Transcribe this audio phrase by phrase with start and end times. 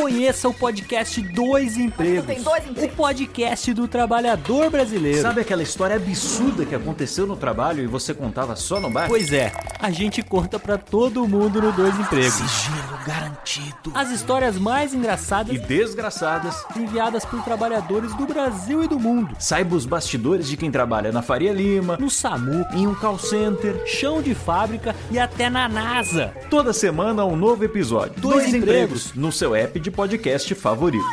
[0.00, 2.24] Conheça o podcast Dois Empregos.
[2.24, 2.92] Tem dois empregos.
[2.94, 5.20] O podcast do trabalhador brasileiro.
[5.20, 9.08] Sabe aquela história absurda que aconteceu no trabalho e você contava só no bar?
[9.08, 12.32] Pois é, a gente conta pra todo mundo no Dois Empregos.
[12.32, 13.92] Sigilo garantido.
[13.94, 16.64] As histórias mais engraçadas E desgraçadas.
[16.74, 19.36] enviadas por trabalhadores do Brasil e do mundo.
[19.38, 23.82] Saiba os bastidores de quem trabalha na Faria Lima, No SAMU, em um call center.
[23.86, 26.32] chão de fábrica e até na NASA.
[26.48, 28.14] Toda semana um novo episódio.
[28.16, 29.12] Dois empregos.
[29.14, 31.04] no seu app de podcast favorito.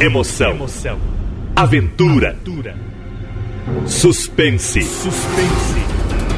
[0.00, 0.98] Emoção.
[1.56, 2.36] Aventura.
[3.86, 4.80] Suspense.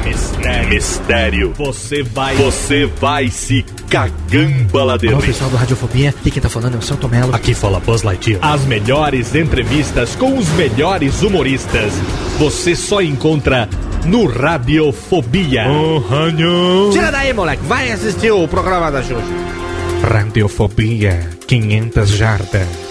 [0.03, 0.69] Mistério.
[0.69, 1.53] Mistério.
[1.57, 2.35] Você vai.
[2.35, 5.15] Você vai se cagambaladeiro.
[5.15, 7.35] Alô, pessoal do Radiofobia, aqui quem tá falando é o Celto Melo.
[7.35, 8.39] Aqui fala Buzz Lightyear.
[8.41, 11.93] As melhores entrevistas com os melhores humoristas.
[12.39, 13.69] Você só encontra
[14.05, 15.65] no Radiofobia.
[16.91, 19.21] Tira daí, moleque, vai assistir o programa da Xuxa.
[20.03, 22.90] Radiofobia 500 jardas.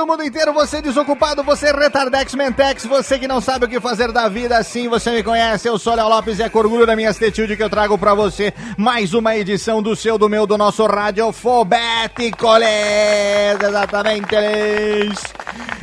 [0.00, 4.10] Do mundo inteiro, você desocupado, você retardex mentex, você que não sabe o que fazer
[4.10, 6.96] da vida, sim, você me conhece, eu sou Léo Lopes e é com orgulho da
[6.96, 10.56] minha atitude que eu trago pra você mais uma edição do seu, do meu, do
[10.56, 12.66] nosso Radiofobéticoles!
[13.62, 14.36] Exatamente!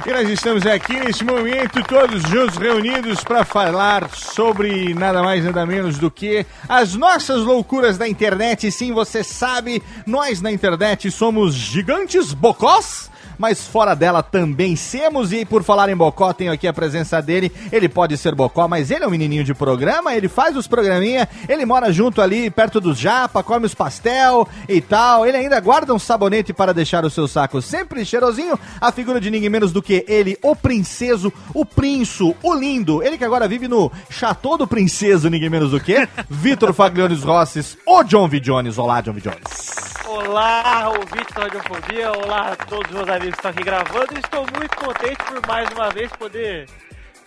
[0.04, 5.64] E nós estamos aqui neste momento, todos juntos reunidos para falar sobre nada mais nada
[5.64, 8.72] menos do que as nossas loucuras da internet.
[8.72, 13.12] Sim, você sabe, nós na internet somos gigantes bocós.
[13.38, 17.52] Mas fora dela também semos, e por falar em Bocó, tenho aqui a presença dele.
[17.72, 21.28] Ele pode ser Bocó, mas ele é um menininho de programa, ele faz os programinha,
[21.48, 25.26] ele mora junto ali, perto do Japa, come os pastel e tal.
[25.26, 28.60] Ele ainda guarda um sabonete para deixar o seu saco sempre cheirosinho.
[28.82, 33.04] A figura de ninguém menos do que ele, o princeso, o prinço, o lindo.
[33.04, 37.78] Ele que agora vive no Chateau do Princeso, ninguém menos do que Vitor Fagliones Rosses,
[37.86, 38.40] o John V.
[38.40, 38.78] Jones.
[38.78, 39.22] Olá, John V.
[39.22, 39.98] Jones.
[40.08, 44.14] Olá, ouvinte da Radiofobia, olá a todos os meus amigos estão aqui gravando.
[44.16, 46.68] e Estou muito contente por mais uma vez poder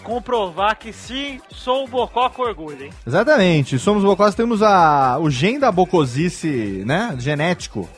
[0.02, 2.90] comprovar que sim, sou um bocó com orgulho, hein?
[3.06, 7.88] Exatamente, somos bocós, temos a, o gen da bocosice, né, genético.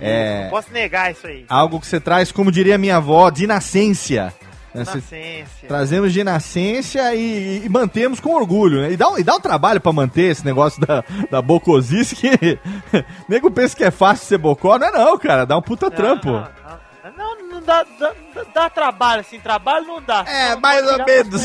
[0.00, 1.44] É Não posso negar isso aí.
[1.48, 4.24] algo que você traz, como diria minha avó, de nascência.
[4.74, 4.84] né?
[4.84, 5.68] Nascência.
[5.68, 8.92] Trazemos de nascência e, e mantemos com orgulho, né?
[8.92, 12.58] E dá, um- e dá um trabalho pra manter esse negócio da, da bocosice que
[13.28, 14.78] nego pensa que é fácil ser bocó.
[14.78, 16.26] Não é não, cara, dá um puta trampo.
[16.32, 16.91] Não, não, não, não
[17.62, 18.12] dá, dá,
[18.54, 20.24] dá- trabalho, assim, trabalho não dá.
[20.26, 21.42] É, mais ou menos.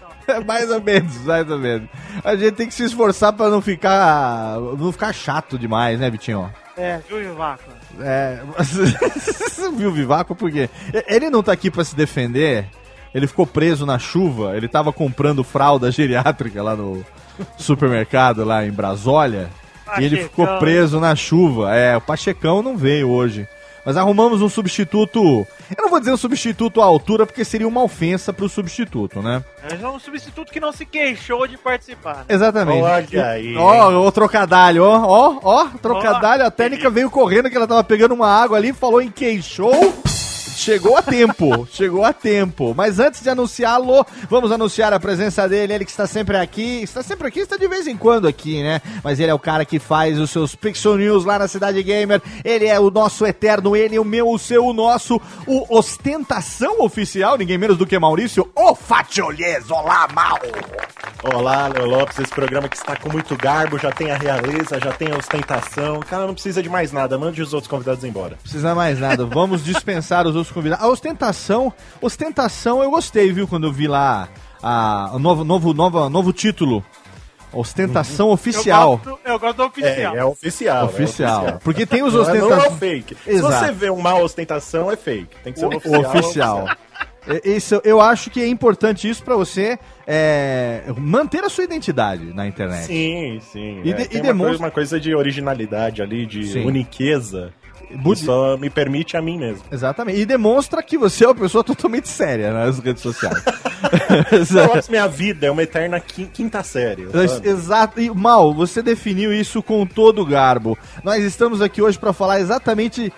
[0.46, 1.88] mais ou menos, mais ou menos.
[2.24, 6.52] A gente tem que se esforçar pra não ficar não ficar chato demais, né, Vitinho?
[6.76, 7.62] É, viu, Vaco?
[8.00, 8.40] É,
[9.76, 10.68] viu o Vivaco porque
[11.06, 12.66] ele não tá aqui pra se defender.
[13.14, 17.02] Ele ficou preso na chuva, ele tava comprando fralda geriátrica lá no
[17.56, 19.48] supermercado lá em Brasólia.
[19.98, 20.58] E ele ficou Pachecão.
[20.60, 21.74] preso na chuva.
[21.74, 23.48] É, o Pachecão não veio hoje.
[23.86, 25.46] Mas arrumamos um substituto.
[25.70, 29.44] Eu não vou dizer um substituto à altura, porque seria uma ofensa pro substituto, né?
[29.62, 32.16] É um substituto que não se queixou de participar.
[32.16, 32.24] né?
[32.28, 32.82] Exatamente.
[32.82, 36.44] Olha aí, Ó, o trocadalho, ó, ó, ó, trocadalho.
[36.44, 39.72] A técnica veio correndo que ela tava pegando uma água ali, falou em queixou.
[40.56, 42.74] Chegou a tempo, chegou a tempo.
[42.74, 45.74] Mas antes de anunciá-lo, vamos anunciar a presença dele.
[45.74, 48.80] Ele que está sempre aqui, está sempre aqui, está de vez em quando aqui, né?
[49.04, 52.22] Mas ele é o cara que faz os seus Pixel News lá na Cidade Gamer.
[52.42, 57.36] Ele é o nosso eterno, ele, o meu, o seu, o nosso, o ostentação oficial,
[57.36, 59.70] ninguém menos do que Maurício, o Fatiolês.
[59.70, 60.38] Olá, Mal!
[61.34, 64.92] Olá, Léo Lopes, esse programa que está com muito garbo, já tem a realeza, já
[64.92, 65.96] tem a ostentação.
[65.96, 68.36] O cara não precisa de mais nada, mande os outros convidados embora.
[68.42, 69.26] Precisa mais nada.
[69.26, 70.84] Vamos dispensar os convidados.
[70.84, 74.28] A ostentação, ostentação eu gostei, viu, quando eu vi lá
[74.62, 76.84] a, o novo, novo, novo, novo título.
[77.52, 79.00] Ostentação oficial.
[79.04, 80.14] Eu gosto, eu gosto do oficial.
[80.14, 80.84] É, é oficial.
[80.86, 81.60] Oficial.
[81.64, 82.78] Porque tem os Não é- Não é o ostentações.
[82.78, 83.16] fake.
[83.26, 83.52] Exato.
[83.54, 85.36] Se você vê uma ostentação, é fake.
[85.42, 86.00] Tem que ser O oficial.
[86.04, 86.68] oficial.
[87.28, 92.32] É, Isso, eu acho que é importante isso pra você é, manter a sua identidade
[92.34, 92.84] na internet.
[92.84, 93.80] Sim, sim.
[93.84, 96.64] E é, de- tem e uma, demonstra- coisa, uma coisa de originalidade ali, de Sim.
[96.66, 97.52] uniqueza.
[97.94, 99.62] Budi- só me permite a mim mesmo.
[99.70, 100.18] Exatamente.
[100.20, 103.42] E demonstra que você é uma pessoa totalmente séria nas redes sociais.
[104.50, 107.06] Não, minha vida é uma eterna qui- quinta série.
[107.10, 107.48] sabe?
[107.48, 108.00] Exato.
[108.00, 110.76] E, Mal, você definiu isso com todo o garbo.
[111.04, 113.12] Nós estamos aqui hoje pra falar exatamente.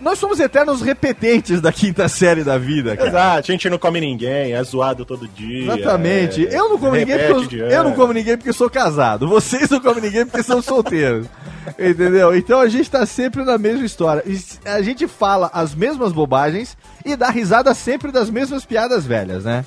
[0.00, 3.08] Nós somos eternos repetentes da quinta série da vida, cara.
[3.08, 5.72] Exato, a gente não come ninguém, é zoado todo dia.
[5.74, 6.46] Exatamente.
[6.46, 9.26] é- eu não como ninguém porque eu, eu não como ninguém porque sou casado.
[9.28, 11.26] Vocês não comem ninguém porque são solteiros.
[11.78, 12.34] Entendeu?
[12.34, 14.22] Então a gente tá sempre na mesma história.
[14.26, 19.44] E a gente fala as mesmas bobagens e dá risada sempre das mesmas piadas velhas,
[19.44, 19.64] né?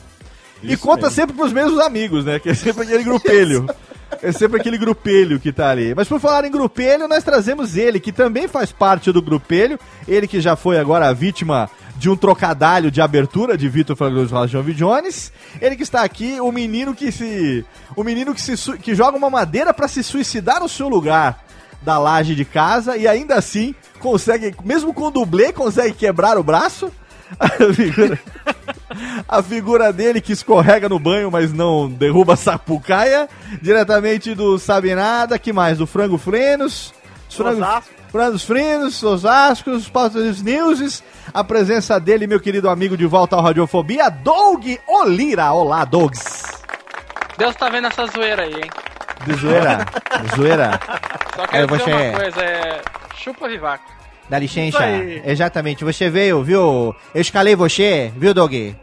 [0.63, 1.15] e Isso conta mesmo.
[1.15, 2.39] sempre pros mesmos amigos, né?
[2.39, 3.67] Que é sempre aquele grupelho.
[4.21, 5.93] É sempre aquele grupelho que tá ali.
[5.95, 9.79] Mas por falar em grupelho, nós trazemos ele, que também faz parte do grupelho.
[10.07, 14.33] Ele que já foi agora a vítima de um trocadalho de abertura de Vitor Fragoso
[14.33, 15.31] Rajon Jones.
[15.61, 17.65] Ele que está aqui, o menino que se.
[17.95, 21.43] O menino que se que joga uma madeira pra se suicidar no seu lugar
[21.81, 26.91] da laje de casa e ainda assim consegue, mesmo com dublê, consegue quebrar o braço.
[27.39, 28.19] A figura,
[29.27, 33.27] a figura dele que escorrega no banho, mas não derruba a sapucaia.
[33.61, 35.77] Diretamente do Sabe Nada, que mais?
[35.77, 36.93] Do Frango Frenos.
[38.11, 41.01] Frangos Frenos, Osasco, os Pautas Newses.
[41.33, 45.51] A presença dele, meu querido amigo de volta ao Radiofobia, Doug Olira.
[45.53, 46.43] Olá, Dogs.
[47.37, 48.69] Deus tá vendo essa zoeira aí, hein?
[49.25, 49.85] De zoeira.
[50.21, 50.79] De zoeira.
[51.35, 52.81] Só quero É, dizer você- uma coisa, é.
[53.15, 53.85] Chupa Vivaco.
[54.31, 54.77] Dá licença.
[55.25, 55.83] Exatamente.
[55.83, 56.95] Você veio, viu?
[57.13, 58.53] Eu escalei você, viu, Doug?
[58.53, 58.75] Eu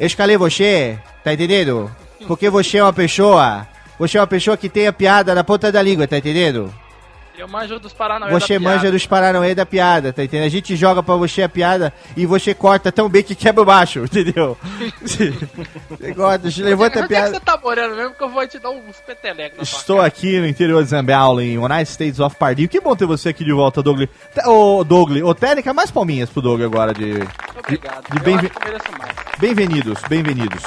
[0.00, 1.88] escalei você, tá entendendo?
[2.26, 3.64] Porque você é uma pessoa.
[3.96, 6.74] Você é uma pessoa que tem a piada na ponta da língua, tá entendendo?
[7.42, 8.76] Eu manjo dos Paranauê Você da piada.
[8.76, 10.46] manja dos Paranauê da piada, tá entendendo?
[10.46, 13.64] A gente joga pra você a piada e você corta tão bem que quebra o
[13.64, 14.56] baixo, entendeu?
[15.02, 17.30] você corta, você levanta a Onde é que piada.
[17.34, 20.84] você tá morando mesmo que eu vou te dar uns petelecos Estou aqui no interior
[20.84, 22.68] de Zambiaulo, em United States of Pardinho.
[22.68, 24.08] Que bom ter você aqui de volta, Douglas.
[24.46, 27.18] Ô, Douglas, ô, Técnica, mais palminhas pro Doug agora de...
[27.18, 27.58] cara.
[27.58, 28.04] Obrigado.
[28.08, 29.14] de mais.
[29.40, 30.62] Bem-vindos, bem-vindos.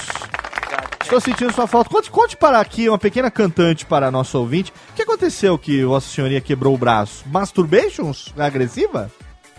[1.05, 1.87] Estou sentindo sua falta.
[1.87, 4.73] Conte, conte para aqui uma pequena cantante para nosso ouvinte.
[4.89, 7.23] O que aconteceu que Vossa Senhoria quebrou o braço?
[7.27, 9.11] Masturbations agressiva?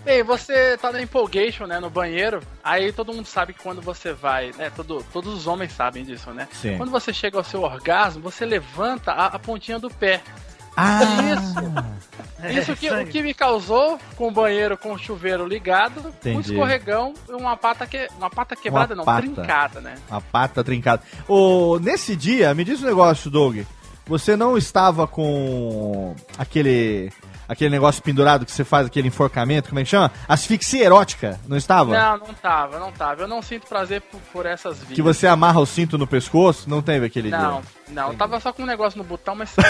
[0.04, 4.12] Bem, você tá no empolgation, né, no banheiro, aí todo mundo sabe que quando você
[4.12, 6.48] vai, né, todo, todos os homens sabem disso, né?
[6.52, 6.76] Sim.
[6.76, 10.22] Quando você chega ao seu orgasmo, você levanta a, a pontinha do pé.
[10.76, 11.00] Ah,
[11.32, 12.61] Isso.
[12.61, 16.52] Isso que, o que me causou com o banheiro com o chuveiro ligado, um Entendi.
[16.52, 19.23] escorregão e uma pata que uma pata quebrada não, pata.
[19.23, 19.94] trincada, né?
[20.11, 21.02] a pata trincada.
[21.26, 23.61] Ô, nesse dia, me diz um negócio, Doug.
[24.06, 27.11] Você não estava com aquele
[27.48, 30.10] aquele negócio pendurado que você faz aquele enforcamento, como é que chama?
[30.28, 31.93] Asfixia erótica, não estava?
[31.96, 33.22] Não, não tava, não tava.
[33.22, 34.93] Eu não sinto prazer por, por essas vias.
[34.93, 36.69] Que você amarra o cinto no pescoço?
[36.69, 37.70] Não teve aquele Não, dia?
[37.90, 39.54] não, tava só com um negócio no botão, mas.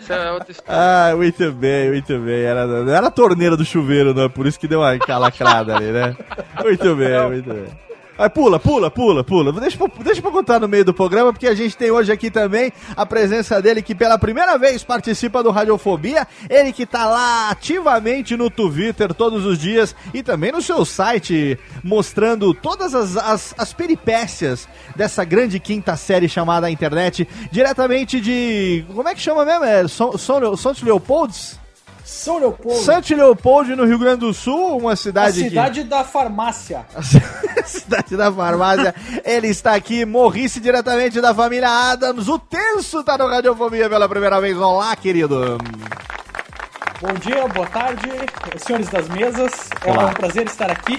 [0.00, 0.80] Isso é outra história.
[1.12, 2.42] Ah, muito bem, muito bem.
[2.42, 4.24] Era, não era a torneira do chuveiro, não.
[4.24, 6.16] é Por isso que deu uma calacrada ali, né?
[6.62, 7.89] Muito bem, muito bem.
[8.20, 9.50] Vai, pula, pula, pula, pula.
[9.50, 12.70] Deixa deixa pra contar no meio do programa, porque a gente tem hoje aqui também
[12.94, 16.28] a presença dele, que pela primeira vez participa do Radiofobia.
[16.50, 21.58] Ele que tá lá ativamente no Twitter todos os dias e também no seu site,
[21.82, 28.84] mostrando todas as, as, as peripécias dessa grande quinta série chamada internet, diretamente de.
[28.94, 29.64] Como é que chama mesmo?
[29.64, 30.40] É São, São?
[32.10, 36.84] São Leopoldo, Santo Leopoldo, no Rio Grande do Sul, uma a cidade, cidade da farmácia.
[36.92, 37.62] que...
[37.62, 38.92] cidade da farmácia.
[39.24, 42.26] Ele está aqui, morrice diretamente da família Adams.
[42.26, 44.56] O Tenso tá no Radiofobia pela primeira vez.
[44.56, 45.56] Olá, querido.
[47.00, 48.10] Bom dia, boa tarde,
[48.58, 49.70] senhores das mesas.
[49.84, 50.06] É Olá.
[50.06, 50.98] um prazer estar aqui.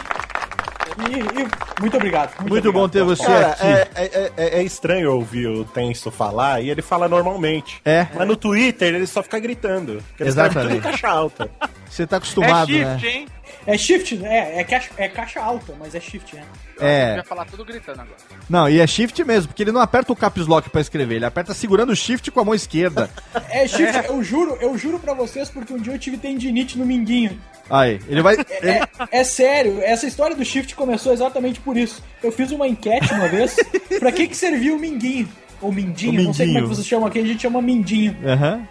[1.00, 2.32] E, e muito obrigado.
[2.42, 3.66] Muito, obrigado bom ter você Cara, aqui.
[3.66, 7.82] é, é, é- é estranho ouvir o Tenso falar e ele fala normalmente.
[7.86, 8.08] É.
[8.16, 10.04] Mas no Twitter ele só fica gritando.
[10.10, 10.82] Porque ele tudo em Exatamente.
[10.82, 11.50] caixa alta.
[11.90, 13.00] Você tá É acostumado, shift, né?
[13.10, 13.28] hein?
[13.68, 16.44] É shift, é, é, caixa, é caixa alta, mas é shift, né?
[16.80, 17.16] Eu É.
[17.18, 18.18] ia falar tudo gritando agora.
[18.50, 21.26] Não, e é shift mesmo, porque ele não aperta o caps lock pra escrever, ele
[21.26, 23.10] aperta segurando o shift com a mão esquerda.
[23.50, 26.86] É shift, eu juro, eu juro pra vocês, porque um dia eu tive tendinite no
[26.86, 27.40] minguinho.
[27.70, 28.36] Aí, ele vai.
[28.36, 32.02] ele- É, é sério, essa história do shift começou exatamente por isso.
[32.24, 33.56] Eu fiz uma enquete uma vez,
[34.00, 35.30] pra que que servia o minguinho?
[35.62, 36.68] Ou mindinho, O não sei como é que mindinho.
[36.76, 38.18] vocês chamam aqui, a gente chama mindinho.
[38.26, 38.68] Aham.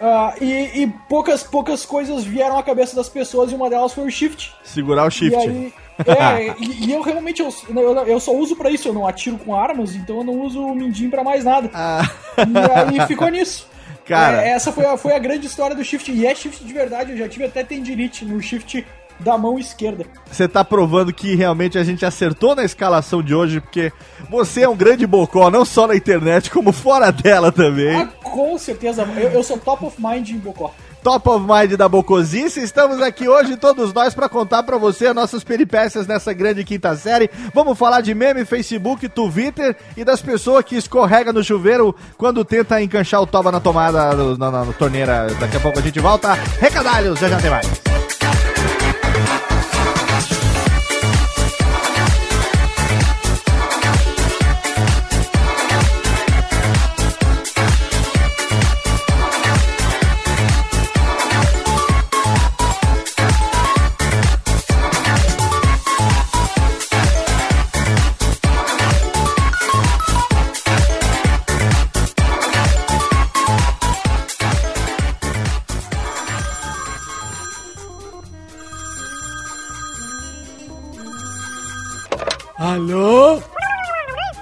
[0.00, 4.06] Ah, e, e poucas, poucas coisas vieram à cabeça das pessoas e uma delas foi
[4.06, 4.54] o shift.
[4.64, 5.36] Segurar o shift.
[5.36, 5.74] E aí,
[6.06, 7.52] é, e, e eu realmente eu,
[8.06, 10.74] eu, só uso pra isso, eu não atiro com armas, então eu não uso o
[10.74, 11.70] Mindim pra mais nada.
[12.38, 13.68] E aí ficou nisso.
[14.06, 14.42] Cara.
[14.42, 17.12] É, essa foi a, foi a grande história do shift, e é shift de verdade,
[17.12, 18.84] eu já tive até tendinite no shift
[19.20, 20.04] da mão esquerda.
[20.30, 23.92] Você tá provando que realmente a gente acertou na escalação de hoje, porque
[24.30, 27.96] você é um grande bocó, não só na internet, como fora dela também.
[28.00, 30.72] Ah, com certeza, eu, eu sou top of mind em Bocó.
[31.02, 32.60] Top of Mind da Bocosice.
[32.60, 37.30] Estamos aqui hoje, todos nós, para contar para você nossas peripécias nessa grande quinta série.
[37.54, 42.82] Vamos falar de meme, Facebook, Twitter e das pessoas que escorrega no chuveiro quando tenta
[42.82, 45.28] enganchar o toba na tomada, na, na- na torneira.
[45.40, 46.34] Daqui a pouco a gente volta.
[46.60, 47.66] Recadalhos, já já tem mais.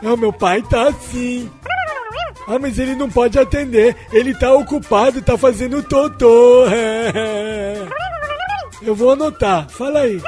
[0.08, 1.50] Não, meu pai tá assim.
[2.46, 3.94] Ah, mas ele não pode atender.
[4.10, 6.64] Ele tá ocupado, tá fazendo totô.
[8.80, 9.68] Eu vou anotar.
[9.68, 10.18] Fala aí.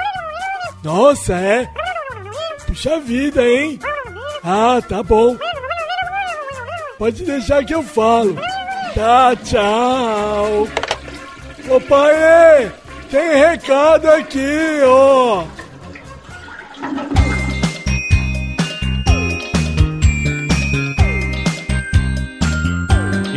[0.84, 1.66] Nossa, é?
[2.66, 3.78] Puxa vida, hein?
[4.44, 5.38] Ah, tá bom.
[6.98, 8.36] Pode deixar que eu falo.
[8.94, 10.68] Tá, tchau.
[11.70, 12.70] Ô pai,
[13.10, 15.44] tem recado aqui, ó.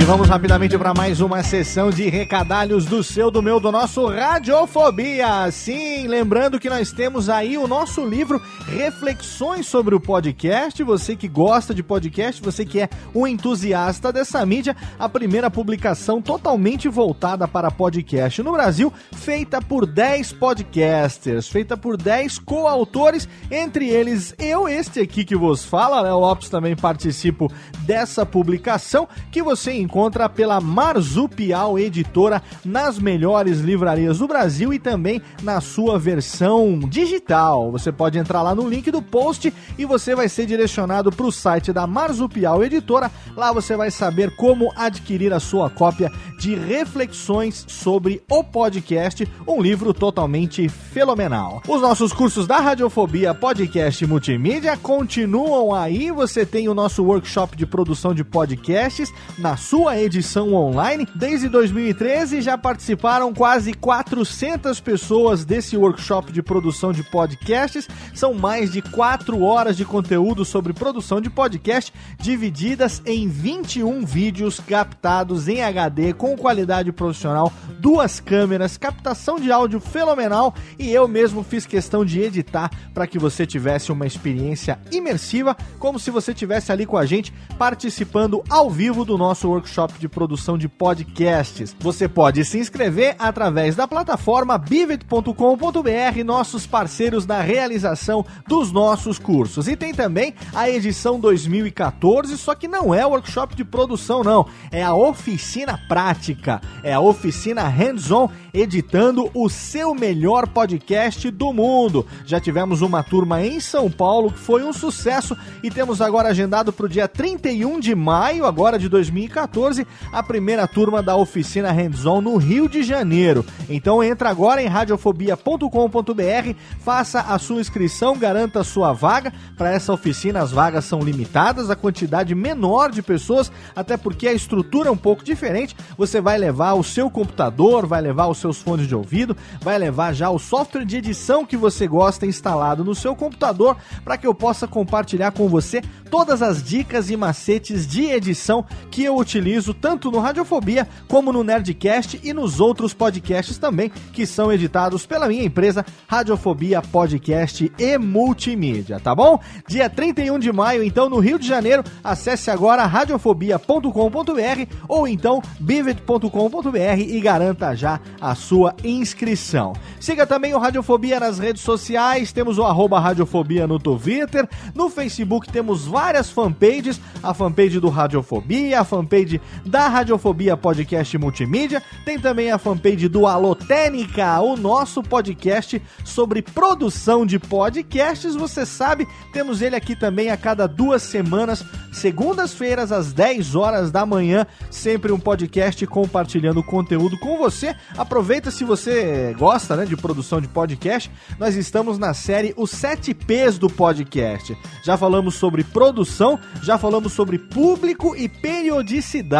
[0.03, 4.05] E vamos rapidamente para mais uma sessão de recadalhos do seu, do meu, do nosso
[4.05, 5.49] Radiofobia.
[5.49, 10.83] Sim, lembrando que nós temos aí o nosso livro Reflexões sobre o Podcast.
[10.83, 16.21] Você que gosta de podcast, você que é um entusiasta dessa mídia, a primeira publicação
[16.21, 23.87] totalmente voltada para podcast no Brasil, feita por 10 podcasters, feita por 10 coautores, entre
[23.87, 27.49] eles eu, este aqui que vos fala, Léo Lopes também participo
[27.85, 29.92] dessa publicação, que você encontra
[30.35, 37.71] pela Marzupial Editora nas melhores livrarias do Brasil e também na sua versão digital.
[37.71, 41.31] Você pode entrar lá no link do post e você vai ser direcionado para o
[41.31, 43.11] site da Marzupial Editora.
[43.37, 49.61] Lá você vai saber como adquirir a sua cópia de Reflexões sobre o Podcast, um
[49.61, 51.61] livro totalmente fenomenal.
[51.67, 56.11] Os nossos cursos da Radiofobia Podcast Multimídia continuam aí.
[56.11, 61.07] Você tem o nosso workshop de produção de podcasts na sua edição online.
[61.13, 67.87] Desde 2013 já participaram quase 400 pessoas desse workshop de produção de podcasts.
[68.13, 74.59] São mais de 4 horas de conteúdo sobre produção de podcast, divididas em 21 vídeos
[74.59, 81.43] captados em HD com qualidade profissional, duas câmeras, captação de áudio fenomenal e eu mesmo
[81.43, 86.71] fiz questão de editar para que você tivesse uma experiência imersiva, como se você tivesse
[86.71, 91.75] ali com a gente participando ao vivo do nosso workshop de produção de podcasts.
[91.79, 99.67] Você pode se inscrever através da plataforma bivet.com.br, nossos parceiros na realização dos nossos cursos.
[99.67, 104.83] E tem também a edição 2014, só que não é workshop de produção não, é
[104.83, 112.05] a oficina prática, é a oficina hands-on editando o seu melhor podcast do mundo.
[112.25, 116.71] Já tivemos uma turma em São Paulo que foi um sucesso e temos agora agendado
[116.71, 119.62] para o dia 31 de maio, agora de 2014,
[120.11, 123.45] a primeira turma da oficina hands-on no Rio de Janeiro.
[123.69, 129.31] Então entra agora em radiofobia.com.br, faça a sua inscrição, garanta a sua vaga.
[129.57, 134.33] Para essa oficina as vagas são limitadas, a quantidade menor de pessoas, até porque a
[134.33, 135.75] estrutura é um pouco diferente.
[135.97, 140.13] Você vai levar o seu computador, vai levar os seus fones de ouvido, vai levar
[140.13, 144.33] já o software de edição que você gosta instalado no seu computador para que eu
[144.33, 150.09] possa compartilhar com você todas as dicas e macetes de edição que eu utilizo tanto
[150.09, 155.43] no Radiofobia como no Nerdcast e nos outros podcasts também que são editados pela minha
[155.43, 159.39] empresa Radiofobia Podcast e Multimídia, tá bom?
[159.67, 166.99] Dia 31 de maio, então, no Rio de Janeiro, acesse agora radiofobia.com.br ou então bivet.com.br
[166.99, 169.73] e garanta já a sua inscrição.
[169.99, 175.51] Siga também o Radiofobia nas redes sociais, temos o arroba Radiofobia no Twitter, no Facebook
[175.51, 181.81] temos várias fanpages, a fanpage do Radiofobia, a fanpage da Radiofobia Podcast Multimídia.
[182.05, 188.35] Tem também a fanpage do Alotênica, o nosso podcast sobre produção de podcasts.
[188.35, 194.05] Você sabe, temos ele aqui também a cada duas semanas, segundas-feiras às 10 horas da
[194.05, 197.75] manhã, sempre um podcast compartilhando conteúdo com você.
[197.97, 201.11] Aproveita se você gosta, né, de produção de podcast.
[201.39, 204.57] Nós estamos na série Os 7 P's do podcast.
[204.83, 209.32] Já falamos sobre produção, já falamos sobre público e periodicidade.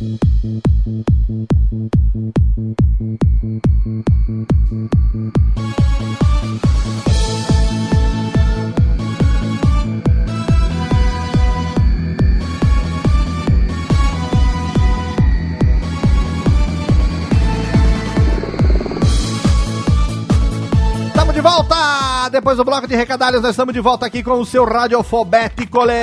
[21.37, 22.29] de volta!
[22.31, 25.93] Depois do bloco de recadalhos, nós estamos de volta aqui com o seu Radiofobéticoles!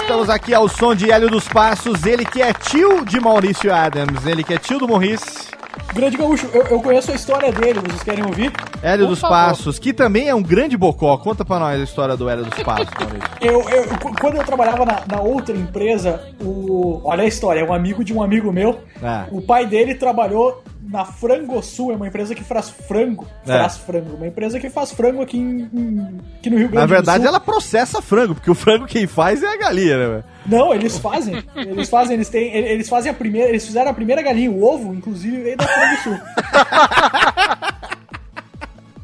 [0.00, 4.24] Estamos aqui ao som de Hélio dos Passos, ele que é tio de Maurício Adams,
[4.24, 5.48] ele que é tio do Morris.
[5.92, 8.52] Grande Gaúcho, eu, eu conheço a história dele, vocês querem ouvir?
[8.80, 9.34] Hélio Por dos favor.
[9.36, 11.16] Passos, que também é um grande bocó.
[11.18, 13.28] Conta pra nós a história do Hélio dos Passos, Maurício.
[13.40, 17.00] Eu, eu- qu- quando eu trabalhava na, na outra empresa, o.
[17.04, 18.78] Olha a história, é um amigo de um amigo meu.
[19.02, 19.26] Ah.
[19.30, 23.26] O pai dele trabalhou na Frangosul, é uma empresa que faz frango.
[23.46, 23.58] É.
[23.58, 24.16] Faz frango.
[24.16, 27.22] Uma empresa que faz frango aqui, em, em- aqui no Rio Grande Na verdade, do
[27.22, 27.28] Sul.
[27.28, 30.06] ela processa frango, porque o frango quem faz é a galinha, né?
[30.06, 30.24] velho?
[30.46, 31.42] Não, eles fazem.
[31.54, 32.54] Eles fazem, eles têm.
[32.54, 33.48] Eles fazem a primeira.
[33.50, 36.18] Eles fizeram a primeira galinha, o ovo, inclusive, veio da Frangosul.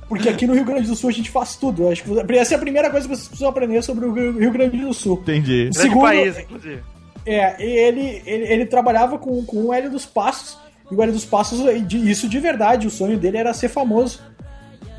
[0.09, 1.83] Porque aqui no Rio Grande do Sul a gente faz tudo.
[1.85, 4.53] Eu acho que essa é a primeira coisa que vocês precisam aprender sobre o Rio
[4.53, 5.18] Grande do Sul.
[5.23, 5.62] Entendi.
[5.64, 6.83] Grande Segundo- país, inclusive.
[7.27, 10.59] É, ele, ele, ele trabalhava com, com o Hélio dos Passos.
[10.90, 11.61] E o Hélio dos Passos,
[11.92, 14.20] isso de verdade, o sonho dele era ser famoso.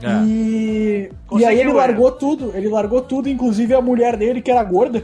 [0.02, 0.24] É.
[0.26, 1.74] E, e aí ele é.
[1.74, 5.04] largou tudo, ele largou tudo, inclusive a mulher dele, que era gorda,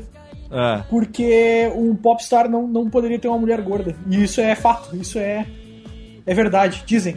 [0.52, 0.84] É.
[0.90, 3.96] porque um popstar não, não poderia ter uma mulher gorda.
[4.08, 5.46] E isso é fato, isso é,
[6.26, 7.16] é verdade, dizem.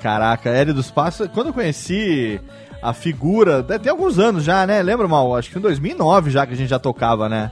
[0.00, 2.40] Caraca, Hélio dos Passos, quando eu conheci
[2.80, 4.80] a figura, ter alguns anos já, né?
[4.82, 5.34] Lembra, Mal?
[5.34, 7.50] Acho que em 2009 já que a gente já tocava, né?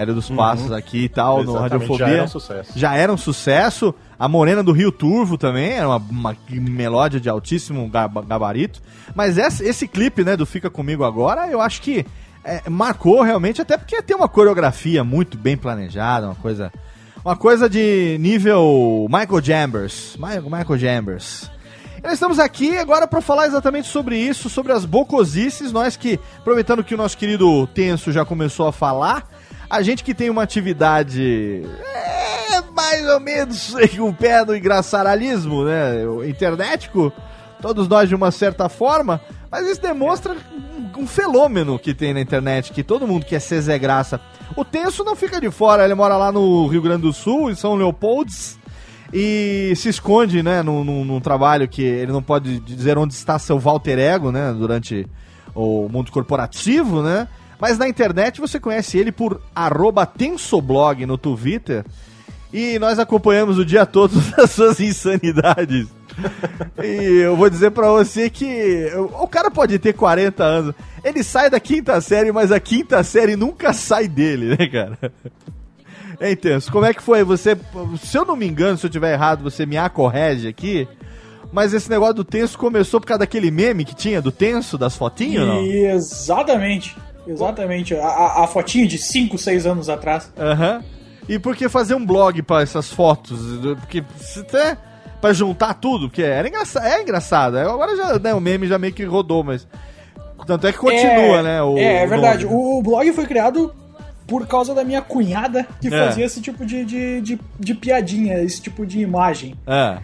[0.00, 2.06] Hélio dos Passos aqui e tal, no Exatamente, Radiofobia.
[2.06, 2.72] já era um sucesso.
[2.78, 3.94] Já era um sucesso.
[4.18, 8.80] A Morena do Rio Turvo também, era uma, uma melódia de altíssimo gaba- gabarito.
[9.14, 12.04] Mas esse, esse clipe, né, do Fica Comigo Agora, eu acho que
[12.44, 16.72] é, marcou realmente, até porque tem uma coreografia muito bem planejada, uma coisa...
[17.24, 20.16] Uma coisa de nível Michael Jambers.
[20.16, 21.50] Michael, Jambers.
[22.02, 25.72] Nós estamos aqui agora para falar exatamente sobre isso, sobre as bocosices.
[25.72, 29.28] Nós que, aproveitando que o nosso querido Tenso já começou a falar,
[29.70, 31.62] a gente que tem uma atividade
[31.94, 36.06] é, mais ou menos o pé do engraçaralismo, né?
[36.06, 37.12] O internetico,
[37.60, 40.36] todos nós de uma certa forma, mas isso demonstra
[40.96, 44.20] um, fenômeno que tem na internet, que todo mundo quer ser Zé Graça.
[44.56, 47.54] O Tenso não fica de fora, ele mora lá no Rio Grande do Sul, em
[47.54, 48.58] São Leopolds,
[49.12, 53.38] e se esconde, né, num, num- num trabalho que ele não pode dizer onde está
[53.38, 55.06] seu Walter Ego, né, durante
[55.54, 57.26] o mundo corporativo, né?
[57.60, 59.40] Mas na internet você conhece ele por
[60.16, 61.84] tensoblog no Twitter.
[62.52, 65.86] E nós acompanhamos o dia todo as suas insanidades.
[66.82, 68.90] e eu vou dizer pra você que
[69.20, 70.74] o cara pode ter 40 anos.
[71.04, 74.98] Ele sai da quinta série, mas a quinta série nunca sai dele, né, cara?
[76.20, 76.72] É intenso.
[76.72, 77.22] Como é que foi?
[77.22, 77.56] Você,
[78.02, 80.88] se eu não me engano, se eu tiver errado, você me acorrege aqui.
[81.52, 84.96] Mas esse negócio do tenso começou por causa daquele meme que tinha do tenso, das
[84.96, 85.64] fotinhas, não?
[85.64, 86.96] Exatamente.
[87.28, 87.94] Exatamente.
[87.94, 90.32] A, a, fotinha de 5, 6 anos atrás.
[90.38, 90.82] Aham.
[91.28, 93.38] E por que fazer um blog pra essas fotos?
[93.80, 94.78] Porque se até
[95.20, 97.58] pra juntar tudo, porque era engraçado, é engraçado.
[97.58, 99.68] Agora já, né, o meme já meio que rodou, mas
[100.46, 101.62] tanto é que continua, é, né?
[101.62, 102.46] O, é, é verdade.
[102.46, 103.74] O, o blog foi criado
[104.26, 105.90] por causa da minha cunhada que É.
[105.90, 109.54] fazia esse tipo de, de, de, de piadinha, esse tipo de imagem.
[109.66, 109.98] É.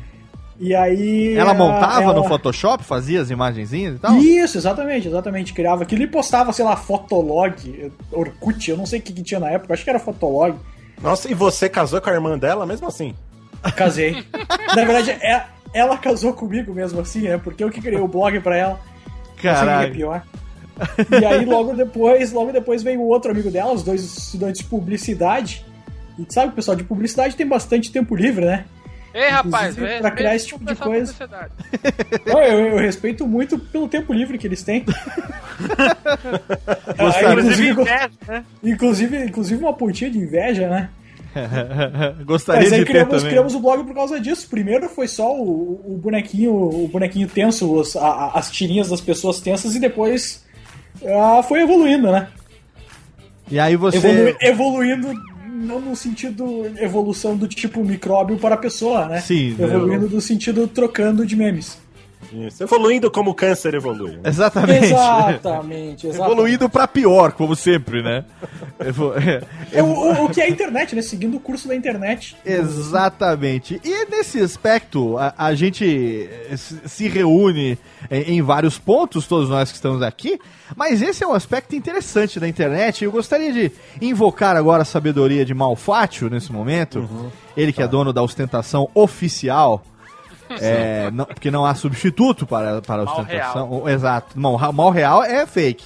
[0.59, 1.35] E aí.
[1.37, 4.17] Ela montava ela- no Photoshop, fazia as imagenzinhas e tal?
[4.19, 5.53] Isso, exatamente, exatamente.
[5.53, 9.40] Criava aquilo e postava, sei lá, Fotolog, Orkut, eu não sei o que, que tinha
[9.40, 10.57] na época, acho que era Fotolog.
[11.03, 13.14] Nossa, e você casou com a irmã dela mesmo assim?
[13.77, 14.25] Casei.
[14.77, 17.37] na verdade, é- ela casou comigo mesmo assim, né?
[17.37, 18.75] Porque eu que criei o blog pra ela.
[18.75, 19.93] Não sei o que é Caralho.
[19.95, 20.23] pior.
[21.21, 24.69] E aí logo depois, logo depois veio o outro amigo dela, os dois estudantes de
[24.69, 25.64] publicidade.
[26.19, 28.64] E sabe, o pessoal de publicidade tem bastante tempo livre, né?
[29.14, 31.14] Ei, rapaz, vê, pra criar se esse tipo de coisa.
[32.27, 34.85] Não, eu, eu respeito muito pelo tempo livre que eles têm.
[36.98, 38.44] Gostaria- Ah, inclusive, Inveja, né?
[38.62, 40.88] inclusive, inclusive uma pontinha de inveja, né?
[42.24, 43.29] Gostaria Mas aí de ter criamos, também.
[43.29, 44.48] criamos o blog por causa disso.
[44.48, 49.00] Primeiro foi só o, o bonequinho, o bonequinho tenso, os- a- a- as tirinhas das
[49.00, 50.44] pessoas tensas e depois
[51.07, 52.29] ah, foi evoluindo, né?
[53.50, 53.96] E aí você.
[53.98, 55.12] Evolu- evoluindo
[55.64, 59.20] não no sentido evolução do tipo micróbio para a pessoa, né?
[59.20, 61.79] Sim, Evoluindo do sentido trocando de memes.
[62.33, 64.13] Isso, evoluindo como o câncer evolui.
[64.13, 64.21] né?
[64.25, 64.87] Exatamente.
[64.87, 66.07] Exatamente, exatamente.
[66.33, 68.25] Evoluindo pra pior, como sempre, né?
[68.79, 69.13] Evo-
[69.73, 71.03] É o, o- o que é a internet, né?
[71.03, 72.37] Seguindo o curso da internet.
[72.45, 73.81] Exatamente.
[73.85, 76.29] E nesse aspecto, a, a gente
[76.87, 77.79] se reúne
[78.11, 80.39] em, em vários pontos, todos nós que estamos aqui,
[80.77, 83.05] mas esse é um aspecto interessante da internet.
[83.05, 87.09] Eu gostaria de invocar agora a sabedoria de Malfátio nesse momento.
[87.57, 89.83] Ele que é dono da ostentação oficial.
[90.61, 93.71] É, não- porque não há substituto para, para a Mal ostentação.
[93.83, 94.39] O- Exato.
[94.39, 95.85] Mal, mal real é fake.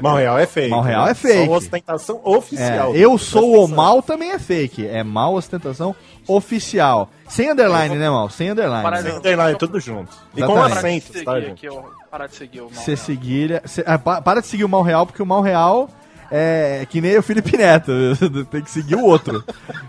[0.00, 0.70] Mal real é fake.
[0.70, 1.10] Mal real né?
[1.10, 1.46] é fake.
[1.46, 2.94] Só ostentação oficial.
[2.94, 4.86] É, eu sou o mal também é fake.
[4.86, 5.94] É mal ostentação
[6.26, 7.10] oficial.
[7.28, 8.30] Sem underline, né, mal?
[8.30, 8.82] Sem underline.
[8.82, 10.10] Para- Sem underline, tudo junto.
[10.34, 11.06] E com Exatamente.
[11.12, 11.68] Seguir tá, aqui, gente?
[12.10, 12.72] parar de seguir o mal.
[12.74, 13.62] Você seguir.
[13.66, 15.90] cê- ah, pa- para de seguir o mal real, porque o mal real
[16.34, 17.92] é que nem o Felipe Neto.
[18.50, 19.44] Tem que seguir o outro.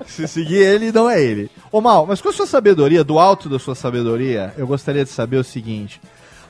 [0.06, 1.50] Se seguir ele, não é ele.
[1.72, 5.10] Ô mal, mas com a sua sabedoria, do alto da sua sabedoria, eu gostaria de
[5.10, 6.02] saber o seguinte.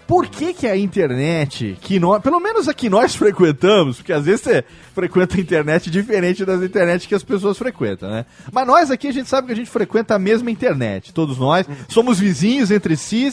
[0.08, 4.26] Por que, que a internet, que nós, pelo menos a que nós frequentamos, porque às
[4.26, 8.26] vezes você frequenta a internet diferente das internet que as pessoas frequentam, né?
[8.52, 11.66] Mas nós aqui, a gente sabe que a gente frequenta a mesma internet, todos nós,
[11.88, 13.32] somos vizinhos entre si,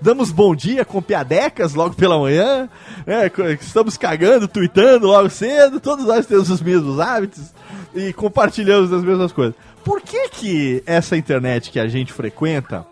[0.00, 2.68] damos bom dia com piadecas logo pela manhã,
[3.06, 3.30] né?
[3.60, 7.52] Estamos cagando, tweetando logo cedo, todos nós temos os mesmos hábitos
[7.94, 9.54] e compartilhamos as mesmas coisas.
[9.84, 12.86] Por que que essa internet que a gente frequenta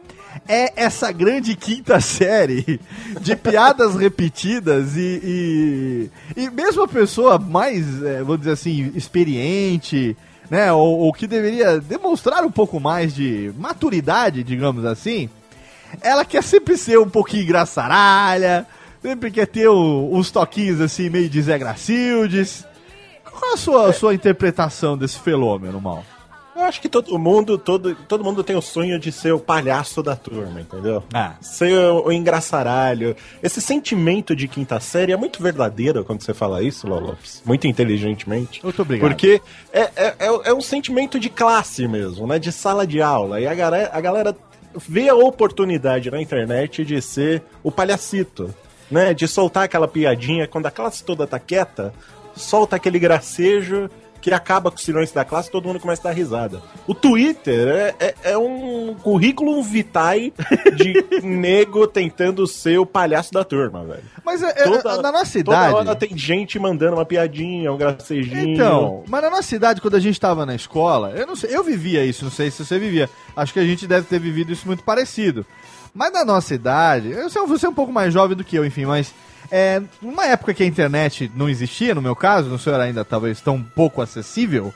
[0.49, 2.81] é essa grande quinta série
[3.21, 10.17] de piadas repetidas e, e, e mesmo a pessoa mais, é, vamos dizer assim, experiente,
[10.51, 15.29] né, ou, ou que deveria demonstrar um pouco mais de maturidade, digamos assim,
[16.03, 18.67] ela quer sempre ser um pouquinho engraçaralha,
[19.03, 22.65] sempre quer ter um- uns toquinhos assim meio de Zé Gracildes.
[23.39, 26.05] Qual a sua, a sua interpretação desse fenômeno, Mal?
[26.55, 30.03] Eu acho que todo mundo, todo, todo mundo tem o sonho de ser o palhaço
[30.03, 31.05] da turma, entendeu?
[31.13, 31.35] Ah.
[31.39, 33.15] Ser o, o engraçaralho.
[33.43, 37.43] Esse sentimento de quinta série é muito verdadeiro quando você fala isso, Lopes.
[37.45, 38.65] Muito inteligentemente.
[38.65, 39.07] Muito obrigado.
[39.07, 39.39] Porque
[39.71, 42.39] é, é, é, é um sentimento de classe mesmo, né?
[42.39, 43.39] De sala de aula.
[43.39, 44.35] E a galera, a galera
[44.77, 48.55] vê a oportunidade na internet de ser o palhacito,
[48.91, 49.15] né?
[49.15, 51.95] De soltar aquela piadinha quando a classe toda tá quieta,
[52.35, 53.89] solta aquele gracejo
[54.27, 56.61] que acaba com o silêncio da classe e todo mundo começa a dar risada.
[56.85, 60.35] O Twitter é, é, é um currículo vitae
[60.75, 64.03] de nego tentando ser o palhaço da turma, velho.
[64.25, 64.65] Mas é, é,
[65.01, 65.75] na nossa Toda idade.
[65.75, 68.55] hora tem gente mandando uma piadinha, um gracejinho.
[68.55, 71.63] Então, mas na nossa idade, quando a gente tava na escola, eu não sei, eu
[71.63, 73.09] vivia isso, não sei se você vivia.
[73.37, 75.47] Acho que a gente deve ter vivido isso muito parecido.
[75.95, 78.65] Mas na nossa idade, eu sei, você é um pouco mais jovem do que eu,
[78.65, 79.15] enfim, mas
[79.51, 83.41] é, numa época que a internet não existia, no meu caso, no senhor ainda talvez
[83.41, 84.73] tão pouco acessível,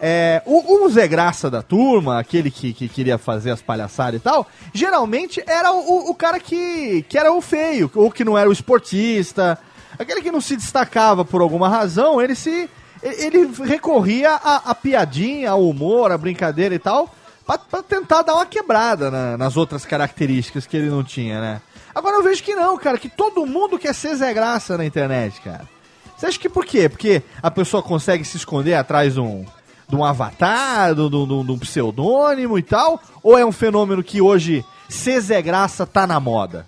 [0.00, 4.22] é, o, o Zé Graça da turma, aquele que, que queria fazer as palhaçadas e
[4.22, 8.48] tal, geralmente era o, o cara que, que era o feio, ou que não era
[8.48, 9.58] o esportista.
[9.98, 12.68] Aquele que não se destacava por alguma razão, ele se.
[13.02, 17.14] Ele recorria à, piadinha, ao humor, à brincadeira e tal,
[17.46, 21.60] pra tentar dar uma quebrada na- nas outras características que ele não tinha, né?
[21.94, 25.40] Agora eu vejo que não, cara, que todo mundo quer ser Zé Graça na internet,
[25.40, 25.68] cara.
[26.16, 26.88] Você acha que por quê?
[26.88, 29.44] Porque a pessoa consegue se esconder atrás de um,
[29.88, 33.00] de um avatar, de um, de um- pseudônimo e tal?
[33.22, 36.66] Ou é um fenômeno que hoje ser Zé Graça tá na moda?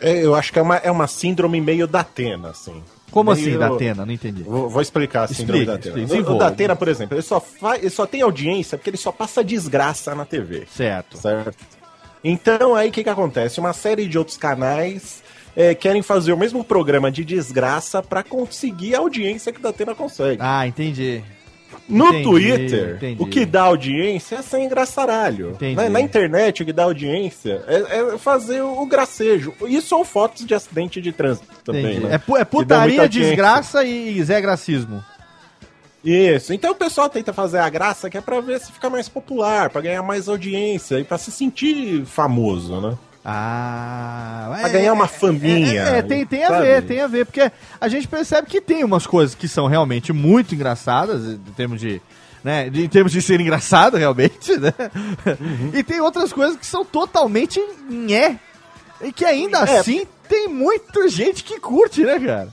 [0.00, 2.82] É, eu acho que é uma, é uma síndrome meio da Atena, assim.
[3.10, 4.04] Como Meio- assim, da Atena?
[4.06, 4.42] Não entendi.
[4.42, 5.96] Vou, vou explicar a síndrome da Atena.
[5.96, 8.96] O- o, da Atena, por exemplo, ele só, faz, ele só tem audiência porque ele
[8.98, 10.66] só passa desgraça na TV.
[10.70, 11.16] Certo.
[11.16, 11.56] Certo.
[12.22, 13.60] Então, aí o que, que acontece?
[13.60, 15.22] Uma série de outros canais
[15.56, 19.70] é, querem fazer o mesmo programa de desgraça pra conseguir a audiência que o da
[19.70, 20.38] Atena consegue.
[20.40, 21.22] Ah, entendi.
[21.88, 23.22] No Entendi, Twitter, entendi.
[23.22, 25.56] o que dá audiência é ser engraçaralho.
[25.74, 29.54] Na, na internet, o que dá audiência é, é fazer o, o gracejo.
[29.66, 32.10] Isso são fotos de acidente de trânsito também, né?
[32.12, 35.02] É, é putaria, desgraça e Zé Gracismo.
[36.04, 36.52] Isso.
[36.52, 39.68] Então o pessoal tenta fazer a graça que é pra ver se fica mais popular,
[39.70, 42.96] pra ganhar mais audiência e pra se sentir famoso, né?
[43.24, 45.82] Ah, Pra ganhar uma faminha.
[45.82, 48.82] É, é, tem, tem a ver, tem a ver, porque a gente percebe que tem
[48.84, 52.00] umas coisas que são realmente muito engraçadas, em termos de.
[52.42, 54.72] Né, em termos de ser engraçado, realmente, né?
[55.26, 55.72] Uhum.
[55.74, 58.38] E tem outras coisas que são totalmente nhé.
[59.02, 59.78] E que ainda É.
[59.80, 62.48] assim tem muita gente que curte, né, cara?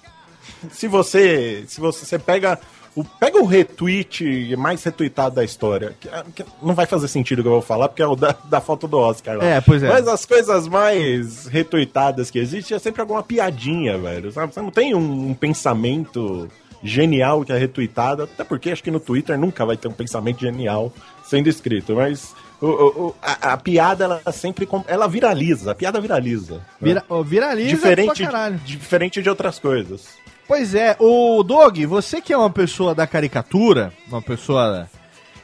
[0.72, 1.64] Se você.
[1.68, 2.60] Se você, você pega.
[2.96, 5.94] O, pega o retweet mais retweetado da história.
[6.00, 8.34] que- que não vai fazer sentido o que eu vou falar, porque é o da,
[8.46, 9.44] da foto do Oscar lá.
[9.46, 9.90] É, pois é.
[9.90, 14.32] Mas as coisas mais retweetadas que existem é sempre alguma piadinha, velho.
[14.32, 14.54] Sabe?
[14.54, 16.48] Você não tem um, um pensamento
[16.84, 20.40] genial que é retweetado, até porque acho que no Twitter nunca vai ter um pensamento
[20.40, 20.94] genial
[21.26, 22.34] sendo escrito, mas.
[22.62, 22.68] o-
[23.08, 24.68] o- a, a piada, ela sempre.
[24.88, 26.56] Ela viraliza, a piada viraliza.
[26.56, 26.62] né?
[26.82, 28.56] Vira, ó, viraliza diferente, pra caralho.
[28.64, 30.08] diferente de outras coisas.
[30.48, 34.88] Pois é, o Dog, você que é uma pessoa da caricatura, uma pessoa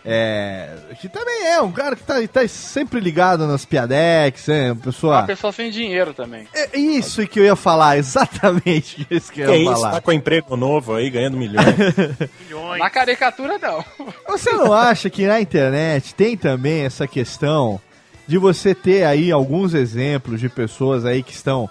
[0.06, 4.82] é, que também é um cara que tá, tá sempre ligado nas piadex, é uma
[4.82, 5.18] pessoa...
[5.20, 6.48] Uma pessoa sem dinheiro também.
[6.54, 9.92] É isso que eu ia falar, exatamente isso que eu Que ia isso, falar.
[9.92, 11.66] tá com emprego novo aí, ganhando milhões.
[12.78, 13.84] Na caricatura, não.
[14.28, 17.80] Você não acha que na internet tem também essa questão
[18.28, 21.70] de você ter aí alguns exemplos de pessoas aí que estão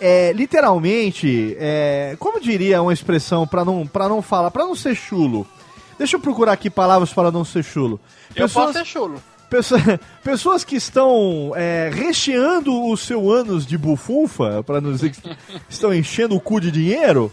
[0.00, 4.94] é, literalmente, é, como diria uma expressão pra não para não falar, pra não ser
[4.94, 5.46] chulo.
[5.98, 7.98] Deixa eu procurar aqui palavras para não ser chulo.
[8.34, 9.22] Eu posso ser chulo.
[9.48, 9.80] Pessoa-
[10.22, 15.36] pessoas que estão é, recheando o seu ânus de bufunfa, para não dizer que
[15.70, 17.32] estão enchendo o cu de dinheiro,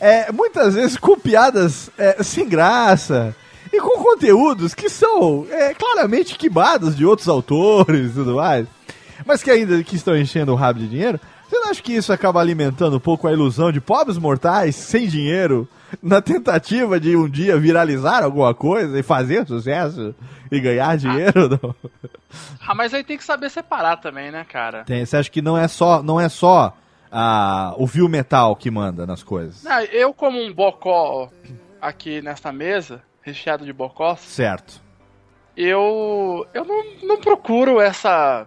[0.00, 3.34] é, muitas vezes com piadas é, sem graça
[3.72, 8.66] e com conteúdos que são é, claramente quibados de outros autores e tudo mais,
[9.24, 11.20] mas que ainda que estão enchendo o rabo de dinheiro.
[11.54, 15.06] Você não acha que isso acaba alimentando um pouco a ilusão de pobres mortais sem
[15.06, 15.68] dinheiro
[16.02, 20.12] na tentativa de um dia viralizar alguma coisa e fazer sucesso
[20.50, 21.48] e ganhar dinheiro?
[21.62, 21.74] Não?
[22.66, 24.82] Ah, mas aí tem que saber separar também, né, cara?
[24.82, 26.76] Tem, você acha que não é só, não é só
[27.12, 29.62] ah, o Viu Metal que manda nas coisas?
[29.62, 31.30] Não, eu, como um bocó
[31.80, 34.82] aqui nesta mesa, recheado de bocós, Certo.
[35.56, 38.44] eu, eu não, não procuro essa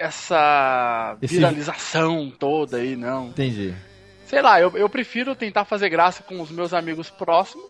[0.00, 3.28] essa Esse- viralização toda aí, não.
[3.28, 3.74] Entendi.
[4.26, 7.68] Sei lá, eu, eu prefiro tentar fazer graça com os meus amigos próximos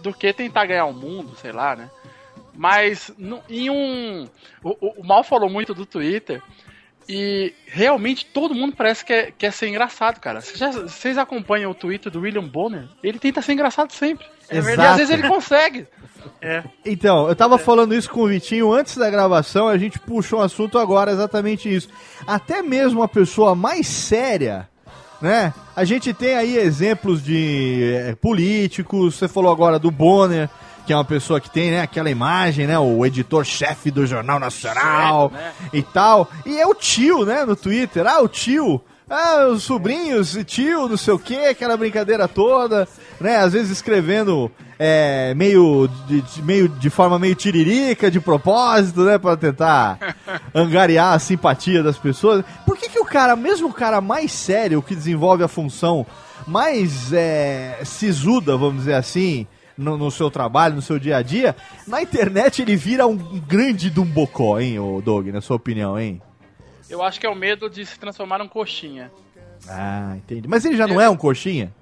[0.00, 1.90] do que tentar ganhar o mundo, sei lá, né?
[2.54, 4.28] Mas no- em um.
[4.62, 6.42] O, o- Mal falou muito do Twitter.
[7.10, 10.40] E realmente todo mundo parece que é, quer ser engraçado, cara.
[10.42, 12.86] Vocês acompanham o Twitter do William Bonner?
[13.02, 14.26] Ele tenta ser engraçado sempre.
[14.50, 14.90] É E verdade.
[14.90, 15.86] às vezes ele consegue.
[16.40, 16.62] É.
[16.84, 20.42] Então, eu tava falando isso com o Vitinho antes da gravação, a gente puxou um
[20.42, 21.88] assunto agora, exatamente isso.
[22.26, 24.68] Até mesmo a pessoa mais séria,
[25.20, 25.52] né?
[25.74, 30.48] A gente tem aí exemplos de eh, políticos, você falou agora do Bonner,
[30.86, 35.30] que é uma pessoa que tem, né, aquela imagem, né, o editor-chefe do Jornal Nacional
[35.72, 36.28] e tal.
[36.46, 38.06] E é o tio, né, no Twitter.
[38.06, 38.80] Ah, o tio.
[39.10, 42.86] Ah, os sobrinhos, tio, não sei o que, aquela brincadeira toda,
[43.18, 43.36] né?
[43.36, 49.16] Às vezes escrevendo é, meio, de, de- meio de forma meio tiririca, de propósito, né?
[49.16, 49.98] Pra tentar
[50.54, 52.44] angariar a simpatia das pessoas.
[52.66, 56.06] Por que, que o cara, mesmo o cara mais sério, que desenvolve a função
[56.46, 61.56] mais é, sisuda, vamos dizer assim, no, no seu trabalho, no seu dia a dia,
[61.86, 66.20] na internet ele vira um grande dumbocó, hein, o Doug, na sua opinião, hein?
[66.88, 69.10] Eu acho que é o medo de se transformar num coxinha.
[69.68, 70.46] Ah, entendi.
[70.48, 71.72] Mas ele já não é um coxinha?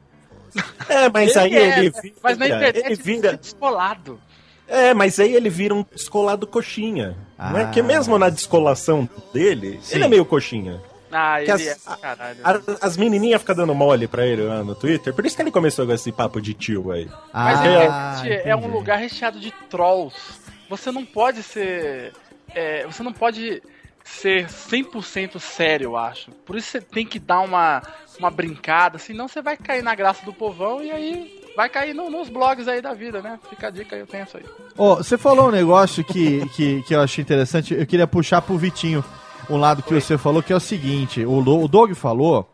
[0.89, 2.11] É, mas aí é, ele né?
[2.23, 4.19] Mas na vira- internet ele vira- descolado.
[4.67, 7.17] É, mas aí ele vira um descolado coxinha.
[7.39, 7.71] Não é Ah.
[7.71, 9.97] que mesmo na descolação dele, Sim.
[9.97, 10.81] ele é meio coxinha.
[11.13, 11.77] Ah, ele as- é.
[12.01, 12.39] Caralho.
[12.43, 15.51] A- As menininhas ficam dando mole pra ele lá no Twitter, por isso que ele
[15.51, 17.07] começou com esse papo de tio aí.
[17.33, 20.17] Mas Ah, a internet é um lugar recheado de trolls.
[20.71, 22.13] Você não pode ser.
[22.55, 23.63] é, você não pode
[24.07, 26.31] ser 100% sério, eu acho.
[26.45, 27.83] Por isso você tem que dar uma,
[28.19, 32.09] uma brincada, senão você vai cair na graça do povão e aí vai cair no-
[32.11, 33.39] nos blogs aí da vida, né?
[33.51, 34.45] Fica a dica aí, eu isso aí.
[34.79, 38.57] Ó, você falou um negócio que, que, que eu achei interessante, eu queria puxar pro
[38.57, 39.05] Vitinho
[39.51, 42.49] um lado que você falou, que é o seguinte, o, o Doug falou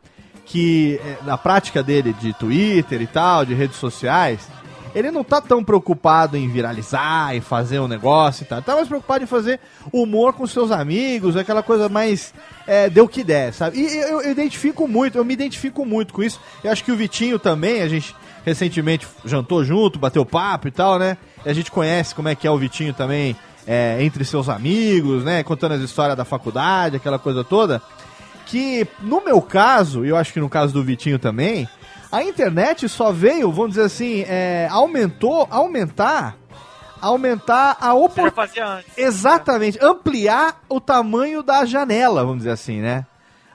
[0.45, 4.49] que eh, na prática dele de Twitter e tal, de redes sociais,
[4.95, 8.63] ele não tá tão preocupado em viralizar e fazer um negócio e tal.
[8.63, 9.59] Tá mais preocupado em fazer
[9.93, 12.35] humor com seus amigos, aquela coisa mais
[12.67, 13.79] é, deu que der, sabe?
[13.79, 16.41] E eu, eu identifico muito, eu me identifico muito com isso.
[16.63, 20.99] Eu acho que o Vitinho também, a gente recentemente jantou junto, bateu papo e tal,
[20.99, 21.17] né?
[21.45, 25.25] E a gente conhece como é que é o Vitinho também é, entre seus amigos,
[25.25, 25.43] né?
[25.43, 27.81] Contando as histórias da faculdade, aquela coisa toda.
[28.47, 31.69] Que no meu caso, e eu acho que no caso do Vitinho também,
[32.13, 36.37] a internet só veio, vamos dizer assim, é, aumentou, aumentar,
[37.01, 38.85] aumentar a oportunidade.
[38.95, 43.07] Exatamente, ampliar o tamanho da janela, vamos dizer assim, né?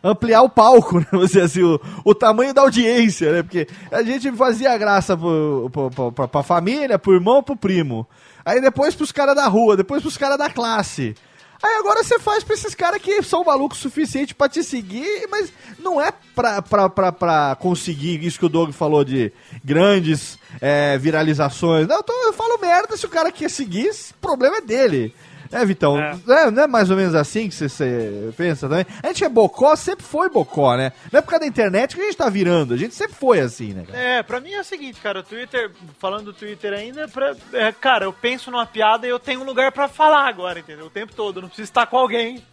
[0.04, 1.06] Ampliar o palco, né?
[1.12, 3.44] Vamos dizer assim, o, o tamanho da audiência, né?
[3.44, 8.08] Porque a gente fazia graça pro, pro, pro, pra, pra família, pro irmão, pro primo.
[8.44, 11.16] Aí depois pros caras da rua, depois pros caras da classe.
[11.62, 15.28] Aí agora você faz pra esses caras que são malucos o suficiente pra te seguir,
[15.30, 19.32] mas não é pra, pra, pra, pra conseguir isso que o Doug falou de
[19.64, 21.88] grandes é, viralizações.
[21.88, 25.14] Não, eu, tô- eu falo merda se o cara quer seguir, esse problema é dele.
[25.52, 26.18] É, Vitão, É.
[26.26, 28.86] Não, é, não é mais ou menos assim que você, pensa também?
[29.02, 30.92] A gente é bocó, sempre foi bocó, né?
[31.12, 33.40] Não é por causa da internet que a gente tá virando, a gente sempre foi
[33.40, 33.84] assim, né?
[33.86, 33.98] cara?
[33.98, 37.72] É, pra mim é o seguinte, cara, o Twitter, falando do Twitter ainda, pra, é,
[37.72, 40.86] cara, eu penso numa piada e eu tenho um lugar pra falar agora, entendeu?
[40.86, 42.44] O tempo todo, eu não preciso estar com alguém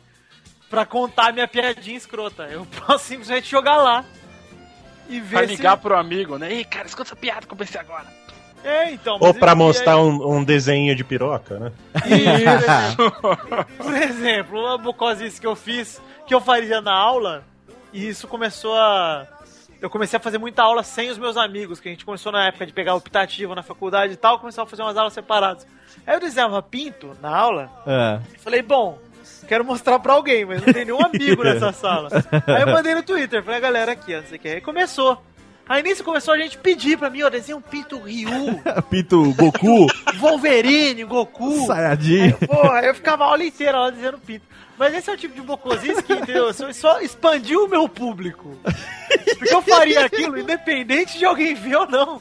[0.70, 2.44] pra contar minha piadinha escrota.
[2.44, 4.04] Eu posso simplesmente jogar lá
[5.08, 5.56] e ver Vai se...
[5.56, 6.52] ligar pro amigo, né?
[6.52, 8.06] Ei, cara, escuta essa piada que eu pensei agora.
[8.64, 9.18] É, então...
[9.20, 11.72] Ou pra mostrar um, um desenho de piroca, né?
[13.76, 17.44] Por exemplo, uma bocosice que eu fiz, que eu faria na aula,
[17.92, 19.26] e isso começou a.
[19.80, 22.46] Eu comecei a fazer muita aula sem os meus amigos, que a gente começou na
[22.46, 25.66] época de pegar optativo na faculdade e tal, começou a fazer umas aulas separadas.
[26.06, 28.18] Aí eu desenhava pinto na aula, É.
[28.34, 28.98] e falei, bom,
[29.46, 32.08] quero mostrar pra alguém, mas não tem nenhum amigo nessa sala.
[32.48, 34.48] Aí eu mandei no Twitter, falei, a galera aqui, ó, não sei o que.
[34.48, 35.22] Aí começou.
[35.68, 39.86] Aí nisso começou a gente pedir pra mim, ó, desenha um pinto Ryu, Pinto Goku,
[40.18, 41.66] Wolverine, Goku.
[41.66, 42.32] Sayajin.
[42.46, 44.44] Porra, eu ficava a aula inteira lá dizendo pinto.
[44.76, 46.52] Mas esse é o tipo de bocosice que, entendeu?
[46.52, 48.58] Só, expandiu o meu público.
[49.38, 52.20] Porque eu faria aquilo independente de alguém ver ou não.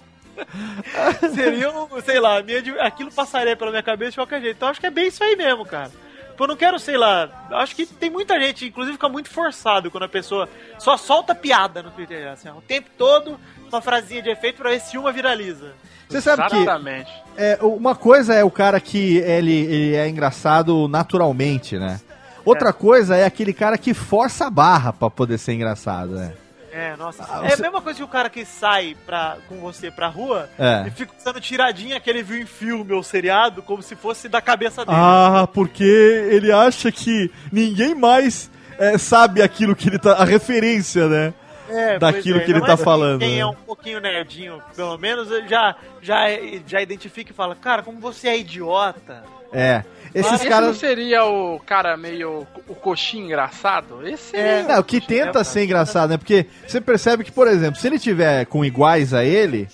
[1.33, 4.55] Seria, um, sei lá, minha, aquilo passaria pela minha cabeça de qualquer jeito.
[4.55, 5.91] Então acho que é bem isso aí mesmo, cara.
[6.33, 9.91] Tipo, eu não quero, sei lá, acho que tem muita gente, inclusive fica muito forçado
[9.91, 14.19] quando a pessoa só solta piada no Twitter, assim, ó, o tempo todo, uma frasinha
[14.19, 15.73] de efeito pra ver se uma viraliza.
[16.09, 17.11] Você sabe que Exatamente.
[17.37, 22.01] é, uma coisa é o cara que ele, ele é engraçado naturalmente, né?
[22.43, 26.33] Outra coisa é aquele cara que força a barra pra poder ser engraçado, né?
[26.73, 27.23] É, nossa.
[27.29, 30.07] Ah, É você- a mesma coisa que o cara que sai pra, com você pra
[30.07, 30.85] rua É.
[30.87, 34.41] e fica usando tiradinha que ele viu em filme ou seriado como se fosse da
[34.41, 34.97] cabeça dele.
[34.99, 40.13] Ah, porque ele acha que ninguém mais é, sabe aquilo que ele tá.
[40.13, 41.33] a referência, né?
[41.69, 43.39] É, daquilo é, que ele tá que falando, Quem né?
[43.39, 46.25] é um pouquinho nerdinho, pelo menos, ele já, já,
[46.67, 49.23] já identifica e fala: Cara, como você é idiota.
[49.51, 49.83] É.
[50.13, 50.77] Esses Esse não caras.
[50.77, 52.45] seria o cara meio.
[52.67, 54.05] o coxinho engraçado?
[54.07, 54.63] Esse É.
[54.67, 56.17] Não, que tenta ser engraçado, né?
[56.17, 59.67] Porque você percebe que, por exemplo, se ele tiver com iguais a ele,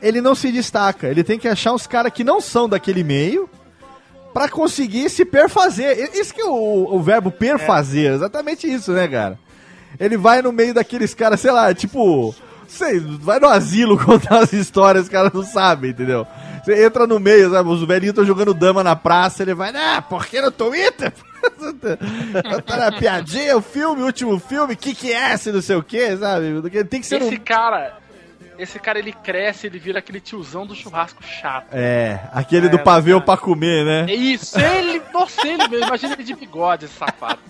[0.00, 1.08] ele não se destaca.
[1.08, 3.48] Ele tem que achar uns caras que não são daquele meio
[4.32, 6.10] pra conseguir se perfazer.
[6.14, 9.38] Isso que é o, o verbo perfazer, exatamente isso, né, cara?
[10.00, 12.34] Ele vai no meio daqueles caras, sei lá, tipo.
[12.72, 16.26] Sei, vai no asilo contar as histórias, os caras não sabem, entendeu?
[16.64, 17.68] Você entra no meio, sabe?
[17.68, 21.12] Os velhinhos estão jogando dama na praça, ele vai, ah, por que no Twitter?
[22.66, 25.82] tá na piadinha, o filme, o último filme, que que é esse, não sei o
[25.82, 26.62] que, sabe?
[26.84, 27.38] Tem que ser Esse um...
[27.38, 27.98] cara.
[28.58, 31.66] Esse cara ele cresce, ele vira aquele tiozão do churrasco chato.
[31.72, 33.24] É, aquele do É, pavê cara.
[33.24, 34.12] pra comer, né?
[34.12, 35.86] É isso, ele, nossa, ele mesmo.
[35.86, 37.40] Imagina ele de bigode, esse safado.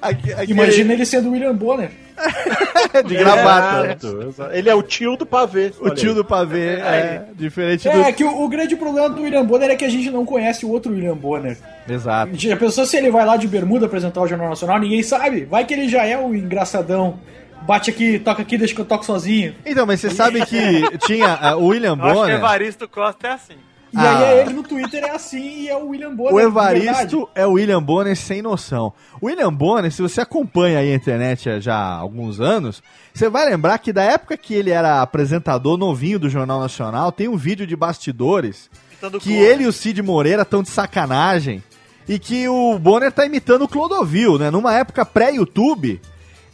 [0.00, 1.90] Aque- aquele- Imagina ele sendo o William Bonner.
[3.06, 3.96] de gravata.
[4.26, 4.52] Exato.
[4.52, 5.72] Ele é o tio do pavê.
[5.80, 8.16] O tio do pavê, é, diferente É, do...
[8.16, 10.70] que o, o grande problema do William Bonner é que a gente não conhece o
[10.70, 11.56] outro William Bonner.
[11.88, 12.32] Exato.
[12.34, 14.78] Já pensou se ele vai lá de bermuda apresentar o Jornal Nacional?
[14.78, 15.44] Ninguém sabe.
[15.44, 17.20] Vai que ele já é o engraçadão.
[17.62, 19.54] Bate aqui, toca aqui, deixa que eu toco sozinho.
[19.66, 22.36] Então, mas você sabe que tinha ah, o William Eu acho que Bonner...
[22.36, 23.54] Evaristo Costa é assim.
[23.92, 24.18] E Ah.
[24.18, 26.34] aí é ele no Twitter é assim e é o William Bonner.
[26.34, 26.40] O.
[26.40, 28.92] Evaristo é o William Bonner sem noção.
[29.20, 32.82] O William Bonner, se você acompanha aí a internet já há alguns anos,
[33.14, 37.28] você vai lembrar que da época que ele era apresentador novinho do Jornal Nacional, tem
[37.28, 39.42] um vídeo de bastidores Imitando que Clone.
[39.42, 41.62] ele e o Cid Moreira estão de sacanagem
[42.08, 44.50] e que o Bonner tá imitando o Clodovil, né?
[44.50, 46.00] Numa época pré-YouTube,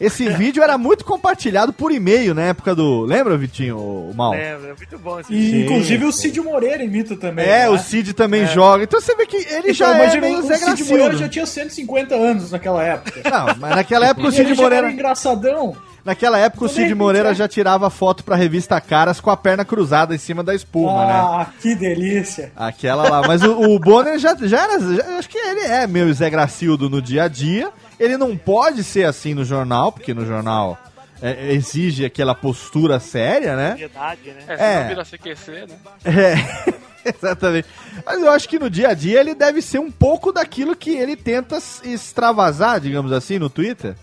[0.01, 3.03] esse vídeo era muito compartilhado por e-mail na época do...
[3.03, 4.33] Lembra, Vitinho, o Mal?
[4.33, 5.65] Lembra, é muito bom esse E vídeo.
[5.65, 7.45] inclusive o Cid Moreira imita também.
[7.45, 7.69] É, né?
[7.69, 8.85] o Cid também joga.
[8.85, 11.29] Então você vê que ele Então, já é imagina, meio o Zé Cid Moreira já
[11.29, 13.21] tinha 150 anos naquela época.
[13.31, 14.87] Não, mas naquela época o Cid ele já Moreira.
[14.87, 15.77] era engraçadão.
[16.05, 17.35] Naquela época o Cid repente, Moreira é.
[17.35, 21.13] já tirava foto pra revista Caras com a perna cruzada em cima da espuma, né?
[21.15, 22.53] Ah, que delícia.
[22.55, 23.27] Aquela lá.
[23.27, 24.79] Mas o, o Bonner já, já era.
[24.95, 27.71] já- acho que ele é meio Zé Gracildo no dia a dia.
[27.99, 30.77] Ele não pode ser assim no jornal, porque no jornal
[31.23, 33.77] é, exige aquela postura séria, né?
[33.79, 34.45] Verdade, né?
[34.49, 34.81] É, se É.
[34.81, 35.77] não vira CQC, né?
[36.05, 36.75] É,
[37.09, 37.69] exatamente.
[38.05, 40.91] Mas eu acho que no dia a dia ele deve ser um pouco daquilo que
[40.91, 43.95] ele tenta extravasar, digamos assim, no Twitter.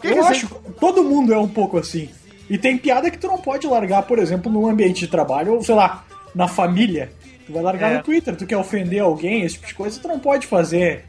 [0.00, 2.10] Que Eu que acho que todo mundo é um pouco assim.
[2.50, 5.62] E tem piada que tu não pode largar, por exemplo, num ambiente de trabalho, ou
[5.62, 6.04] sei lá,
[6.34, 7.12] na família.
[7.46, 7.96] Tu vai largar É.
[7.96, 11.04] no Twitter, tu quer ofender alguém, esse tipo de coisa, tu não pode fazer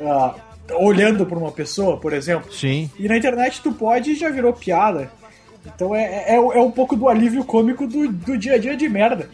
[0.00, 0.34] ah,
[0.72, 2.52] olhando pra uma pessoa, por exemplo.
[2.52, 2.90] Sim.
[2.98, 5.10] E na internet tu pode e já virou piada.
[5.64, 8.88] Então é, é, é um pouco do alívio cômico do, do dia a dia de
[8.88, 9.28] merda.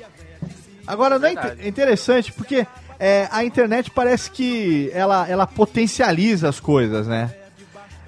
[0.86, 2.66] Agora, não é é interessante porque
[2.98, 7.32] é, a internet parece que ela, ela potencializa as coisas, né?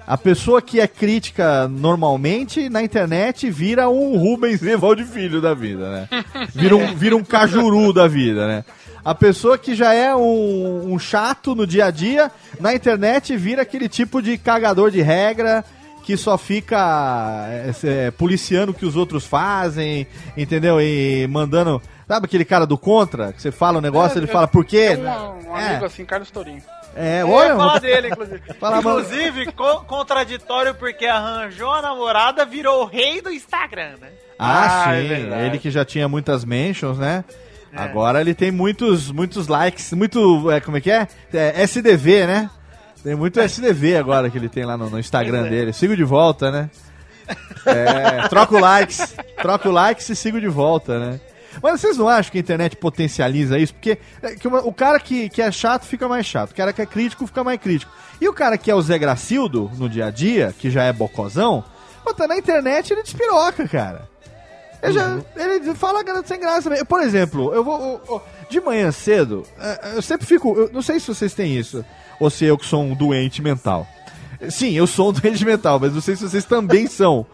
[0.07, 5.89] A pessoa que é crítica normalmente na internet vira um Rubens Evaldo Filho da vida,
[5.91, 6.23] né?
[6.53, 8.65] Vira um, vira um cajuru da vida, né?
[9.05, 13.61] A pessoa que já é um, um chato no dia a dia, na internet vira
[13.61, 15.63] aquele tipo de cagador de regra
[16.03, 20.81] que só fica é, é, policiando o que os outros fazem, entendeu?
[20.81, 21.81] E mandando.
[22.07, 23.33] Sabe aquele cara do contra?
[23.33, 24.95] Que você fala um negócio, ele fala por quê?
[24.99, 25.69] Um, um É.
[25.69, 26.61] amigo assim, Carlos Tourinho.
[26.95, 27.47] É, Eu olha.
[27.49, 28.41] ia falar dele, inclusive.
[28.59, 34.09] Fala, inclusive, co- contraditório porque arranjou a namorada, virou o rei do Instagram, né?
[34.39, 35.33] Ah, Ah, é sim.
[35.45, 37.25] ele que já tinha muitas mentions, né?
[37.75, 37.81] É.
[37.81, 40.49] Agora ele tem muitos, muitos likes, muito.
[40.49, 41.07] É, como é que é?
[41.33, 42.49] É, SDV, né?
[43.03, 45.49] Tem muito SDV agora que ele tem lá no, no Instagram é.
[45.49, 45.73] dele.
[45.73, 46.69] Sigo de volta, né?
[47.65, 49.15] É, troco likes.
[49.41, 51.19] Troco likes e sigo de volta, né?
[51.61, 53.73] Mas vocês não acham que a internet potencializa isso?
[53.73, 56.81] Porque é, uma- o cara que, que é chato fica mais chato, o cara que
[56.81, 57.91] é crítico fica mais crítico.
[58.19, 60.93] E o cara que é o Zé Gracildo no dia a dia, que já é
[60.93, 61.63] bocozão,
[62.03, 64.07] pô, tá na internet ele despiroca, cara.
[64.83, 66.69] Ele, já, ele fala garota sem graça.
[66.69, 66.85] mesmo.
[66.85, 67.79] Por exemplo, eu vou.
[67.79, 70.53] eu- eu- de manhã cedo, é, eu sempre fico.
[70.55, 71.83] Eu não sei se vocês têm isso,
[72.19, 73.87] ou se eu que sou um doente mental.
[74.49, 77.25] Sim, eu sou um doente mental, mas não sei se vocês também são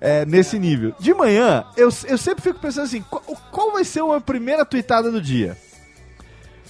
[0.00, 0.94] é, nesse nível.
[1.00, 5.10] De manhã, eu, eu sempre fico pensando assim: qual, qual vai ser a primeira tweetada
[5.10, 5.56] do dia?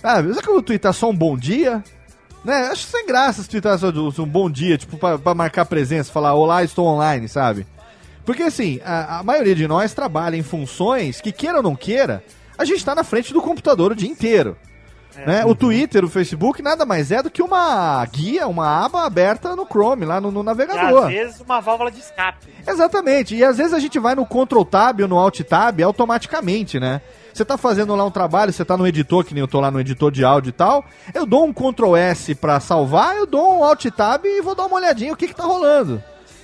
[0.03, 1.83] Ah, será que eu vou tweetar só um bom dia?
[2.45, 2.69] Né?
[2.73, 6.35] Acho sem graça se tweetar só um bom dia, tipo, pra, pra marcar presença, falar
[6.35, 7.67] olá, estou online, sabe?
[8.25, 12.23] Porque assim, a, a maioria de nós trabalha em funções que, queira ou não queira,
[12.57, 14.57] a gente tá na frente do computador o dia inteiro.
[15.27, 15.45] né?
[15.45, 19.67] O Twitter, o Facebook, nada mais é do que uma guia, uma aba aberta no
[19.67, 21.05] Chrome, lá no, no E navegador.
[21.07, 22.47] às vezes uma válvula de escape.
[22.67, 23.35] Exatamente.
[23.35, 27.01] E às vezes a gente vai no Ctrl Tab ou no Alt Tab automaticamente, né?
[27.35, 29.71] Você tá fazendo lá um trabalho, você tá no editor, que nem eu tô lá
[29.71, 30.85] no editor de áudio e tal.
[31.15, 34.67] Eu dou um Ctrl S pra salvar, eu dou um Alt Tab e vou dar
[34.67, 36.03] uma olhadinha o que que tá rolando.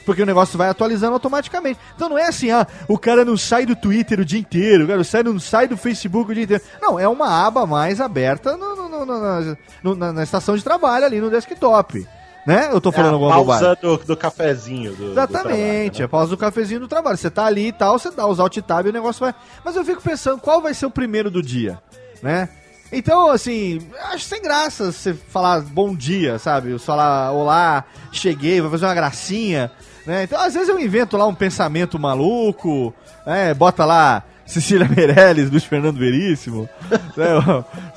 [0.09, 1.79] Porque o negócio vai atualizando automaticamente.
[1.95, 4.89] Então não é assim, ah, o cara não sai do Twitter o dia inteiro, o
[4.89, 6.63] cara sai- não sai do Facebook o dia inteiro.
[6.81, 11.21] Não, é uma aba mais aberta no- no- no- na, na- estação de trabalho ali
[11.21, 12.09] no desktop.
[12.47, 12.71] Né?
[12.73, 14.93] Eu tô falando É a alguma pausa do, do cafezinho.
[14.93, 17.19] Do, do Exatamente, trabalho, é pausa do cafezinho do trabalho.
[17.19, 19.35] Você tá ali e tal, você dá os alt tab e o negócio vai.
[19.63, 21.79] Mas eu fico pensando, qual vai ser o primeiro do dia,
[22.23, 22.49] né?
[22.91, 26.79] Então, assim, acho sem graça você falar bom dia, sabe?
[26.79, 29.71] Falar olá, cheguei, vai fazer uma gracinha,
[30.09, 30.23] né?
[30.25, 32.95] Então, às vezes eu invento lá um pensamento maluco,
[33.27, 33.53] né?
[33.53, 36.67] Bota lá Cecília Meirelles, Luiz Fernando Veríssimo,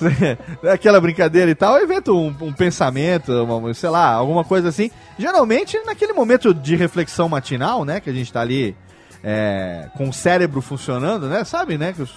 [0.01, 0.37] né?
[0.73, 4.91] aquela brincadeira e tal, eu invento um, um pensamento, uma- sei lá, alguma coisa assim.
[5.17, 8.01] Geralmente naquele momento de reflexão matinal, né?
[8.01, 8.75] Que a gente tá ali
[9.23, 11.45] é, com o cérebro funcionando, né?
[11.45, 11.93] Sabe, né?
[11.93, 12.11] Que os,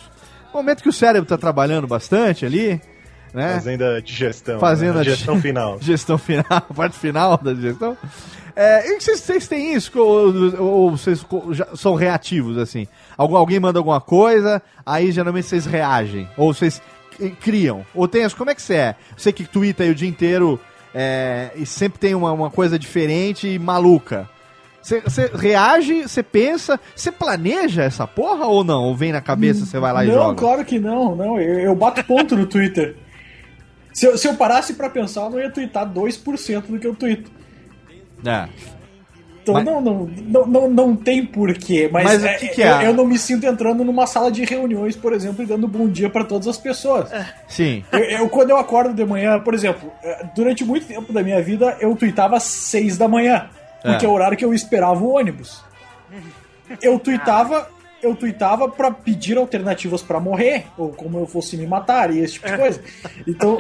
[0.53, 2.81] momento que o cérebro tá trabalhando bastante ali,
[3.33, 3.55] né?
[3.55, 4.59] Fazendo a digestão.
[4.59, 4.99] Fazendo né?
[4.99, 5.79] a a gestão final.
[5.83, 7.97] Gestão final, a parte final da gestão.
[8.57, 9.91] É, e vocês, vocês têm isso?
[9.99, 11.25] Ou, ou vocês
[11.77, 12.87] são reativos, assim?
[13.17, 16.29] Algum, alguém manda alguma coisa, aí geralmente vocês reagem.
[16.37, 16.81] Ou vocês
[17.41, 17.85] criam.
[17.95, 18.35] Ou tem as.
[18.35, 18.95] Como é que você é?
[19.17, 20.61] Você que twitta aí o dia inteiro
[20.95, 24.29] é, e sempre tem uma, uma coisa diferente e maluca.
[24.81, 28.85] Você reage, você pensa, você planeja essa porra ou não?
[28.85, 30.35] Ou vem na cabeça, você vai lá e não, joga?
[30.35, 31.41] claro que não, não.
[31.41, 32.95] Eu, eu bato ponto no Twitter.
[33.95, 36.95] Se eu, se eu parasse pra pensar, eu não ia twittar 2% do que eu
[36.95, 37.31] twito.
[38.25, 38.49] É.
[39.43, 41.87] Então Mas- não, não, não, não, não tem porquê.
[41.93, 42.87] Mas, Mas o é, que que eu, é?
[42.87, 46.09] eu não me sinto entrando numa sala de reuniões, por exemplo, e dando bom dia
[46.09, 47.11] pra todas as pessoas.
[47.47, 47.85] Sim.
[47.93, 51.43] Eu, eu, quando eu acordo de manhã, por exemplo, eh, durante muito tempo da minha
[51.43, 53.51] vida, eu tweetava às 6 da manhã.
[53.83, 54.09] Porque É.
[54.09, 55.63] é o horário que eu esperava o ônibus.
[56.81, 57.69] Eu tweetava,
[58.05, 62.35] eu tweetava pra pedir alternativas pra morrer, ou como eu fosse me matar, e esse
[62.35, 62.81] tipo de coisa.
[63.27, 63.59] Então,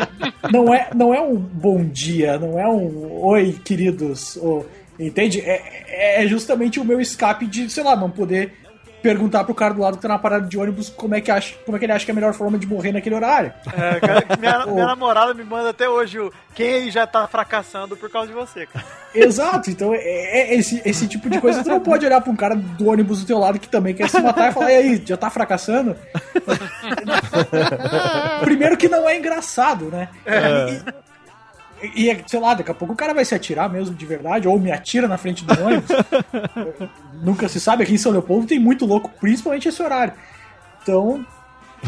[0.52, 4.66] não é, não é um bom dia, não é um oi, queridos, ou-
[4.98, 5.40] entende?
[5.40, 8.52] É, é justamente o meu escape de, sei lá, não poder
[9.04, 11.54] perguntar pro cara do lado que tá na parada de ônibus como é que, acha,
[11.66, 13.52] como é que ele acha que é a melhor forma de morrer naquele horário.
[13.66, 17.98] É, cara, minha, minha namorada me manda até hoje o quem aí já tá fracassando
[17.98, 18.82] por causa de você, cara.
[19.14, 21.62] Exato, então é, é esse, esse tipo de coisa.
[21.62, 24.08] Tu não pode olhar pra um cara do ônibus do teu lado que também quer
[24.08, 25.94] se matar e falar, e aí, já tá fracassando?
[28.40, 30.08] Primeiro que não é engraçado, né?
[30.26, 31.13] E,
[31.94, 34.58] e, sei lá, daqui a pouco o cara vai se atirar mesmo de verdade, ou
[34.58, 35.88] me atira na frente do ônibus.
[37.22, 40.12] Nunca se sabe, aqui em São Leopoldo tem muito louco, principalmente esse horário.
[40.82, 41.24] Então,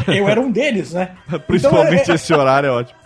[0.07, 1.11] eu era um deles, né?
[1.47, 2.99] Principalmente Então, é- esse horário é ótimo.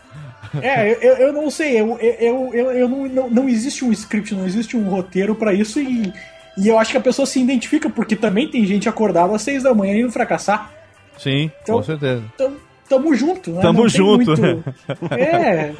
[0.62, 4.34] é, eu, eu não sei, eu, eu, eu, eu não, não, não existe um script,
[4.36, 6.12] não existe um roteiro pra isso e,
[6.58, 9.64] e eu acho que a pessoa se identifica, porque também tem gente acordada às seis
[9.64, 10.70] da manhã indo fracassar.
[11.18, 12.24] Sim, Então- com certeza.
[12.36, 12.54] Então,
[12.96, 13.62] tamo junto, né?
[13.62, 14.26] Tamo Não junto.
[14.38, 14.64] muito-
[15.18, 15.72] É.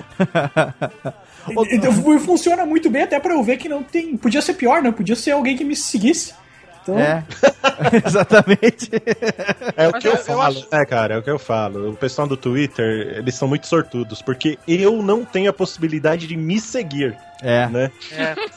[1.50, 4.16] E- e- e funciona muito bem até pra eu ver que não tem.
[4.18, 4.92] Podia ser pior, né?
[4.92, 6.34] Podia ser alguém que me seguisse.
[6.82, 7.24] Então, É.
[8.06, 8.90] Exatamente.
[9.76, 11.16] É o Mas que eu, eu- falo, acho- né, cara?
[11.16, 11.92] É o que eu falo.
[11.92, 16.36] O pessoal do Twitter, eles são muito sortudos, porque eu não tenho a possibilidade de
[16.36, 17.68] me seguir, É.
[17.68, 17.92] né?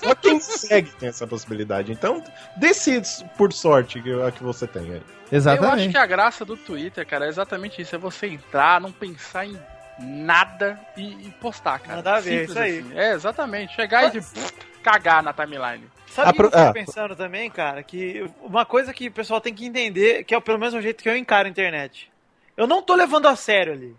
[0.03, 1.93] Só quem me segue tem essa possibilidade.
[1.93, 2.22] Então,
[2.57, 4.89] decide por sorte que, a que você tem aí.
[4.91, 5.91] Eu acho Exatamente.
[5.93, 7.95] que a graça do Twitter, cara, é exatamente isso.
[7.95, 9.59] É você entrar, não pensar em
[9.99, 11.97] nada e, e postar, cara.
[11.97, 12.79] Nada a ver, Simples isso aí.
[12.81, 12.99] assim.
[12.99, 13.75] É, exatamente.
[13.75, 14.53] Chegar e de, pff,
[14.83, 15.85] cagar na timeline.
[16.15, 16.73] Sabe o que eu fico ah.
[16.73, 17.83] pensando também, cara?
[17.83, 21.03] Que uma coisa que o pessoal tem que entender, que é pelo menos o jeito
[21.03, 22.09] que eu encaro a internet.
[22.57, 23.97] Eu não tô levando a sério ali.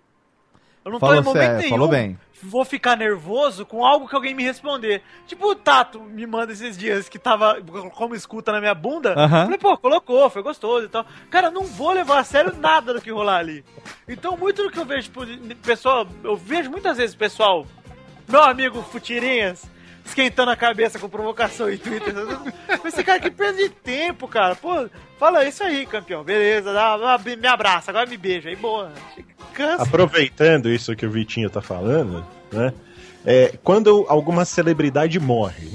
[0.86, 1.70] Eu não tô Falou em momento sério, nenhum.
[1.72, 2.18] falou bem.
[2.42, 5.02] Vou ficar nervoso com algo que alguém me responder.
[5.28, 7.62] Tipo, o Tato me manda esses dias que tava
[7.96, 9.14] como escuta na minha bunda.
[9.14, 9.46] Aham.
[9.46, 11.06] Falei, pô, colocou, foi gostoso e tal.
[11.30, 13.66] Cara, eu não vou levar a sério nada do que rolar ali.
[14.08, 15.26] Então, muito do que eu vejo, tipo,
[15.62, 17.66] pessoal, eu vejo muitas vezes pessoal,
[18.26, 19.70] meu amigo Futirinhas,
[20.06, 22.14] esquentando a cabeça com provocação em Twitter.
[22.86, 24.56] Esse cara que perda de tempo, cara.
[24.56, 24.88] Pô,
[25.20, 26.24] fala isso aí, campeão.
[26.24, 28.50] Beleza, dá, dá- me abraça, agora me beija.
[28.50, 28.92] Aí, boa.
[29.54, 29.84] Cansa.
[29.84, 32.74] Aproveitando isso que o Vitinho tá falando, né?
[33.26, 35.72] É, quando alguma celebridade morre,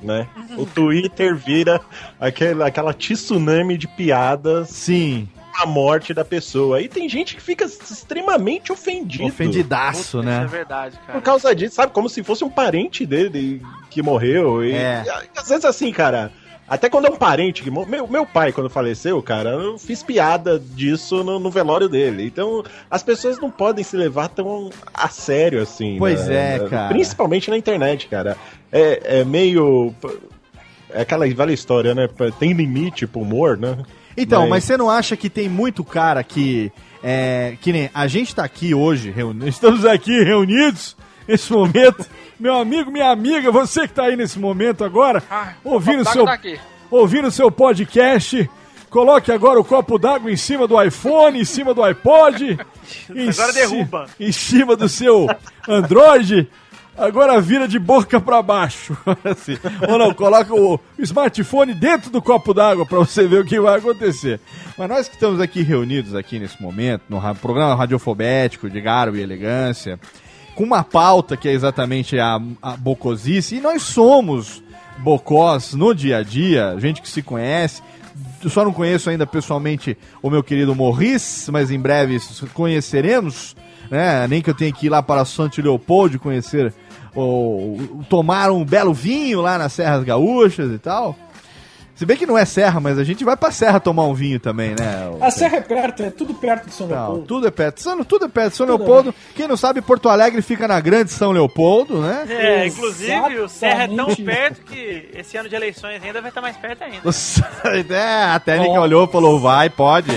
[0.00, 0.28] né?
[0.56, 1.80] O Twitter vira
[2.20, 5.28] aquela, aquela tsunami de piadas Sim.
[5.54, 6.80] Com a morte da pessoa.
[6.80, 9.24] E tem gente que fica extremamente ofendido.
[9.24, 10.46] Ofendidaço, Isso é né?
[10.50, 11.12] verdade, cara.
[11.12, 11.92] Por causa disso, sabe?
[11.92, 14.64] Como se fosse um parente dele que morreu.
[14.64, 15.04] E, É.
[15.06, 16.32] e às vezes assim, cara.
[16.66, 17.90] Até quando é um parente que morreu.
[17.90, 22.24] Meu, meu pai, quando faleceu, cara, eu fiz piada disso no, no velório dele.
[22.24, 25.96] Então, as pessoas não podem se levar tão a sério assim.
[25.98, 26.56] Pois né?
[26.56, 26.88] é, cara.
[26.88, 28.36] Principalmente na internet, cara.
[28.72, 29.94] É, é meio.
[30.88, 32.08] É aquela velha história, né?
[32.38, 33.76] Tem limite pro humor, né?
[34.16, 34.50] Então, mas...
[34.50, 36.70] Mas- você não acha que tem muito cara que.
[37.02, 40.96] É, que nem a gente tá aqui hoje, reuni- estamos aqui reunidos
[41.28, 42.06] nesse momento.
[42.40, 46.32] Meu amigo, minha amiga, você que tá aí nesse momento agora, Ah, ouvindo seu, tá
[46.32, 46.58] aqui.
[46.90, 48.48] ouvindo seu podcast.
[48.90, 52.58] Coloque agora o copo d'água em cima do iPhone, em cima do iPod.
[53.14, 54.06] em Agora derruba.
[54.18, 55.28] Em cima do seu
[55.68, 56.48] Android.
[56.96, 58.96] Agora vira de boca pra baixo.
[59.24, 59.56] Assim.
[59.88, 63.78] Ou não, coloca o smartphone dentro do copo d'água pra você ver o que vai
[63.78, 64.40] acontecer.
[64.78, 69.16] Mas nós que estamos aqui reunidos aqui nesse momento, no ra- programa radiofobético de Garo
[69.16, 69.98] e Elegância,
[70.54, 74.62] com uma pauta que é exatamente a, a bocosice, e nós somos
[74.98, 77.82] bocós no dia a dia, gente que se conhece.
[78.42, 82.18] Eu só não conheço ainda pessoalmente o meu querido Morris, mas em breve
[82.52, 83.56] conheceremos,
[83.94, 84.26] né?
[84.28, 86.74] Nem que eu tenha que ir lá para Santo Leopoldo conhecer
[87.14, 87.78] ou
[88.08, 91.16] tomar um belo vinho lá nas Serras Gaúchas e tal.
[91.94, 94.40] Se bem que não é serra, mas a gente vai pra serra tomar um vinho
[94.40, 95.16] também, né?
[95.20, 97.22] A serra é perto, é tudo perto de São Não, Leopoldo.
[97.26, 97.80] tudo é perto.
[97.80, 99.14] São, tudo é perto de São Tudo Leopoldo.
[99.36, 102.26] Quem não sabe, Porto Alegre fica na Grande São Leopoldo, né?
[102.28, 104.22] É, inclusive o Serra é tão Exatamente.
[104.24, 106.98] perto que esse ano de eleições ainda vai estar mais perto ainda.
[107.94, 110.10] é, a técnica olhou e falou: vai, pode.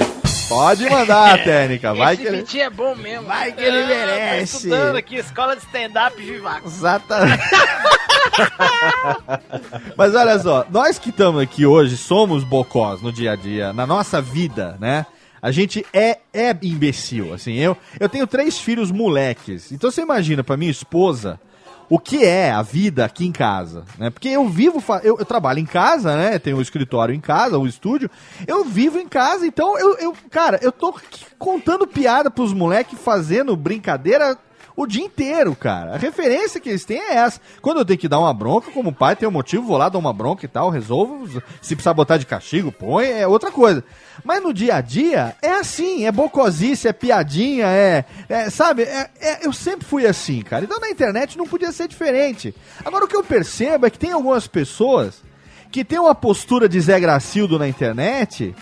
[0.48, 2.62] Pode mandar a técnica, vai Esse que ele.
[2.62, 3.28] É bom mesmo.
[3.28, 4.58] Vai que ele Tô merece.
[4.58, 6.68] estudando aqui, escola de stand-up Vivaco.
[6.68, 7.43] Exatamente.
[9.98, 13.86] Mas olha só, nós que estamos aqui hoje somos bocós no dia a dia, na
[13.86, 15.06] nossa vida, né?
[15.41, 17.56] A gente é, é imbecil, assim.
[17.56, 19.72] Eu, eu tenho três filhos moleques.
[19.72, 21.39] Então você imagina pra minha esposa
[21.89, 24.09] o que é a vida aqui em casa, né?
[24.09, 26.38] Porque eu vivo, eu, eu trabalho em casa, né?
[26.38, 28.09] Tenho um escritório em casa, um estúdio.
[28.45, 30.93] Eu vivo em casa, então eu, eu cara, eu tô
[31.38, 34.38] contando piada pros moleques, fazendo brincadeira
[34.78, 35.95] o dia inteiro, cara.
[35.95, 37.41] A referência que eles têm é essa.
[37.63, 39.97] Quando eu tenho que dar uma bronca, como pai, tem um motivo, vou lá dar
[39.97, 41.41] uma bronca e tal, resolvo.
[41.59, 43.84] Se precisar botar de castigo, põe, é outra coisa.
[44.23, 48.05] Mas no dia a dia, é assim, é bocosice, é piadinha, é.
[48.30, 50.63] é, sabe, é- é- eu sempre fui assim, cara.
[50.63, 52.53] Então na internet não podia ser diferente.
[52.86, 55.23] Agora o que eu percebo é que tem algumas pessoas
[55.71, 58.55] que têm uma postura de Zé Gracildo na internet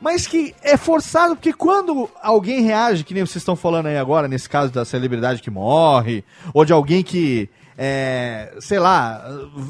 [0.00, 4.26] mas que é forçado, porque quando alguém reage, que nem vocês estão falando aí agora,
[4.28, 6.24] nesse caso da celebridade que morre,
[6.54, 9.22] ou de alguém que, é, sei lá,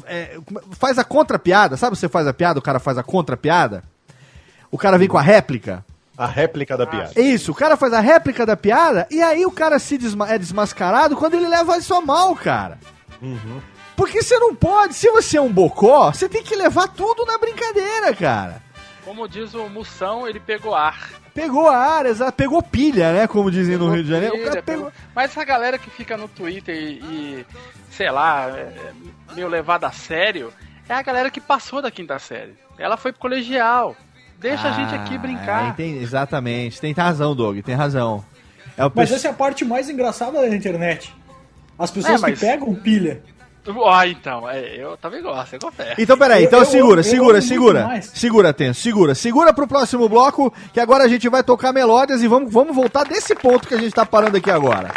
[0.05, 0.37] é,
[0.71, 3.83] faz a contra-piada, sabe você faz a piada, o cara faz a contra-piada?
[4.71, 5.83] O cara vem com a réplica.
[6.17, 7.11] A réplica da piada.
[7.15, 10.29] É Isso, o cara faz a réplica da piada, e aí o cara se desma-
[10.29, 12.77] é desmascarado quando ele leva isso a mal, cara.
[13.95, 17.37] Porque você não pode, se você é um bocó, você tem que levar tudo na
[17.37, 18.61] brincadeira, cara.
[19.03, 21.09] Como diz o Moção, ele pegou ar.
[21.33, 23.27] Pegou a área, exato, pegou pilha, né?
[23.27, 24.35] Como dizem no Rio de Janeiro.
[24.35, 24.91] O cara Ele pegou.
[25.15, 27.45] Mas essa galera que fica no Twitter e, e,
[27.89, 28.91] sei lá, é,
[29.33, 30.53] meio levada a sério,
[30.87, 32.53] é a galera que passou da quinta série.
[32.77, 33.95] Ela foi pro colegial.
[34.39, 35.69] Deixa a gente aqui Ah, brincar.
[35.69, 36.79] entendi, exatamente.
[36.81, 38.23] Tem razão, Doug, tem razão.
[38.77, 41.13] É o Mas pe- essa é a parte mais engraçada da internet.
[41.77, 43.23] As pessoas É, mas- que pegam pilha.
[43.67, 45.95] Ó, então, é, eu também gosto, eu confesso.
[45.99, 48.01] Então, peraí, Eu- então eu segura, eu segura, muito segura.
[48.01, 49.13] Segura, Tenso, segura.
[49.15, 53.03] Segura pro próximo bloco, que agora a gente vai tocar melódias e vamos, vamos voltar
[53.03, 54.91] desse ponto que a gente tá parando aqui agora.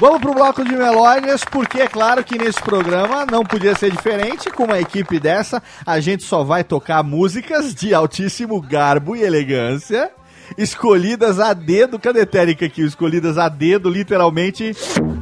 [0.00, 4.50] Vamos pro bloco de melódias, porque é claro que nesse programa não podia ser diferente.
[4.50, 10.10] Com uma equipe dessa, a gente só vai tocar músicas de altíssimo garbo e elegância,
[10.58, 12.00] escolhidas a dedo.
[12.00, 12.82] Cadê a Térica aqui?
[12.82, 14.74] Escolhidas a dedo, literalmente.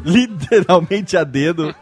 [0.03, 1.75] Literalmente a dedo.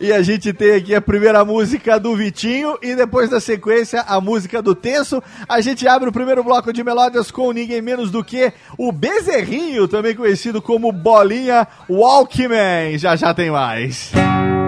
[0.00, 4.20] E a gente tem aqui a primeira música do Vitinho e depois da sequência a
[4.20, 5.22] música do Tenso.
[5.48, 9.88] A gente abre o primeiro bloco de melódias com ninguém menos do que o Bezerrinho,
[9.88, 12.98] também conhecido como Bolinha Walkman.
[12.98, 14.12] Já já tem mais.
[14.12, 14.65] Menina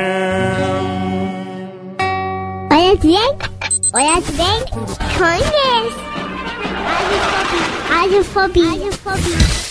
[0.00, 1.90] again.
[2.70, 3.20] 我要几点？
[3.92, 4.48] 我要几点？
[4.66, 5.50] 重点。
[7.90, 9.16] I just f o b i I just f o b i I just f o
[9.16, 9.69] b i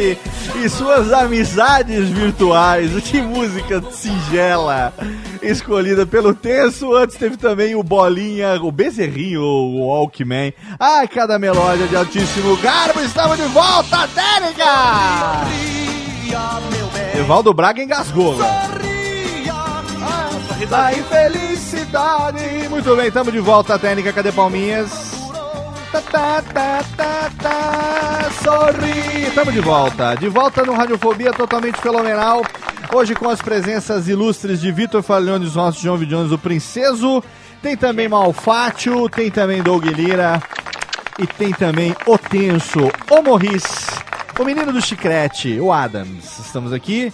[0.00, 2.90] E suas amizades virtuais.
[3.02, 4.92] Que música singela,
[5.42, 6.94] escolhida pelo Tenso.
[6.94, 10.54] Antes teve também o Bolinha, o Bezerrinho, o Walkman.
[10.78, 13.00] Ah, cada melódia de altíssimo garbo.
[13.00, 14.64] Estamos de volta, Técnica!
[17.18, 18.36] Evaldo Braga engasgou.
[20.68, 22.68] Da infelicidade.
[22.68, 24.12] Muito bem, estamos de volta, Técnica.
[24.12, 25.09] Cadê Palminhas?
[25.92, 28.30] Tá, tá, tá, tá, tá.
[28.44, 29.26] Sorri!
[29.26, 30.14] Estamos de volta.
[30.14, 32.42] De volta no Radiofobia totalmente fenomenal.
[32.94, 37.22] Hoje com as presenças ilustres de Vitor Falhone, dos nossos João Vidiones do Princeso.
[37.60, 40.40] Tem também Malfátio, tem também Doug Lira.
[41.18, 43.86] E tem também o Tenso, o Morris,
[44.38, 46.38] o menino do chiclete, o Adams.
[46.38, 47.12] Estamos aqui.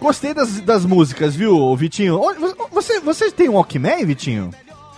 [0.00, 2.20] Gostei das, das músicas, viu, Vitinho?
[2.72, 4.50] Você, você tem um Walkman, Vitinho?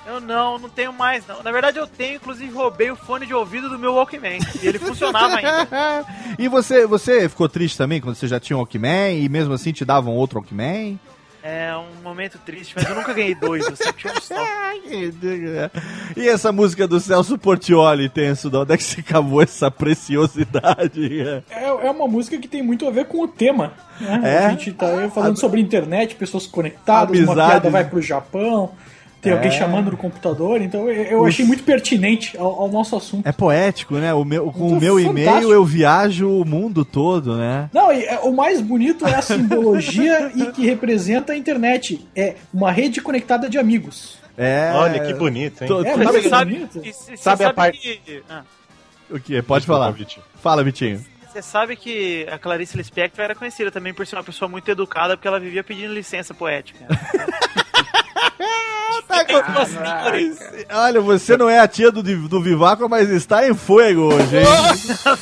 [0.06, 1.42] Eu não, não tenho mais não.
[1.42, 4.38] Na verdade eu tenho, inclusive roubei o fone de ouvido do meu Walkman.
[4.62, 6.06] E ele funcionava ainda.
[6.38, 9.72] E você, você ficou triste também quando você já tinha um Walkman e mesmo assim
[9.72, 10.98] te davam outro Walkman?
[11.48, 14.34] É um momento triste, mas eu nunca ganhei dois, eu sempre tinha um só.
[16.16, 21.20] E essa música do Celso Portioli, Tenso, de onde é que se acabou essa preciosidade?
[21.48, 23.74] É, é uma música que tem muito a ver com o tema.
[24.00, 24.20] Né?
[24.24, 24.38] É?
[24.46, 27.50] A gente tá falando sobre internet, pessoas conectadas, uma Amizade.
[27.50, 28.72] piada vai pro Japão,
[29.20, 29.50] tem alguém É.
[29.52, 33.26] chamando no computador, então eu, achei muito pertinente ao, ao nosso assunto.
[33.26, 34.14] É poético, né?
[34.14, 37.68] O meu, com o Muito meu e-mail eu viajo o mundo todo, né?
[37.72, 42.06] Não, e, é, o mais bonito é a simbologia e que representa a internet.
[42.14, 44.18] É uma rede conectada de amigos.
[44.38, 44.70] É.
[44.74, 45.68] Olha que bonito, hein?
[45.68, 48.42] Tô- É, Você é sabe, e você Sabe a parte- que- ah,
[49.10, 49.40] O que?
[49.42, 49.90] Pode Desculpa, falar.
[49.92, 50.24] Vitinho.
[50.42, 51.04] Fala, Vitinho.
[51.32, 55.16] Você sabe que a Clarice Lispector era conhecida também por ser uma pessoa muito educada,
[55.16, 56.86] porque ela vivia pedindo licença poética.
[59.08, 64.14] Tá com- Olha, você não é a tia do, do Vivaco, mas está em fogo
[64.14, 64.44] hoje, hein?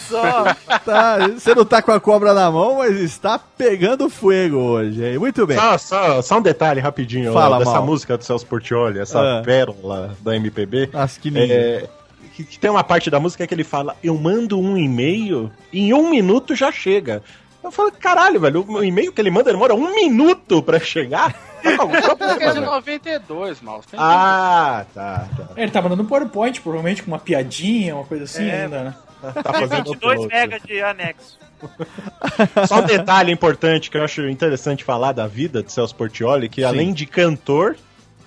[0.09, 0.45] Só.
[0.85, 5.19] Tá, você não tá com a cobra na mão, mas está pegando fogo hoje, hein?
[5.19, 5.59] Muito bem.
[5.59, 7.87] Só, só, só um detalhe rapidinho Fala, ó, dessa Mal.
[7.87, 9.43] música do Celso Portioli, essa Ah.
[9.45, 10.91] pérola da MPB.
[10.93, 11.53] Nossa, que lindo.
[11.53, 11.87] É,
[12.35, 15.93] que, que tem uma parte da música que ele fala: Eu mando um e-mail, em
[15.93, 17.23] um minuto já chega.
[17.63, 21.35] Eu falo, caralho, velho, o e-mail que ele manda demora um minuto pra chegar.
[21.79, 22.61] Algum É de problema, velho.
[22.67, 23.83] 92, mal.
[23.97, 25.49] Ah, tá, tá.
[25.57, 28.65] Ele tá mandando um PowerPoint, provavelmente com uma piadinha, uma coisa assim É.
[28.65, 28.95] ainda, né?
[29.43, 30.27] Tá fazendo 22 upload.
[30.35, 31.39] mega de anexo.
[32.69, 36.63] Só um detalhe importante que eu acho interessante falar da vida de Celso Portioli, que
[36.63, 37.77] além de cantor,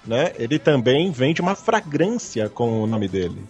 [0.06, 3.44] né, ele também vende uma fragrância com o nome dele.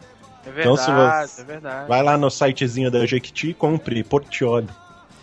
[0.45, 1.87] É Então, verdade, se você- é verdade.
[1.87, 4.67] Vai lá no sitezinho da Jequiti e compre Portioli.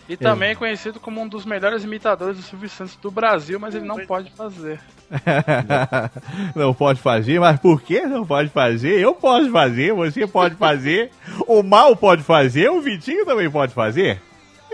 [0.07, 3.73] E também é conhecido como um dos melhores imitadores do Silvio Santos do Brasil, mas
[3.73, 4.79] ele não pode fazer.
[6.55, 8.99] não pode fazer, mas por que não pode fazer?
[8.99, 11.11] Eu posso fazer, você pode fazer,
[11.47, 14.21] o Mal pode fazer, o Vitinho também pode fazer.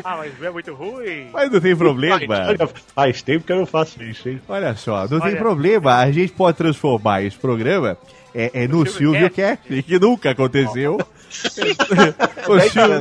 [0.03, 1.27] Ah, mas é muito ruim.
[1.31, 2.19] Mas não tem problema.
[2.47, 4.41] Olha, faz tempo que eu não faço isso, hein?
[4.47, 5.37] Olha só, não tem Olha.
[5.37, 5.95] problema.
[5.97, 7.97] A gente pode transformar esse programa
[8.33, 10.97] é, é no Silvio Cast, que nunca aconteceu.
[11.31, 12.95] o Silvio,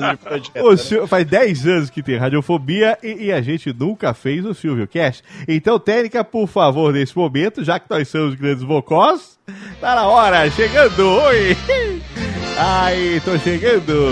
[0.62, 0.76] o né?
[0.76, 4.86] Silvio- faz 10 anos que tem radiofobia e, e a gente nunca fez o Silvio
[4.86, 5.24] Cast.
[5.49, 9.38] Então, técnica, por favor, nesse momento, já que nós somos grandes vocós,
[9.80, 11.57] tá na hora, chegando, oi!
[12.59, 14.11] Ai, tô chegando.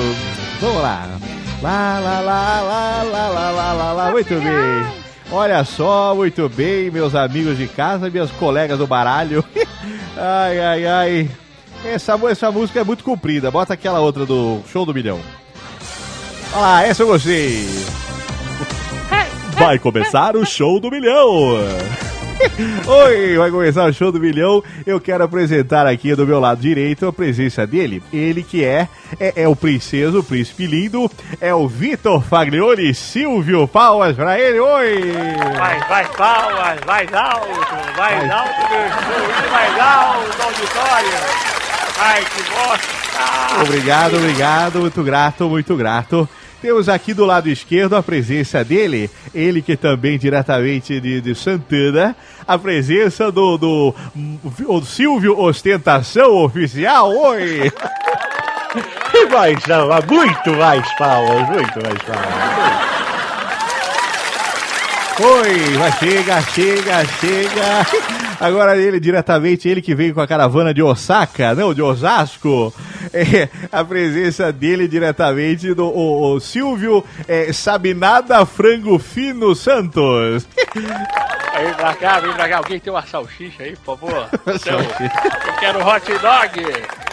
[0.61, 1.38] Vamos lá.
[1.61, 4.11] Lá, lá, lá, lá, lá, lá, lá, lá, lá.
[4.11, 5.09] Muito bem.
[5.31, 9.45] Olha só, muito bem, meus amigos de casa, minhas colegas do baralho.
[10.21, 11.31] Ai, ai, ai.
[11.85, 13.53] Essa, essa música é muito comprida.
[13.53, 15.21] Bota aquela outra do Show do Milhão.
[16.53, 17.69] Olha lá, essa eu gostei.
[19.53, 21.59] Vai começar o Show do Milhão.
[22.87, 24.63] Oi, vai começar o show do milhão.
[24.87, 28.03] Eu quero apresentar aqui do meu lado direito a presença dele.
[28.13, 31.11] Ele que é, é, é o princeso, o príncipe lindo,
[31.41, 33.67] é o Vitor Faglione Silvio.
[33.67, 35.13] Palmas pra ele, oi!
[35.57, 37.49] Vai, vai, palmas, mais alto,
[37.97, 41.09] mais alto, meu estúdio, mais alto, auditório.
[42.01, 43.09] Ai, que bosta.
[43.63, 46.29] Obrigado, obrigado, muito grato, muito grato.
[46.61, 52.17] Temos aqui do lado esquerdo a presença dele, ele que também diretamente de, de Santana,
[52.47, 53.95] a presença do, do,
[54.67, 57.73] o Silvio Ostentação Oficial, oi!
[59.15, 59.59] E mais,
[60.07, 62.89] muito mais palmas, muito mais palmas.
[65.21, 68.28] Oi, vai, chega, chega, chega.
[68.41, 72.73] Agora ele diretamente, ele que veio com a caravana de Osaka, não, de Osasco.
[73.13, 80.47] É, a presença dele diretamente do o, o Silvio é, Sabinada Frango Fino Santos.
[80.75, 82.59] Vem pra cá, vem pra cá.
[82.59, 84.29] Alguém tem uma salsicha aí, por favor?
[84.47, 87.08] Então, eu quero hot dog.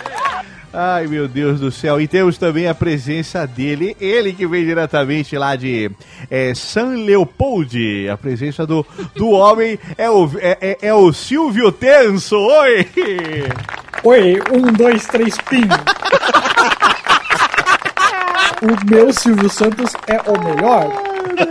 [0.77, 2.01] Ai, meu Deus do céu.
[2.01, 5.89] E temos também a presença dele, ele que vem diretamente lá de
[6.29, 8.09] é, San Leopoldi.
[8.09, 12.35] A presença do, do homem é o, é, é- é o Silvio Tenso.
[12.37, 12.87] Oi!
[14.03, 15.63] Oi, um, dois, três, pim.
[18.61, 20.91] o meu Silvio Santos é o melhor.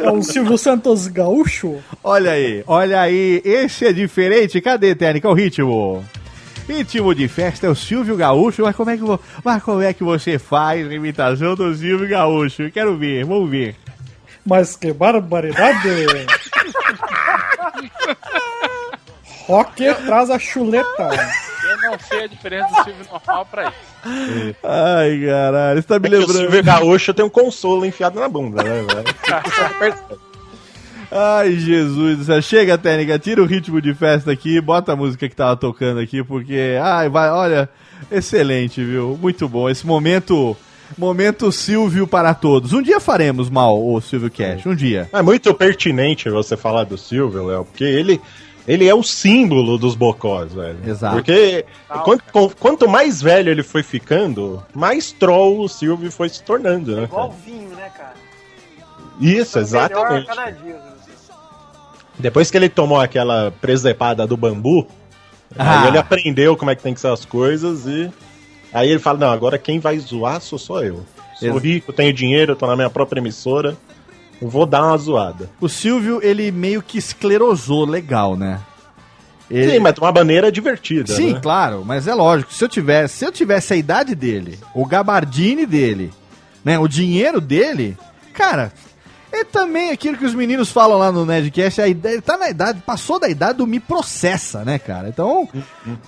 [0.02, 1.76] É o Silvio Santos gaúcho.
[2.02, 3.40] Olha aí, olha aí.
[3.44, 4.60] Esse é diferente.
[4.60, 5.28] Cadê, Técnica?
[5.28, 6.04] O ritmo.
[6.68, 8.62] Ritmo de festa é o Silvio Gaúcho.
[8.62, 9.02] Mas como é que,
[9.44, 12.70] mas como é que você faz a imitação do Silvio Gaúcho?
[12.70, 13.76] Quero ver, vamos ver.
[14.46, 15.88] Mas que barbaridade!
[19.46, 21.10] Rock traz a chuleta.
[21.64, 24.54] Eu não sei a diferença do Silvio normal pra isso.
[24.62, 26.38] Ai, caralho, você tá me É que o lembrando.
[26.38, 30.14] Silvio Gaúcho tem um consolo enfiado na bunda, né, velho?
[31.10, 32.42] Ai, Jesus do céu.
[32.42, 36.22] Chega, técnica, tira o ritmo de festa aqui, bota a música que tava tocando aqui,
[36.22, 37.68] porque, ai, vai, olha,
[38.10, 39.18] excelente, viu?
[39.20, 39.68] Muito bom.
[39.68, 40.56] Esse momento,
[40.96, 42.72] momento Silvio para todos.
[42.72, 45.08] Um dia faremos mal o Silvio Cash, um dia.
[45.12, 48.20] É muito pertinente você falar do Silvio, Léo, porque ele,
[48.66, 50.78] ele é o símbolo dos bocós, velho.
[50.86, 51.14] Exato.
[51.16, 51.64] Porque
[52.04, 57.04] quanto, quanto mais velho ele foi ficando, mais troll o Silvio foi se tornando, né?
[57.04, 57.40] Igual cara?
[57.44, 58.14] vinho, né, cara?
[59.20, 60.26] Isso, Melhor a exatamente.
[60.26, 60.74] cada dia.
[60.74, 60.93] né?
[62.24, 64.86] Depois que ele tomou aquela presepada do bambu,
[65.58, 65.82] Ah.
[65.82, 68.10] aí ele aprendeu como é que tem que ser as coisas e.
[68.72, 71.04] Aí ele fala: Não, agora quem vai zoar sou só eu.
[71.38, 73.76] Sou Ex- rico, tenho dinheiro, tô na minha própria emissora.
[74.40, 75.50] Vou dar uma zoada.
[75.60, 78.58] O Silvio, ele meio que esclerosou legal, né?
[79.50, 81.12] Ele- Sim, mas de uma maneira divertida.
[81.14, 81.40] Sim, né?
[81.42, 82.54] claro, mas é lógico.
[82.54, 86.10] Se eu tivesse, se eu tivesse a idade dele, o gabardine dele,
[86.64, 87.98] né, o dinheiro dele,
[88.32, 88.72] cara,
[89.36, 92.48] é também aquilo que os meninos falam lá no Nerdcast, a ideia, ele tá na
[92.48, 95.08] idade, passou da idade do me processa, né, cara?
[95.08, 95.48] Então,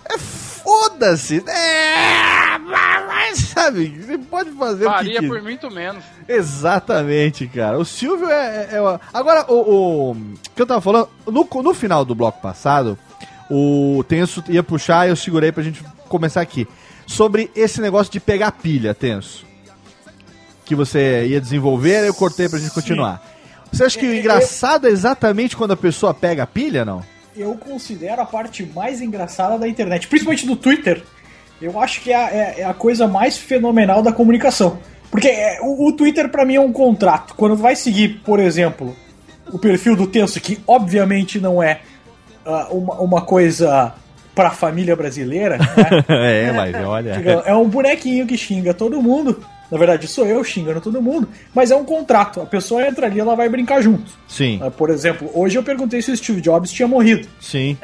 [0.09, 1.43] é foda-se.
[1.49, 6.05] É, mas, sabe, você pode fazer o que Faria por muito menos.
[6.29, 7.79] Exatamente, cara.
[7.79, 8.69] O Silvio é.
[8.73, 10.17] é- é Agora, o, o
[10.55, 12.99] que eu tava falando, no, no final do bloco passado,
[13.51, 16.67] o Tenso ia puxar e eu segurei pra gente começar aqui.
[17.07, 19.45] Sobre esse negócio de pegar pilha, Tenso.
[20.67, 23.23] Que você ia desenvolver, eu cortei pra gente continuar.
[23.73, 27.03] Você acha que o engraçado é exatamente quando a pessoa pega a pilha, não?
[27.37, 31.03] Eu considero a parte mais engraçada da internet, principalmente do Twitter.
[31.63, 34.79] Eu acho que é a, é- é a coisa mais fenomenal da comunicação.
[35.11, 37.35] Porque é, o, o Twitter pra mim é um contrato.
[37.35, 38.95] Quando vai seguir, por exemplo,
[39.53, 41.81] o perfil do Tenso, que obviamente não é
[42.45, 43.95] ah, uma, uma coisa
[44.35, 45.67] pra família brasileira, né?
[46.09, 47.11] é, mas olha.
[47.45, 49.43] É um bonequinho que xinga todo mundo.
[49.71, 51.29] Na verdade, sou eu xingando todo mundo.
[51.55, 52.41] Mas é um contrato.
[52.41, 54.11] A pessoa entra ali ela vai brincar junto.
[54.29, 57.27] Sim, Ah, Por exemplo, hoje eu perguntei se o Steve Jobs tinha morrido.
[57.41, 57.77] sim.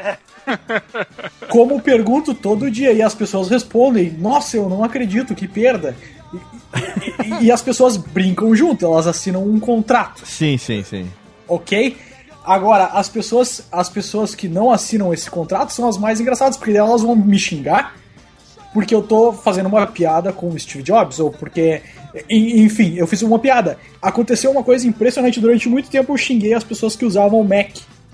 [1.49, 2.93] Como pergunto todo dia.
[2.93, 5.95] E as pessoas respondem: Nossa, eu não acredito, que perda.
[6.33, 11.07] E, e- e- e as pessoas brincam junto, elas assinam um contrato, Sim, sim, sim.
[11.47, 11.97] ok?
[12.45, 16.73] Agora, as pessoas, as pessoas que não assinam esse contrato são as mais engraçadas, porque
[16.77, 17.95] elas vão me xingar
[18.73, 21.83] porque eu tô fazendo uma piada com o Steve Jobs, ou porque.
[22.29, 23.79] en- Enfim, eu fiz uma piada.
[24.01, 27.71] Aconteceu uma coisa impressionante durante muito tempo, eu xinguei as pessoas que usavam o Mac,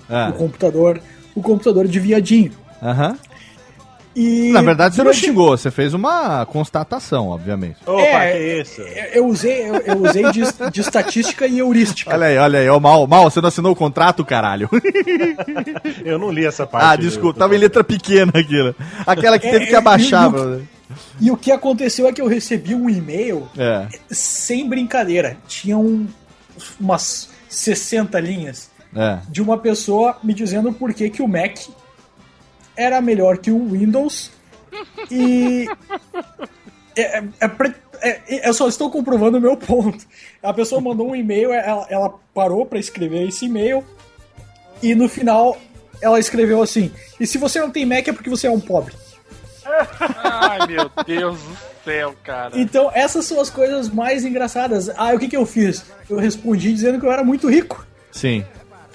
[0.09, 0.29] Ah.
[0.33, 1.01] o computador,
[1.35, 2.51] o computador de viadinho.
[2.81, 3.17] Aham.
[4.21, 7.77] E Na verdade, você não xingou, você fez uma constatação, obviamente.
[7.85, 8.81] Opa, É, que isso?
[9.13, 10.41] Eu usei, eu, eu usei de,
[10.71, 12.11] de estatística e heurística.
[12.13, 14.69] Olha aí, olha aí, ó, mal, mal, você não assinou o contrato, caralho.
[16.03, 16.85] Eu não li essa parte.
[16.85, 18.75] ah, desculpa, tava em letra pequena aquilo.
[19.05, 20.23] Aquela que teve que É, abaixar.
[20.25, 20.61] e o- brother.
[21.21, 23.87] E o que aconteceu é que eu recebi um e-mail É.
[24.09, 25.37] sem brincadeira.
[25.47, 26.07] Tinha um,
[26.79, 29.19] umas 60 linhas É.
[29.29, 31.57] de uma pessoa me dizendo por que, que o Mac
[32.79, 34.31] era melhor que o Windows
[35.11, 35.67] e.
[36.95, 37.49] é- é- é
[38.01, 40.05] é- eu só estou comprovando o meu ponto.
[40.41, 43.83] A pessoa mandou um e-mail, ela, ela parou para escrever esse e-mail
[44.81, 45.57] e no final
[46.01, 48.95] ela escreveu assim: E se você não tem Mac é porque você é um pobre.
[50.23, 52.57] Ai, meu Deus do céu, cara.
[52.59, 54.89] Então, essas são as coisas mais engraçadas.
[54.95, 55.85] Ah, o que, que eu fiz?
[56.09, 57.85] Eu respondi dizendo que eu era muito rico.
[58.11, 58.43] Sim.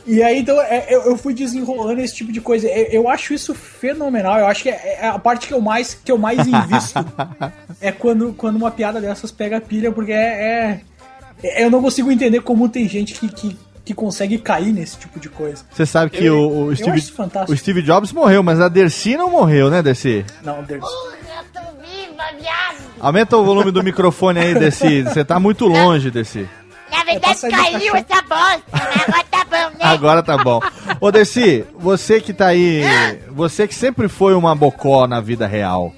[0.07, 2.67] E aí, então, é, eu, eu fui desenrolando esse tipo de coisa.
[2.69, 4.39] Eu, eu acho isso fenomenal.
[4.39, 6.99] Eu acho que é, é a parte que eu mais, que eu mais invisto.
[7.81, 10.81] é quando, quando uma piada dessas pega pilha, porque é, é-
[11.43, 15.21] é- Eu não consigo entender como tem gente que, que que consegue cair nesse tipo
[15.21, 15.63] de coisa.
[15.71, 17.03] Você sabe que Eu- o, o eu Steve,
[17.49, 20.25] o Steve Jobs morreu, mas a Dercy não morreu, né, Dercy?
[20.43, 20.83] Não, Deus.
[22.99, 25.03] Aumenta o volume do microfone aí, Dercy.
[25.03, 26.49] Você tá muito longe, Dercy.
[26.91, 29.34] Na verdade, caiu essa bosta, mas agora tá bom, né?
[29.81, 30.61] Agora tá bom.
[31.01, 32.83] Ô, Dercy, você que tá aí.
[33.31, 35.93] Você que sempre foi uma bocó na vida real.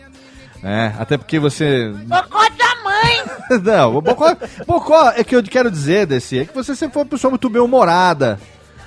[0.62, 0.94] Né?
[0.98, 1.90] Até porque você.
[2.04, 3.24] Bocó da mãe!
[3.62, 4.36] Não, Bocó,
[4.66, 7.48] Bocó é que eu quero dizer, Desi, é que você sempre foi uma pessoa muito
[7.48, 8.40] bem-humorada,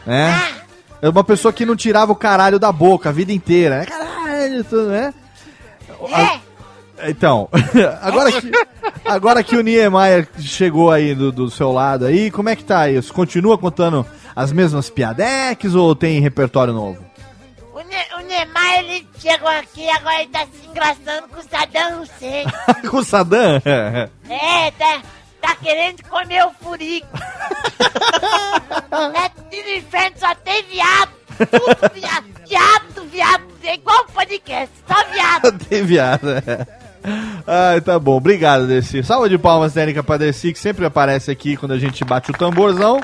[0.05, 0.37] né?
[1.01, 3.85] É uma pessoa que não tirava o caralho da boca a vida inteira, né?
[3.85, 5.13] Caralho, tudo, né?
[6.13, 6.39] A-
[7.03, 7.49] Então,
[8.01, 8.51] agora que,
[9.05, 12.89] agora que o Niemeyer chegou aí do, do seu lado aí, como é que tá
[12.89, 13.13] isso?
[13.13, 17.03] Continua contando as mesmas piadeques ou tem repertório novo?
[17.73, 22.01] O, ne o Neymar, ele chegou aqui, agora ele tá se engraçando com o Saddam
[22.01, 22.45] Hussein.
[22.89, 23.61] Com o Saddam?
[24.29, 25.01] É, tá,
[25.41, 27.07] tá querendo comer o furico.
[29.15, 31.11] é tudo inferno, só tem viado.
[31.37, 32.25] Tudo viado.
[32.47, 33.43] Viado, viado.
[33.63, 35.57] É igual o podcast, só viado.
[35.67, 36.78] Tem viado, é.
[37.47, 38.17] Ai, tá bom.
[38.17, 39.03] Obrigado, Desi.
[39.03, 42.33] Salva de palmas técnica pra Desi, que sempre aparece aqui quando a gente bate o
[42.33, 42.99] tamborzão.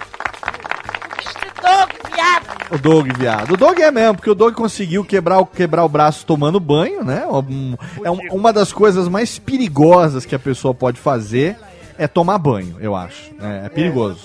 [2.15, 2.45] Viado.
[2.71, 3.51] O Doug, viado.
[3.53, 7.03] O Doug é mesmo, porque o Doug conseguiu quebrar o, quebrar o braço tomando banho,
[7.03, 7.25] né?
[7.27, 11.57] Um- é um- uma das coisas mais perigosas que a pessoa pode fazer
[11.97, 13.31] é tomar banho, eu acho.
[13.39, 13.63] né?
[13.65, 14.19] É, perigoso.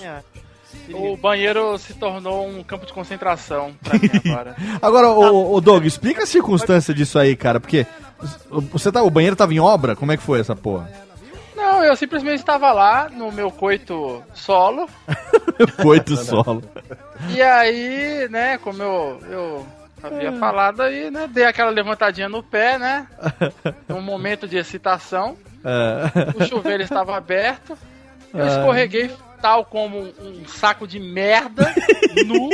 [0.93, 4.55] O banheiro se tornou um campo de concentração pra mim agora.
[4.81, 7.85] Agora, o, o Doug, explica a circunstância disso aí, cara, porque
[8.71, 9.95] você tá, o banheiro tava em obra?
[9.95, 10.89] Como é que foi essa porra?
[11.55, 14.89] Não, eu simplesmente estava lá no meu coito solo.
[15.81, 16.63] Coito solo.
[17.29, 19.67] E aí, né, como eu, eu
[20.01, 23.05] havia falado aí, né, dei aquela levantadinha no pé, né?
[23.89, 25.37] Um momento de excitação.
[26.35, 27.77] O chuveiro estava aberto.
[28.33, 28.47] Eu Ah.
[28.47, 29.11] escorreguei
[29.41, 31.73] tal como um, saco de merda
[32.25, 32.49] nu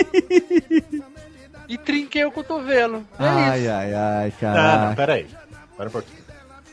[1.68, 3.06] e trinquei o cotovelo.
[3.20, 3.72] É Ai, isso.
[3.72, 5.28] ai, ai, Ah, não, peraí.
[5.78, 6.20] Para um pouquinho.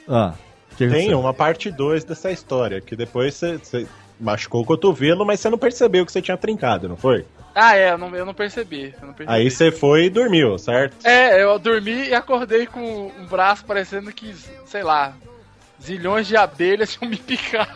[0.08, 0.34] Ah,
[0.70, 1.20] que que Tem aconteceu?
[1.20, 3.86] uma parte 2 dessa história, que depois você, você
[4.18, 7.24] machucou o cotovelo, mas você não percebeu que você tinha trincado, não foi?
[7.54, 8.92] Ah, é, eu não, eu não percebi.
[9.00, 9.38] Eu não percebi.
[9.38, 11.06] Aí você foi e dormiu, certo?
[11.06, 14.34] É, eu dormi e acordei com um braço parecendo que,
[14.66, 15.14] sei lá,
[15.84, 17.68] zilhões de abelhas tinham me picado.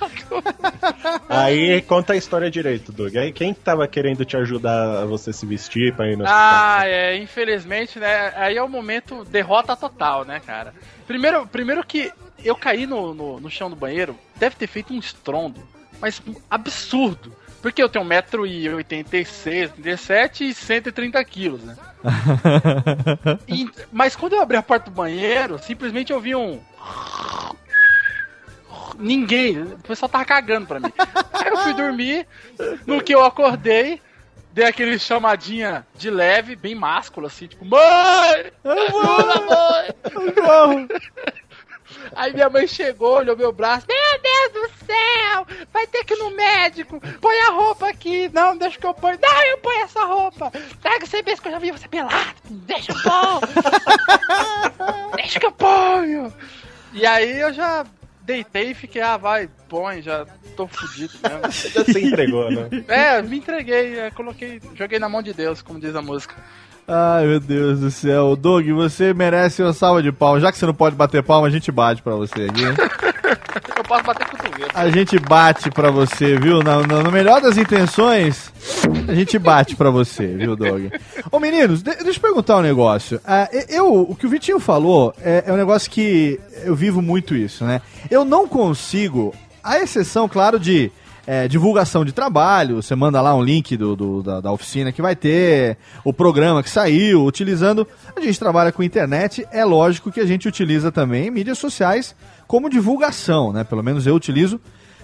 [1.28, 3.16] Aí conta a história direito, Doug.
[3.16, 6.82] Aí quem que tava querendo te ajudar a você se vestir pra ir no Ah,
[6.84, 8.32] é, infelizmente, né?
[8.36, 10.74] Aí é o momento derrota total, né, cara?
[11.06, 12.10] Primeiro, primeiro que
[12.44, 15.62] eu caí no, no, no chão do banheiro, deve ter feito um estrondo,
[16.00, 17.32] mas absurdo.
[17.60, 21.76] Porque eu tenho 1,86m, 87 e 130 quilos, né?
[23.48, 26.60] E- mas quando eu abri a porta do banheiro, simplesmente eu vi um.
[28.98, 30.92] Ninguém, o pessoal tava cagando pra mim.
[31.32, 32.26] Aí eu fui dormir,
[32.84, 34.02] no que eu acordei,
[34.52, 38.52] dei aquele chamadinha de leve, bem másculo, assim, tipo, mãe!
[38.64, 39.40] Ajuda,
[40.46, 40.88] mãe!
[42.14, 45.46] Aí minha mãe chegou, olhou meu braço, meu Deus do céu!
[45.72, 47.00] Vai ter que ir no médico!
[47.20, 48.28] Põe a roupa aqui!
[48.32, 49.18] Não, deixa que eu ponho!
[49.22, 50.50] Não, eu ponho essa roupa!
[50.82, 52.34] Traga você mesmo que eu já vi você pelado!
[52.50, 53.40] Deixa eu pôr!
[55.16, 56.32] deixa que eu ponho!
[56.92, 57.86] E aí eu já
[58.28, 61.40] deitei e fiquei, ah, vai, põe, já tô fudido mesmo.
[61.72, 62.68] Já se entregou, né?
[62.86, 66.34] É, me entreguei, é, coloquei, joguei na mão de Deus, como diz a música.
[66.86, 68.36] Ai, meu Deus do céu.
[68.36, 70.42] Doug, você merece uma salva de palmas.
[70.42, 72.62] Já que você não pode bater palma, a gente bate pra você aqui.
[73.76, 74.70] Eu posso bater cotovelo.
[74.74, 76.62] A gente bate pra você, viu?
[76.62, 78.52] Na, na- no melhor das intenções,
[79.08, 80.86] a gente bate pra você, viu, Doug?
[81.30, 83.20] Ô, meninos, de- deixa eu perguntar um negócio.
[83.26, 87.34] Ah, eu, o que o Vitinho falou é, é um negócio que eu vivo muito
[87.34, 87.80] isso, né?
[88.10, 90.90] Eu não consigo, a exceção, claro, de
[91.26, 95.02] é, divulgação de trabalho, você manda lá um link do, do- da, da oficina que
[95.02, 97.86] vai ter, o programa que saiu, utilizando.
[98.16, 102.16] A gente trabalha com internet, é lógico que a gente utiliza também mídias sociais
[102.48, 103.62] como divulgação, né?
[103.62, 104.58] Pelo menos eu utilizo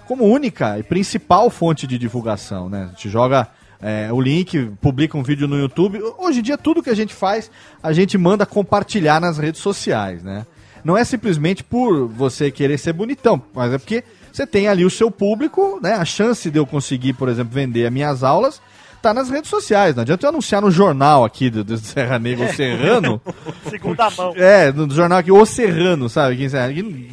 [0.07, 2.85] como única e principal fonte de divulgação, né?
[2.85, 3.47] A gente joga
[3.79, 6.01] é, o link, publica um vídeo no YouTube.
[6.17, 7.51] Hoje em dia, tudo que a gente faz,
[7.81, 10.45] a gente manda compartilhar nas redes sociais, né?
[10.83, 14.89] Não é simplesmente por você querer ser bonitão, mas é porque você tem ali o
[14.89, 15.93] seu público, né?
[15.93, 18.59] A chance de eu conseguir, por exemplo, vender as minhas aulas
[19.05, 19.95] tá nas redes sociais.
[19.95, 23.21] Não adianta eu anunciar no jornal aqui do, do Serra Negra, o Serrano.
[23.69, 24.33] Segunda mão.
[24.35, 26.35] É, no jornal aqui, O Serrano, sabe?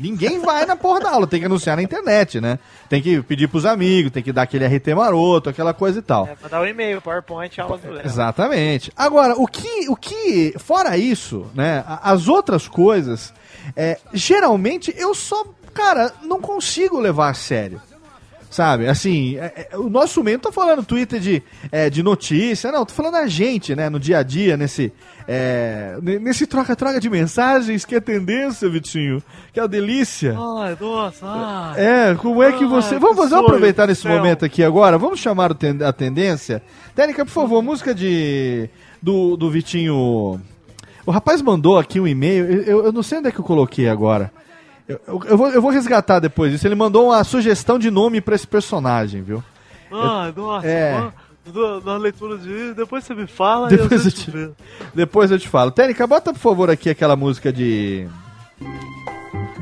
[0.00, 2.58] Ninguém vai na porra da aula, tem que anunciar na internet, né?
[2.88, 6.26] Tem que pedir pros amigos, tem que dar aquele RT maroto, aquela coisa e tal.
[6.26, 8.06] É, mandar um e-mail, PowerPoint, aulas do Léo.
[8.06, 8.90] Exatamente.
[8.96, 13.34] Agora, o que, o que, fora isso, né, as outras coisas,
[13.76, 15.44] é, geralmente eu só,
[15.74, 17.80] cara, não consigo levar a sério.
[18.52, 18.86] Sabe?
[18.86, 21.42] Assim, é- é- o nosso meio não tá falando Twitter de,
[21.72, 24.92] é, de notícia, não, tô falando a gente, né, no dia a dia, nesse.
[25.26, 29.22] é, ne- nesse troca-troca de mensagens que é tendência, Vitinho.
[29.54, 30.36] Que é uma delícia.
[30.38, 31.80] Ai, nossa, ai.
[32.10, 32.94] É, como é que você.
[32.96, 34.12] Ai, Vamos fazer sonho aproveitar nesse céu.
[34.16, 34.98] momento aqui agora.
[34.98, 36.62] Vamos chamar ten- a tendência.
[36.94, 38.68] Técnica, por favor, música de.
[39.00, 40.38] Do, do Vitinho.
[41.06, 42.44] O rapaz mandou aqui um e-mail.
[42.62, 44.30] Eu- eu não sei onde é que eu coloquei agora.
[44.88, 46.66] Eu, eu- eu vou, eu vou resgatar depois disso.
[46.66, 49.42] Ele mandou uma sugestão de nome pra esse personagem, viu?
[49.92, 50.92] Ai, nossa, É.
[50.98, 51.12] mano,
[51.84, 54.54] na- leitura de depois você me fala Depois e eu eu te-.
[54.94, 55.70] Depois eu te falo.
[55.70, 58.06] Técnica, bota por favor aqui aquela música de.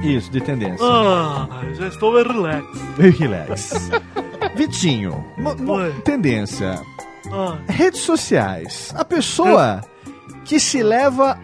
[0.02, 0.84] Isso, de tendência.
[0.86, 2.66] Ah, já estou bem relax.
[3.18, 3.90] Relax.
[4.56, 5.24] Vitinho,
[6.04, 6.80] tendência.
[7.30, 8.94] Ah, Redes sociais.
[8.96, 9.82] A pessoa
[10.44, 11.38] que se leva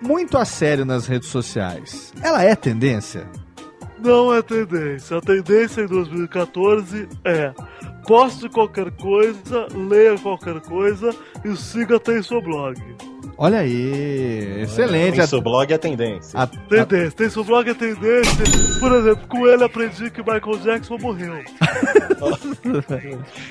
[0.00, 3.26] muito a sério nas redes sociais, ela é tendência?
[4.02, 5.18] não é tendência.
[5.18, 7.52] A tendência em 2014 é
[8.10, 11.14] poste qualquer coisa, leia qualquer coisa
[11.44, 12.74] e siga Tem Seu Blog.
[13.38, 15.16] Olha aí, excelente.
[15.16, 16.36] Tem seu blog é tendência.
[16.38, 18.44] A- Tendência, Tem Seu Blog é tendência.
[18.80, 21.38] Por exemplo, com ele aprendi que Michael Jackson morreu.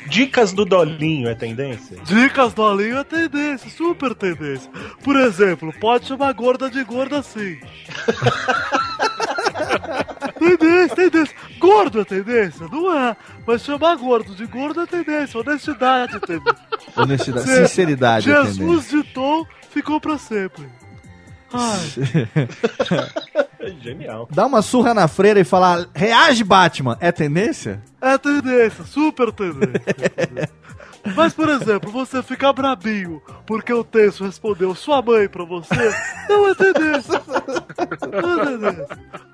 [0.09, 1.97] Dicas do Dolinho é tendência?
[2.03, 4.69] Dicas do Alinho é tendência, super tendência.
[5.03, 7.57] Por exemplo, pode chamar gorda de gorda sim.
[10.39, 11.35] tendência, tendência.
[11.59, 12.67] Gordo é tendência?
[12.71, 13.15] Não é.
[13.45, 15.39] Mas chamar gordo de gordo é tendência.
[15.39, 16.55] Honestidade é tendência.
[16.95, 18.43] Honestidade, Se- sinceridade é.
[18.45, 20.65] Jesus ditou, ficou pra sempre.
[21.51, 21.79] Ai,
[23.81, 24.27] Genial.
[24.31, 27.81] Dá uma surra na freira e falar, reage Batman, é tendência?
[28.01, 29.81] é tendência, super tendência.
[31.15, 35.93] Mas, por exemplo, você ficar brabinho porque o texto respondeu sua mãe pra você,
[36.27, 37.21] não é tendência.
[38.21, 38.87] Não é tendência.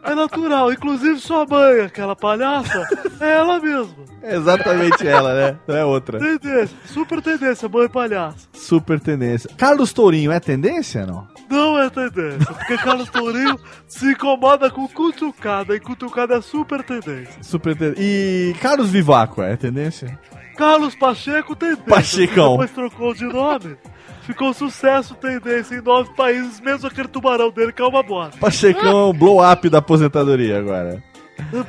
[0.04, 0.72] É natural.
[0.72, 2.88] Inclusive, sua mãe, aquela palhaça,
[3.20, 4.06] é ela mesma.
[4.22, 5.60] É exatamente ela, né?
[5.68, 6.20] Não é outra.
[6.20, 6.76] Tendência.
[6.86, 8.48] Super tendência, mãe palhaça.
[8.54, 9.50] Super tendência.
[9.58, 11.28] Carlos Tourinho é tendência, não?
[11.50, 12.54] Não é tendência.
[12.54, 15.76] Porque Carlos Tourinho se incomoda com cutucada.
[15.76, 17.44] E cutucada é super tendência.
[17.44, 18.02] Super tendência.
[18.02, 20.18] E Carlos Vivaco é tendência?
[20.56, 21.84] Carlos Pacheco tendência.
[21.86, 22.52] Pachecão.
[22.52, 23.78] Depois trocou de nome.
[24.22, 28.38] Ficou sucesso tendência em nove países, mesmo aquele tubarão dele que é uma bosta.
[28.40, 31.04] Pachecão é blow-up da aposentadoria agora.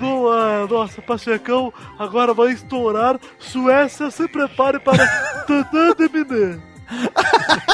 [0.01, 3.19] Bom, ah, nossa, Pachecão agora vai estourar.
[3.39, 5.07] Suécia, se prepare para
[5.47, 6.59] Tantã de Miné.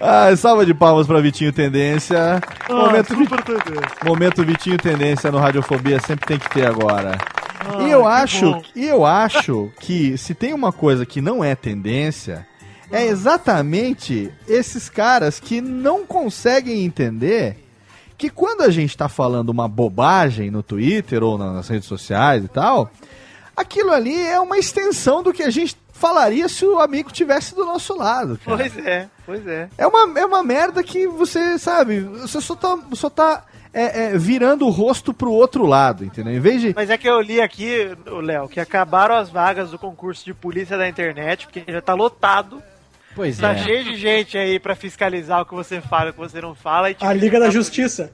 [0.00, 2.40] Ah, salva de palmas pra Vitinho Tendência.
[2.68, 3.90] Ah, Momento, super tendência.
[4.04, 7.16] momento Vitinho Tendência no Radiofobia sempre tem que ter agora.
[7.62, 8.62] Ah, e eu acho, bom.
[8.74, 12.46] e eu acho que se tem uma coisa que não é tendência,
[12.90, 17.56] é exatamente esses caras que não conseguem entender
[18.16, 22.44] que quando a gente tá falando uma bobagem no Twitter ou na- nas redes sociais
[22.44, 22.90] e tal,
[23.56, 27.64] aquilo ali é uma extensão do que a gente falaria se o amigo tivesse do
[27.66, 28.38] nosso lado.
[28.42, 28.56] cara.
[28.56, 29.68] Pois é, pois é.
[29.76, 34.18] É uma, é uma merda que você, sabe, você só tá, só tá é, é,
[34.18, 36.32] virando o rosto pro outro lado, entendeu?
[36.34, 36.72] Em vez de.
[36.74, 40.76] Mas é que eu li aqui, Léo, que acabaram as vagas do concurso de polícia
[40.76, 42.62] da internet, porque já tá lotado.
[43.14, 43.58] Pois Tá é.
[43.58, 46.54] cheio de gente aí pra fiscalizar o que você fala e o que você não
[46.54, 46.90] fala.
[46.90, 48.12] E A Liga da Justiça.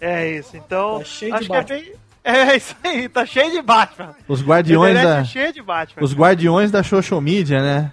[0.00, 0.98] É isso, então.
[0.98, 1.92] Tá cheio de acho que é bem.
[2.26, 4.14] É isso aí, tá cheio de Batman.
[4.26, 5.18] Os guardiões da.
[5.18, 6.02] é cheia de Batman.
[6.02, 7.92] Os guardiões da social media, né?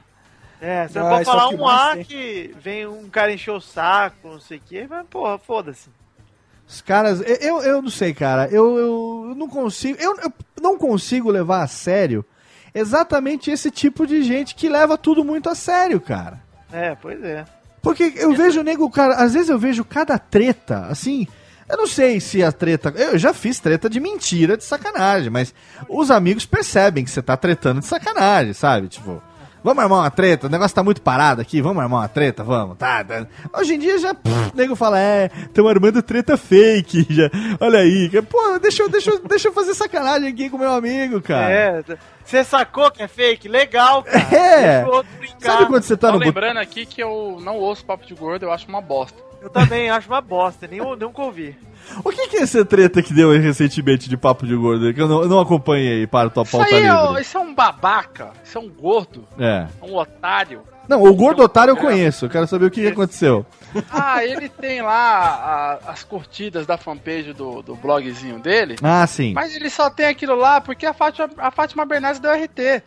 [0.61, 4.39] É, você Ah, pode falar um A que vem um cara encher o saco, não
[4.39, 5.89] sei o quê, mas porra, foda-se.
[6.72, 7.22] Os caras.
[7.41, 8.48] eu- Eu, não sei, cara.
[8.52, 9.98] Eu, eu não consigo.
[10.02, 10.31] Eu, eu
[10.61, 12.23] não consigo levar a sério
[12.73, 16.41] exatamente esse tipo de gente que leva tudo muito a sério, cara.
[16.72, 17.43] É, pois é.
[17.81, 21.27] Porque eu vejo o nego, cara, às vezes eu vejo cada treta, assim.
[21.68, 22.89] Eu não sei se a treta.
[22.95, 25.53] Eu já fiz treta de mentira, de sacanagem, mas
[25.89, 28.88] os amigos percebem que você tá tretando de sacanagem, sabe?
[28.88, 29.22] Tipo,
[29.63, 32.77] vamos armar uma treta, o negócio tá muito parado aqui, vamos armar uma treta, vamos,
[32.77, 33.03] tá.
[33.03, 33.25] tá.
[33.57, 34.13] Hoje em dia já.
[34.13, 37.29] pff, o nego fala, é, estão armando treta fake, já.
[37.59, 40.71] Olha aí, que- pô, deixa eu, deixa, eu- deixa eu fazer sacanagem aqui com meu
[40.71, 41.51] amigo, cara.
[41.51, 41.83] É,
[42.23, 43.47] você sacou que é fake?
[43.47, 44.19] Legal, cara.
[44.35, 44.75] É.
[44.77, 45.39] Deixa o outro brincar.
[45.53, 46.19] Sabe quando você tá Só no.
[46.19, 49.30] lembrando aqui que eu não ouço papo de gordo, eu acho uma bosta.
[49.41, 51.55] Eu também acho uma bosta, nem, nunca ouvi.
[52.05, 54.93] O que, que é essa treta que deu aí recentemente de papo de gordo?
[54.93, 57.22] Que eu não, eu não acompanhei para tua Isso pauta aí é, livre.
[57.22, 59.65] isso é um babaca, isso é um gordo, É.
[59.81, 60.61] um otário.
[60.88, 62.26] Não, o gordo otário eu conheço.
[62.26, 63.45] Eu quero saber o que, que aconteceu.
[63.89, 68.76] Ah, ele tem lá a- as curtidas da fanpage do, do blogzinho dele.
[68.84, 69.31] Ah, sim.
[69.34, 72.84] Mas ele só tem aquilo lá porque a Fátima, a Fátima Bernardes deu RT.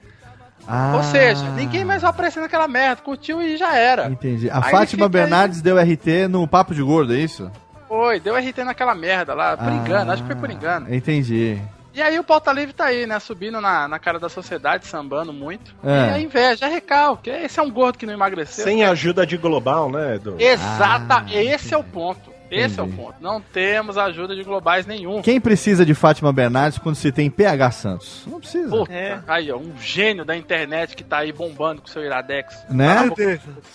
[0.67, 3.03] Ah, Ou seja, ninguém mais vai aparecer naquela merda.
[3.03, 4.09] Curtiu e já era.
[4.09, 4.49] Entendi.
[4.49, 7.51] A Aí Fátima fica aí- Bernardes deu RT no papo de gordo, é isso?
[7.87, 10.93] Foi, deu RT naquela merda lá, por Ah, engano, acho que foi por engano.
[10.93, 11.61] Entendi.
[11.93, 13.21] E aí o pauta livre tá aí, né?
[13.21, 15.73] Subindo na, na cara da sociedade, sambando muito.
[15.85, 16.09] É.
[16.09, 17.31] E a inveja, é recalque.
[17.31, 18.65] Esse é um gordo que não emagreceu.
[18.65, 20.35] Sem ajuda de global, né, Edu?
[20.41, 22.34] Exata, esse é o ponto.
[22.51, 23.15] Esse é o ponto.
[23.21, 25.23] Não temos ajuda de globais nenhum.
[25.23, 28.23] Quem precisa de Fátima Bernardes quando se tem PH Santos?
[28.27, 28.69] Não precisa.
[28.71, 29.19] Puta, É.
[29.27, 32.55] aí, ó, um gênio da internet que tá aí bombando com seu Iradex.
[32.71, 33.11] Né?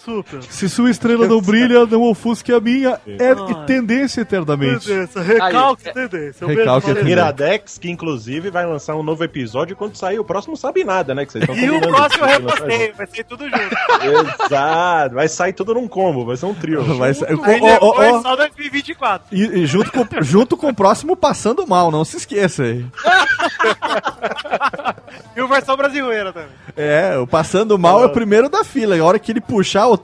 [0.03, 0.43] Super.
[0.43, 2.99] Se sua estrela não brilha, não ofusque a minha.
[3.07, 3.35] É
[3.65, 4.85] tendência eternamente.
[4.87, 6.47] Tendência, recalque Aí, tendência.
[6.47, 7.13] Recalque mesmo falei.
[7.13, 11.25] Iradex, que inclusive vai lançar um novo episódio quando sair o próximo Sabe Nada, né?
[11.25, 14.45] Que vocês estão E o próximo eu vai lançar reportei, vai ser tudo junto.
[14.45, 16.83] Exato, vai sair tudo num combo, vai ser um trio.
[16.97, 17.27] Vai ser-
[17.81, 18.35] ó, só
[18.69, 19.35] 2024.
[19.35, 22.85] E, e junto, com, junto com o próximo Passando Mal, não se esqueça aí.
[25.35, 26.49] E o versão brasileira também.
[26.75, 28.97] É, o Passando Mal é o primeiro da fila.
[28.97, 29.97] E a hora que ele puxar o,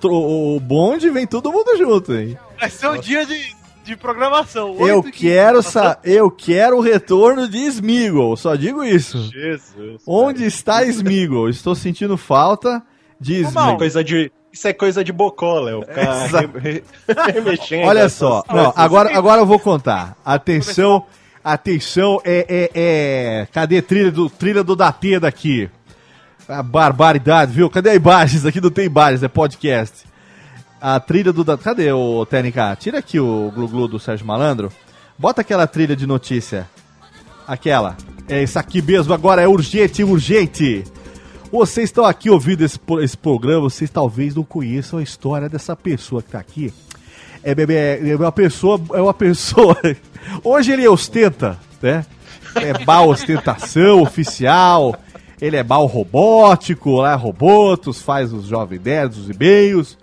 [0.56, 2.38] o bonde, vem todo mundo junto, hein?
[2.60, 4.76] Vai ser um dia de, de programação.
[4.80, 5.74] Eu quero, dias.
[5.74, 9.30] sa eu quero o retorno de Smeagol, só digo isso.
[9.32, 10.02] Jesus.
[10.08, 11.50] Onde está Smeagol?
[11.50, 12.82] Estou sentindo falta
[13.20, 13.78] de é Smeagol.
[13.78, 15.84] coisa de, isso é coisa de bocó, Léo.
[17.34, 20.16] Remexendo Olha essas só, não, agora, agora eu vou contar.
[20.24, 21.06] Atenção,
[21.44, 23.48] atenção, é, é, é...
[23.52, 25.70] Cadê a trilha do, trilha do Datê daqui?
[26.48, 27.70] A barbaridade, viu?
[27.70, 28.46] Cadê a imagens?
[28.46, 30.06] Aqui não tem imagens, é podcast.
[30.80, 31.64] A trilha do Datê...
[31.64, 32.78] Cadê o TNK?
[32.80, 34.72] Tira aqui o glu-glu do Sérgio Malandro.
[35.20, 36.66] Bota aquela trilha de notícia.
[37.46, 37.98] Aquela.
[38.30, 40.86] É isso aqui mesmo, agora é urgente, urgente.
[41.56, 46.22] Vocês estão aqui ouvindo esse, esse programa, vocês talvez não conheçam a história dessa pessoa
[46.22, 46.74] que tá aqui.
[47.42, 49.78] É, é, é uma pessoa, é uma pessoa.
[50.44, 52.06] Hoje ele ostenta, né?
[52.56, 54.98] É mal ostentação oficial.
[55.40, 59.98] Ele é mal robótico, lá robotos, faz os jovens nerds, os e-mails.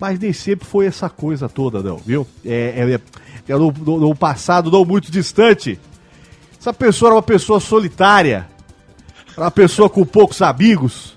[0.00, 2.26] Mas nem sempre foi essa coisa toda, não, viu?
[2.42, 2.98] É,
[3.46, 5.78] é, é no, no- no passado não muito distante.
[6.58, 8.53] Essa pessoa era uma pessoa solitária.
[9.36, 11.14] Era uma pessoa com poucos amigos.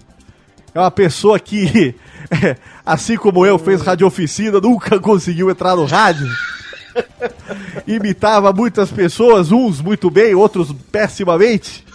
[0.73, 1.95] É uma pessoa que,
[2.85, 6.27] assim como eu, fez radioficina, nunca conseguiu entrar no rádio.
[7.85, 11.85] Imitava muitas pessoas, uns muito bem, outros pessimamente.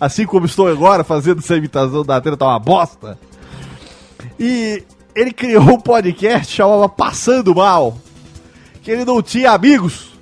[0.00, 3.18] Assim como estou agora fazendo essa imitação da treta, tá uma bosta.
[4.38, 4.84] E
[5.14, 7.96] ele criou um podcast chamava Passando Mal.
[8.82, 10.12] Que ele não tinha amigos.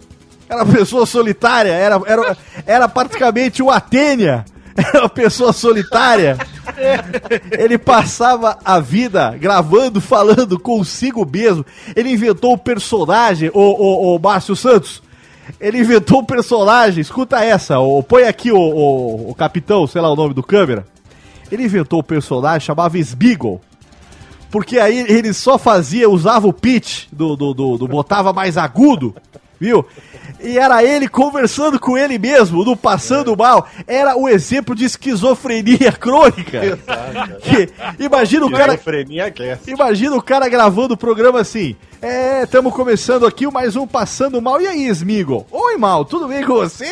[0.49, 4.45] Era uma pessoa solitária, era, era, era praticamente o Atênia.
[4.77, 6.37] Era uma pessoa solitária.
[7.53, 11.65] Ele passava a vida gravando, falando consigo mesmo.
[11.95, 15.03] Ele inventou um personagem, o, o, o Márcio Santos.
[15.61, 20.11] Ele inventou um personagem, escuta essa, o, põe aqui o, o, o capitão, sei lá
[20.11, 20.87] o nome do câmera.
[21.53, 23.61] Ele inventou um personagem chamava Smeagol.
[24.51, 29.15] Porque aí ele só fazia, usava o pitch do, do, do, do botava mais agudo,
[29.65, 29.87] viu?
[30.41, 33.67] E era ele conversando com ele mesmo, no passando mal.
[33.87, 36.79] Era o exemplo de esquizofrenia crônica.
[37.43, 38.77] Que- imagina o cara.
[38.77, 39.71] Cast.
[39.71, 41.75] Imagina o cara gravando o programa assim.
[42.03, 44.61] É, estamos começando aqui o mais um Passando Mal.
[44.61, 45.47] E aí, Smigo?
[45.51, 46.85] Oi, Mal, tudo bem com você?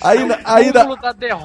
[0.00, 0.88] aí, aí, na-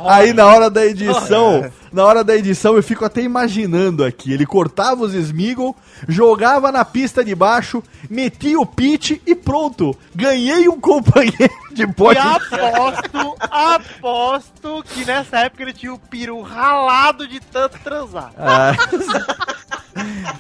[0.06, 4.31] aí na hora da edição, na hora da edição eu fico até imaginando aqui.
[4.34, 5.76] Ele cortava os Smeagol,
[6.07, 9.97] jogava na pista de baixo, metia o pitch e pronto.
[10.15, 12.53] Ganhei um companheiro de E podcast.
[12.55, 18.31] aposto, aposto que nessa época ele tinha o peru ralado de tanto transar.
[18.38, 18.72] Ah.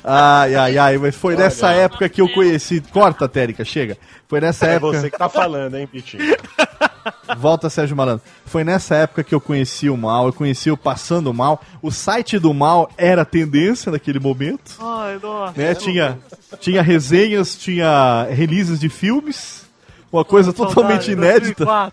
[0.03, 2.79] Ai, ai, ai, mas foi nessa época que eu conheci.
[2.93, 3.97] Corta, Térica, chega.
[4.27, 4.99] Foi nessa É época.
[5.01, 6.23] você que tá falando, hein, Pitinho?
[7.37, 8.23] Volta, Sérgio Malandro.
[8.45, 11.61] Foi nessa época que eu conheci o mal, eu conheci o Passando Mal.
[11.81, 14.75] O site do mal era tendência naquele momento.
[14.79, 15.53] Ai, nossa.
[15.59, 15.75] Né?
[15.75, 16.17] Tinha,
[16.59, 19.65] tinha resenhas, tinha releases de filmes.
[20.09, 21.65] Uma coisa totalmente inédita.
[21.65, 21.91] Uma-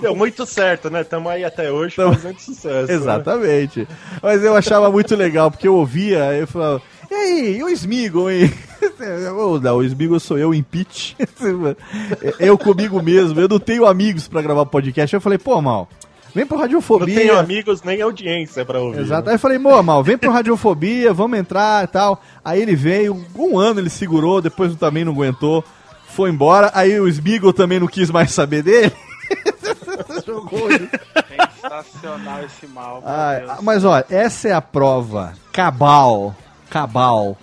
[0.00, 1.04] Deu muito certo, né?
[1.04, 2.88] Tamo aí até hoje Tamo- fazendo sucesso.
[2.88, 2.94] né?
[2.94, 3.86] Exatamente.
[4.22, 6.80] Mas eu achava muito legal, porque eu ouvia, eu falava,
[7.16, 8.52] aí, e o Smigo, hein?
[9.38, 11.14] Ô, Não, o Smigo sou eu em pitch.
[12.38, 15.14] Eu comigo mesmo, eu não tenho amigos pra gravar podcast.
[15.14, 15.88] Eu falei, pô, mal,
[16.34, 17.14] vem pro Não Radiofobia.
[17.14, 19.00] tenho amigos nem audiência pra ouvir.
[19.00, 19.24] Exato.
[19.26, 19.30] né?
[19.30, 22.22] Aí eu falei, pô, mal, vem pro Radiofobia, vamos entrar e tal.
[22.44, 25.64] Aí ele veio, um ano ele segurou, depois também não aguentou,
[26.08, 26.70] foi embora.
[26.74, 28.92] Aí o Smigo também não quis mais saber dele.
[30.26, 30.88] Jogou ele.
[31.60, 33.02] Sensacional esse mal.
[33.04, 36.34] Ah, mas olha, essa é a prova cabal,
[36.76, 37.38] cabal,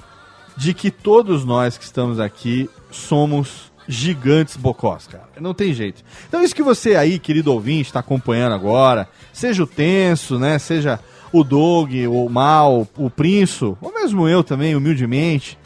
[0.56, 5.28] de que todos nós que estamos aqui somos gigantes bocós, cara.
[5.42, 6.04] Não tem jeito.
[6.28, 11.00] Então isso que você aí, querido ouvinte, está acompanhando agora, seja o Tenso, né, seja
[11.32, 15.58] o Doug, o Mal, o Prinço, ou mesmo eu também, humildemente,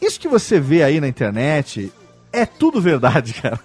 [0.00, 1.92] isso que você vê aí na internet
[2.32, 3.58] é tudo verdade, cara.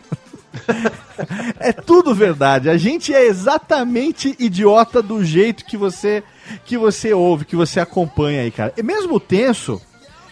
[1.59, 2.67] É tudo verdade.
[2.67, 6.23] A gente é exatamente idiota do jeito que você
[6.65, 8.73] que você ouve, que você acompanha aí, cara.
[8.77, 9.81] E mesmo o Tenso,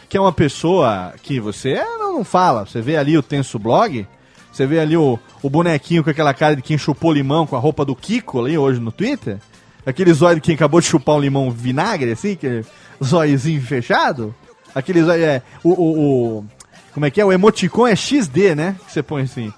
[0.08, 4.08] que é uma pessoa que você é, não, fala, você vê ali o Tenso Blog,
[4.52, 7.60] você vê ali o, o bonequinho com aquela cara de quem chupou limão com a
[7.60, 9.38] roupa do Kiko ali hoje no Twitter,
[9.86, 12.64] aquele zóio de quem acabou de chupar um limão vinagre, assim, que
[13.04, 14.34] zóiozinho fechado,
[14.74, 16.46] aquele zóio é o, o, o-
[16.94, 17.26] como é que é?
[17.26, 18.76] O emoticon é XD, né?
[18.86, 19.54] Que você põe assim.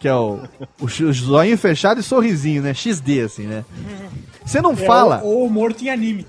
[0.00, 0.40] Que é o,
[0.80, 2.72] o, o zoinho fechado e sorrisinho, né?
[2.72, 3.64] XD, assim, né?
[4.50, 5.20] Você não É, fala.
[5.22, 6.26] Ou, ou morto em anime.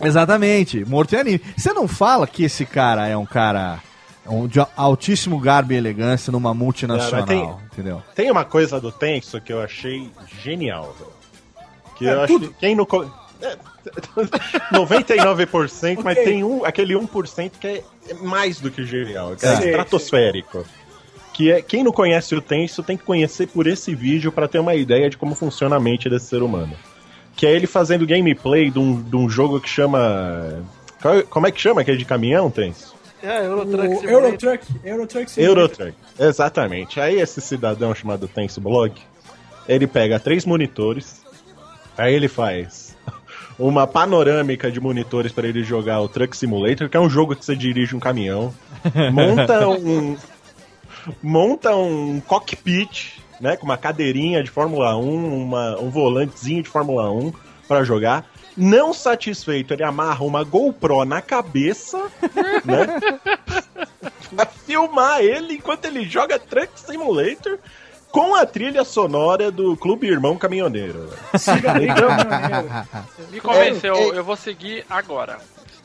[0.00, 1.40] Exatamente, morto em anime.
[1.56, 3.80] Você não fala que esse cara é um cara
[4.26, 8.02] um de altíssimo garbo e elegância numa multinacional, Não, mas tem- entendeu?
[8.14, 10.10] Tem uma coisa do Tenso que eu achei
[10.42, 11.10] genial, velho.
[11.96, 12.86] Que É, eu acho que quem não.
[12.86, 13.04] co-
[13.42, 13.56] É,
[14.72, 16.24] 99%, mas Ok.
[16.24, 17.84] tem um, aquele 1% que é
[18.22, 20.64] mais do que genial, que é, Sei, estratosférico.
[21.34, 24.58] Que é, quem não conhece o Tenso tem que conhecer por esse vídeo pra ter
[24.60, 26.74] uma ideia de como funciona a mente desse ser humano.
[27.36, 30.64] Que é ele fazendo gameplay de um, de um jogo que chama.
[31.28, 32.94] Como é que chama aquele de caminhão, Tenso?
[33.22, 34.06] É, Eurotruck.
[34.06, 34.66] Eurotruck.
[34.84, 35.62] Eurotruck Simulator.
[35.62, 35.94] Eurotruck.
[36.18, 37.00] Exatamente.
[37.00, 38.94] Aí esse cidadão chamado Tenso Blog,
[39.66, 41.22] ele pega três monitores,
[41.96, 42.94] aí ele faz
[43.58, 47.44] uma panorâmica de monitores para ele jogar o Truck Simulator, que é um jogo que
[47.44, 48.52] você dirige um caminhão,
[49.12, 50.16] monta um
[51.22, 57.10] monta um cockpit, né, com uma cadeirinha de Fórmula 1, uma, um volantezinho de Fórmula
[57.12, 57.30] 1
[57.68, 58.24] para jogar.
[58.56, 61.98] Não satisfeito, ele amarra uma GoPro na cabeça,
[62.64, 62.86] né?
[64.32, 67.58] Vai filmar ele enquanto ele joga Truck Simulator
[68.10, 71.10] com a trilha sonora do Clube Irmão Caminhoneiro.
[73.30, 75.38] Me convenceu, É, é- eu vou seguir agora.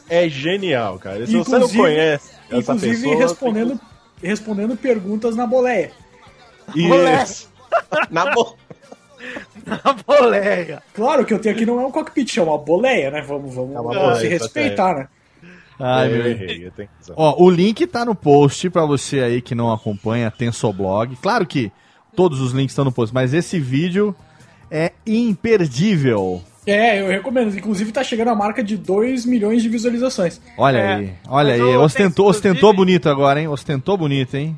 [0.08, 1.26] É genial, cara.
[1.26, 3.16] Se você não Inclusive- conhece essa Inclusive pessoa...
[3.18, 3.80] respondendo,
[4.24, 5.92] respondendo perguntas na boleia.
[6.76, 7.49] Isso.
[8.10, 8.56] Na bo...
[9.66, 10.82] Na boleia.
[10.94, 13.22] Claro que eu tenho aqui não é um cockpit, é uma boleia, né?
[13.22, 15.08] Vamos, vamos, É vamos se boleia, respeitar, né?
[15.80, 17.16] Ai, eu meu errei, eu tenho razão.
[17.18, 21.16] Ó, o link tá no post pra você aí que não acompanha, Tensoblog.
[21.22, 21.72] Claro que
[22.16, 24.16] todos os links estão no post, mas esse vídeo
[24.70, 26.42] é imperdível.
[26.68, 27.56] É, eu recomendo.
[27.58, 30.40] Inclusive tá chegando a marca de 2 milhões de visualizações.
[30.58, 31.78] Olha É, aí, olha mas aí.
[31.78, 33.48] Ostentou, ostentou bonito agora, hein?
[33.48, 34.58] Ostentou bonito, hein?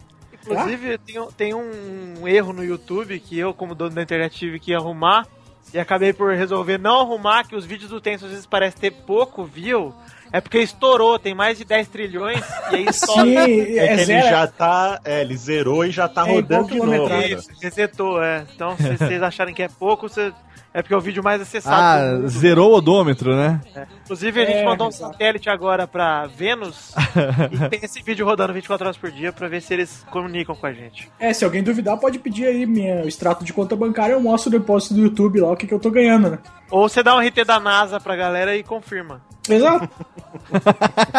[0.54, 4.60] Inclusive, tem, um- tem um erro no YouTube que eu, como dono da internet, tive
[4.60, 5.26] que arrumar.
[5.74, 8.92] E acabei por resolver não arrumar, que os vídeos do Tenso às vezes parecem ter
[8.92, 9.94] pouco view.
[10.34, 12.42] É porque estourou, tem mais de 10 trilhões,
[12.72, 13.22] e aí estoura.
[13.24, 14.30] Sim, É é, que ele zero.
[14.30, 15.00] já tá.
[15.06, 17.14] É, ele zerou e já tá É rodando de novo.
[17.22, 18.46] Isso, resetou, é.
[18.56, 20.34] Então, se vocês acharem que é pouco, você-
[20.74, 22.20] é porque é o vídeo mais acessado.
[22.22, 23.60] do Ah, zerou o odômetro, né?
[23.76, 23.86] É.
[24.04, 26.94] Inclusive, a gente É, mandou um satélite agora pra Vênus
[27.52, 30.66] e tem esse vídeo rodando 24 horas por dia pra ver se eles comunicam com
[30.66, 31.12] a gente.
[31.20, 34.50] É, se alguém duvidar, pode pedir aí minha, o extrato de conta bancária, eu mostro
[34.50, 36.40] o depósito do YouTube lá, o que, que eu tô ganhando, né?
[36.70, 39.22] Ou você dá um RT da NASA pra galera e confirma.
[39.50, 39.90] Exato.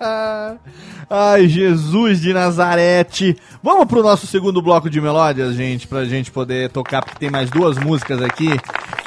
[1.12, 3.36] Ai, Jesus de Nazarete.
[3.60, 7.50] Vamos pro nosso segundo bloco de melódias, gente, pra gente poder tocar, porque tem mais
[7.50, 8.48] duas músicas aqui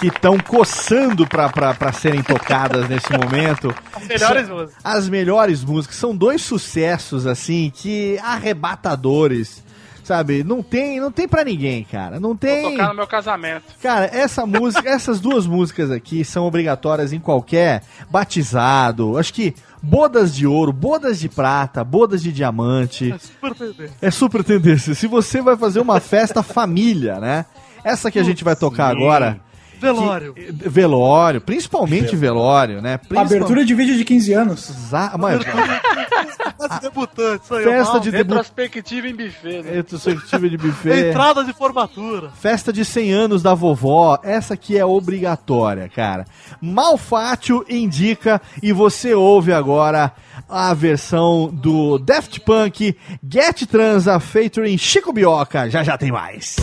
[0.02, 3.74] que estão coçando pra, pra, pra serem tocadas nesse momento.
[3.94, 4.76] As melhores músicas.
[4.84, 5.96] As melhores músicas.
[5.96, 9.64] São dois sucessos, assim, que arrebatadores.
[10.04, 10.44] Sabe?
[10.44, 12.20] Não tem, não tem pra ninguém, cara.
[12.20, 12.72] Não Vou tem.
[12.72, 13.64] tocar no meu casamento.
[13.82, 19.18] Cara, essa música, essas duas músicas aqui são obrigatórias em qualquer batizado.
[19.18, 23.14] Acho que bodas de ouro, bodas de prata, bodas de diamante.
[23.20, 23.96] Super tendência.
[24.02, 24.96] É super tendência.
[24.96, 27.46] Se você vai fazer uma festa família, né?
[27.84, 28.98] Essa que a gente vai tocar Sim.
[28.98, 29.40] agora.
[29.84, 30.34] Velório.
[30.34, 32.98] que- velório, principalmente velório, né?
[32.98, 34.70] Principal- Abertura de vídeo de 15 anos.
[34.70, 38.00] Exa- Mano, Festa de debutante, saiu festa mal.
[38.02, 38.36] de debut.
[38.38, 39.72] Retrospectiva em buffet, né?
[39.76, 41.10] Retrospectiva de buffet.
[41.10, 42.30] Entrada de formatura.
[42.40, 46.26] Festa de 100 anos da vovó, essa aqui é obrigatória, cara.
[46.62, 50.12] Malfátio indica e você ouve agora
[50.50, 52.96] a versão do Daft Punk
[53.30, 55.70] Get Transa featuring Chico Bioca.
[55.70, 56.56] Já já tem mais.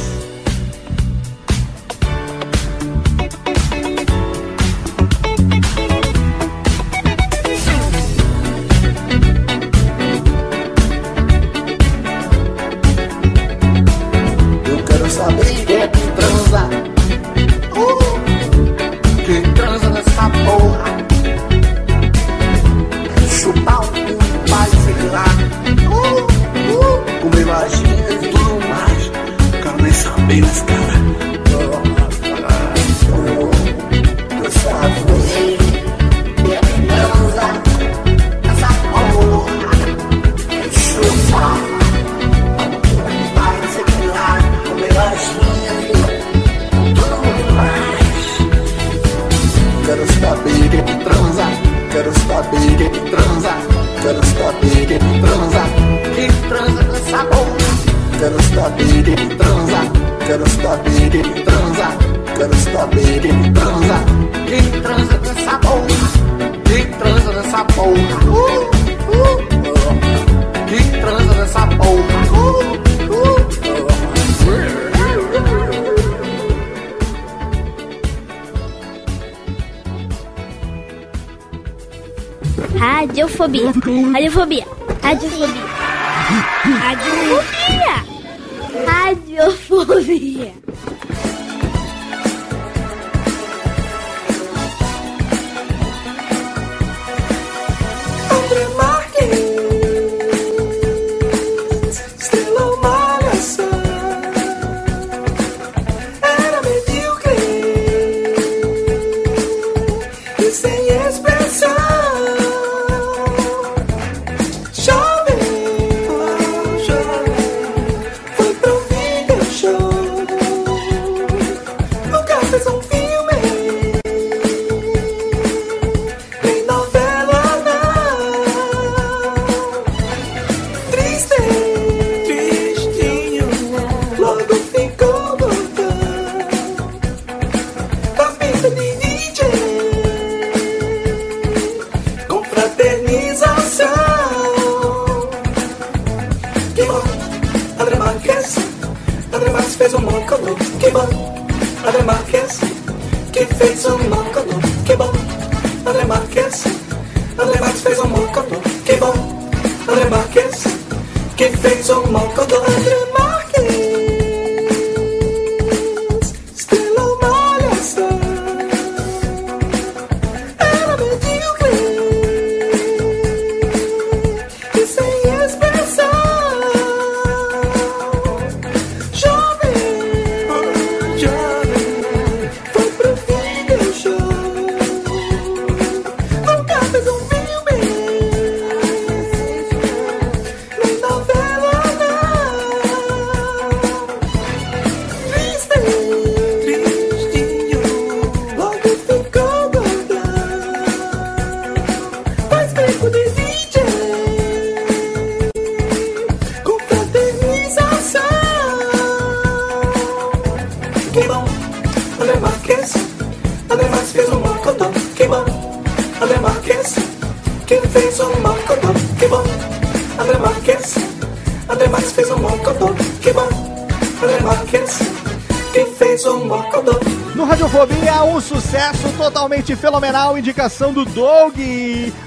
[227.81, 231.57] Radiofobia, um sucesso totalmente fenomenal, indicação do Doug.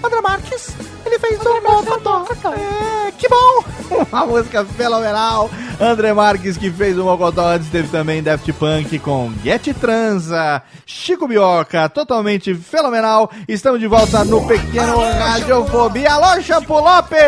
[0.04, 0.76] André Marques,
[1.06, 2.26] ele fez um mocodó.
[2.46, 3.64] É, que bom!
[4.12, 5.52] Uma música fenomenal.
[5.80, 11.28] André Marques que fez o Mocodó, antes teve também Daft Punk com Get Transa, Chico
[11.28, 13.30] Bioca, totalmente fenomenal.
[13.48, 16.14] Estamos de volta no pequeno Radiofobia.
[16.14, 17.20] Alô, Shampoo Lopes!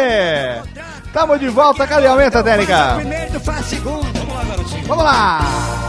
[1.05, 2.97] Estamos de volta, cadê a aumenta, técnica?
[4.87, 5.84] Vamos lá,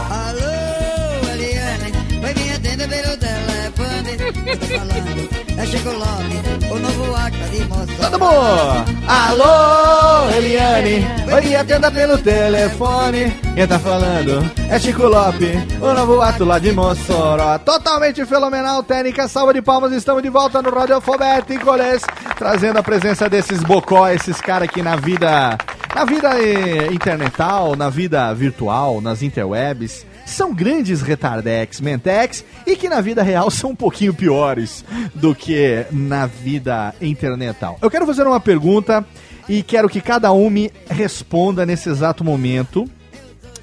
[4.55, 7.57] falando, é Chico Lopes, o novo acta de.
[7.97, 8.97] Todo mundo!
[9.07, 13.31] Alô, Eliane, oi, atenda pelo telefone.
[13.55, 17.59] Quem tá falando é Chico Lopes, o novo ato lá de Mossoró.
[17.59, 19.91] Totalmente fenomenal, técnica, salva de palmas.
[19.91, 22.01] Estamos de volta no Radiofobéticos,
[22.37, 25.57] trazendo a presença desses bocó, esses caras que na vida,
[25.93, 32.89] na vida eh, internetal, na vida virtual, nas interwebs, são grandes retardex, mentex e que
[32.89, 34.83] na vida real são um pouquinho piores
[35.15, 37.77] do que na vida internetal.
[37.81, 39.05] Eu quero fazer uma pergunta
[39.47, 42.89] e quero que cada um me responda nesse exato momento.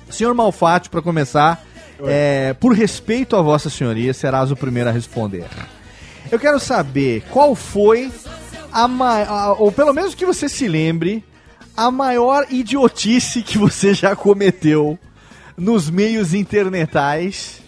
[0.09, 1.63] Senhor Malfatti, para começar,
[2.07, 5.47] é, por respeito a Vossa Senhoria, serás o primeiro a responder.
[6.33, 8.11] Eu quero saber qual foi
[8.73, 11.23] a maior, ou pelo menos que você se lembre,
[11.77, 14.99] a maior idiotice que você já cometeu
[15.57, 17.61] nos meios internetais.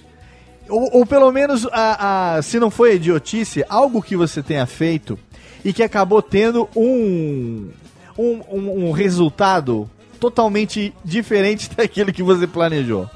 [0.68, 5.18] Ou, ou pelo menos, a, a- se não foi idiotice, algo que você tenha feito
[5.64, 7.70] e que acabou tendo um,
[8.18, 9.88] um, um- um resultado
[10.18, 13.08] totalmente diferente daquilo que você planejou.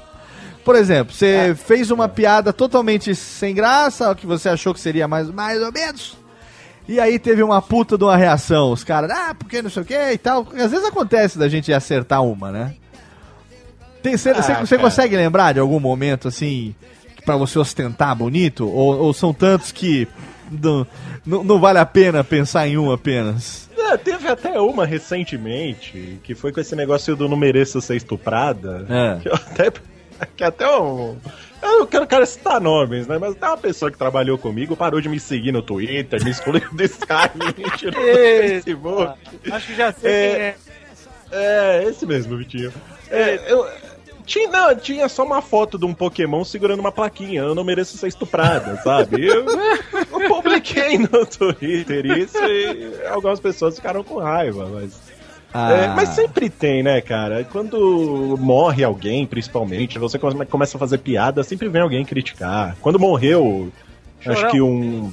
[0.63, 5.29] Por exemplo, você fez uma piada totalmente sem graça, que você achou que seria mais,
[5.31, 6.15] mais ou menos.
[6.87, 8.71] E aí teve uma puta de uma reação.
[8.71, 10.47] Os caras, ah, porque não sei o que e tal.
[10.53, 12.75] Às vezes acontece da gente acertar uma, né?
[14.03, 14.79] Você Ah, cara.
[14.79, 16.73] consegue lembrar de algum momento assim,
[17.25, 18.67] pra você ostentar bonito?
[18.67, 20.07] Ou, ou são tantos que
[20.51, 20.85] não,
[21.25, 23.69] não, não vale a pena pensar em um apenas?
[23.77, 28.85] É, teve até uma recentemente, que foi com esse negócio do não mereço ser estuprada.
[28.89, 29.19] É.
[29.21, 29.71] Que eu até,
[30.35, 31.17] que até um.
[31.61, 33.17] Eu não quero, quero citar nomes, né?
[33.19, 36.67] Mas até uma pessoa que trabalhou comigo parou de me seguir no Twitter, me excluiu
[36.73, 38.07] do Skype, me tirou do.
[38.07, 39.13] Facebook.
[39.51, 40.55] Acho que já sei É, quem é.
[41.33, 42.73] É, esse mesmo, Vitinho.
[43.09, 43.65] É, eu.
[44.31, 47.41] Tinha, não, tinha só uma foto de um Pokémon segurando uma plaquinha.
[47.41, 49.25] Eu não mereço ser estuprada, sabe?
[49.27, 54.99] Eu, eu publiquei no Twitter isso e algumas pessoas ficaram com raiva, mas.
[55.53, 55.73] Ah.
[55.73, 57.43] É, mas sempre tem, né, cara?
[57.43, 62.77] Quando morre alguém, principalmente, você come- começa a fazer piada, sempre vem alguém criticar.
[62.79, 63.69] Quando morreu,
[64.25, 64.51] acho Chorão.
[64.51, 65.11] que um.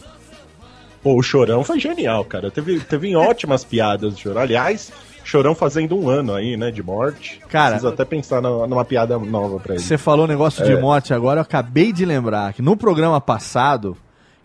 [1.02, 2.52] Pô, o Chorão foi genial, cara.
[2.52, 4.42] Teve, teve ótimas piadas do Chorão.
[4.42, 4.92] Aliás,
[5.28, 7.38] Chorão fazendo um ano aí, né, de morte.
[7.50, 9.82] Cara- Preciso até pensar na- numa piada nova pra ele.
[9.82, 10.80] Você falou um negócio de É.
[10.80, 13.94] morte agora, eu acabei de lembrar que no programa passado,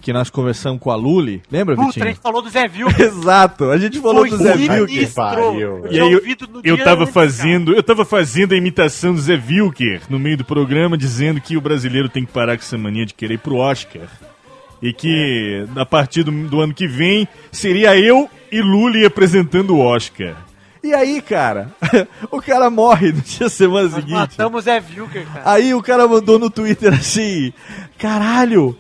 [0.02, 2.06] que nós conversamos com a Luli, lembra, Puta, a Vitinho?
[2.08, 2.88] gente falou do Zé Vil.
[3.00, 4.58] Exato, a gente falou Foi do Zé.
[4.58, 5.14] Vilker.
[5.14, 5.86] pariu.
[5.90, 6.22] E aí eu,
[6.66, 10.44] eu tava do- fazendo, eu tava fazendo a imitação do Zé Wilker no meio do
[10.44, 13.56] programa, dizendo que o brasileiro tem que parar com essa mania de querer ir pro
[13.56, 14.02] Oscar.
[14.82, 19.80] E que a partir do, do ano que vem seria eu e Lully apresentando o
[19.80, 20.36] Oscar.
[20.84, 21.70] E aí, cara,
[22.30, 24.12] o cara morre no dia semana seguinte.
[24.12, 25.42] Matamos o Zé Vilker, cara.
[25.46, 27.54] Aí o cara mandou no Twitter assim:
[27.98, 28.78] Caralho,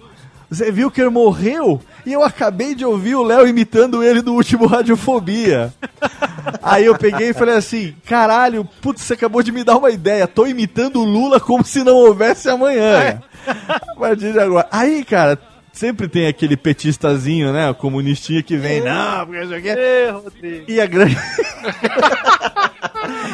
[0.53, 5.73] Zé Vilker morreu e eu acabei de ouvir o Léo imitando ele no último Radiofobia.
[6.61, 10.27] Aí eu peguei e falei assim: Caralho, putz, você acabou de me dar uma ideia.
[10.27, 13.21] Tô imitando o Lula como se não houvesse amanhã.
[13.47, 14.67] A partir de agora.
[14.69, 15.39] Aí, cara.
[15.73, 17.67] Sempre tem aquele petistazinho, né?
[17.69, 20.65] O comunistinha que vem, não, porque isso aqui é Rodrigo.
[20.71, 21.17] e a grande.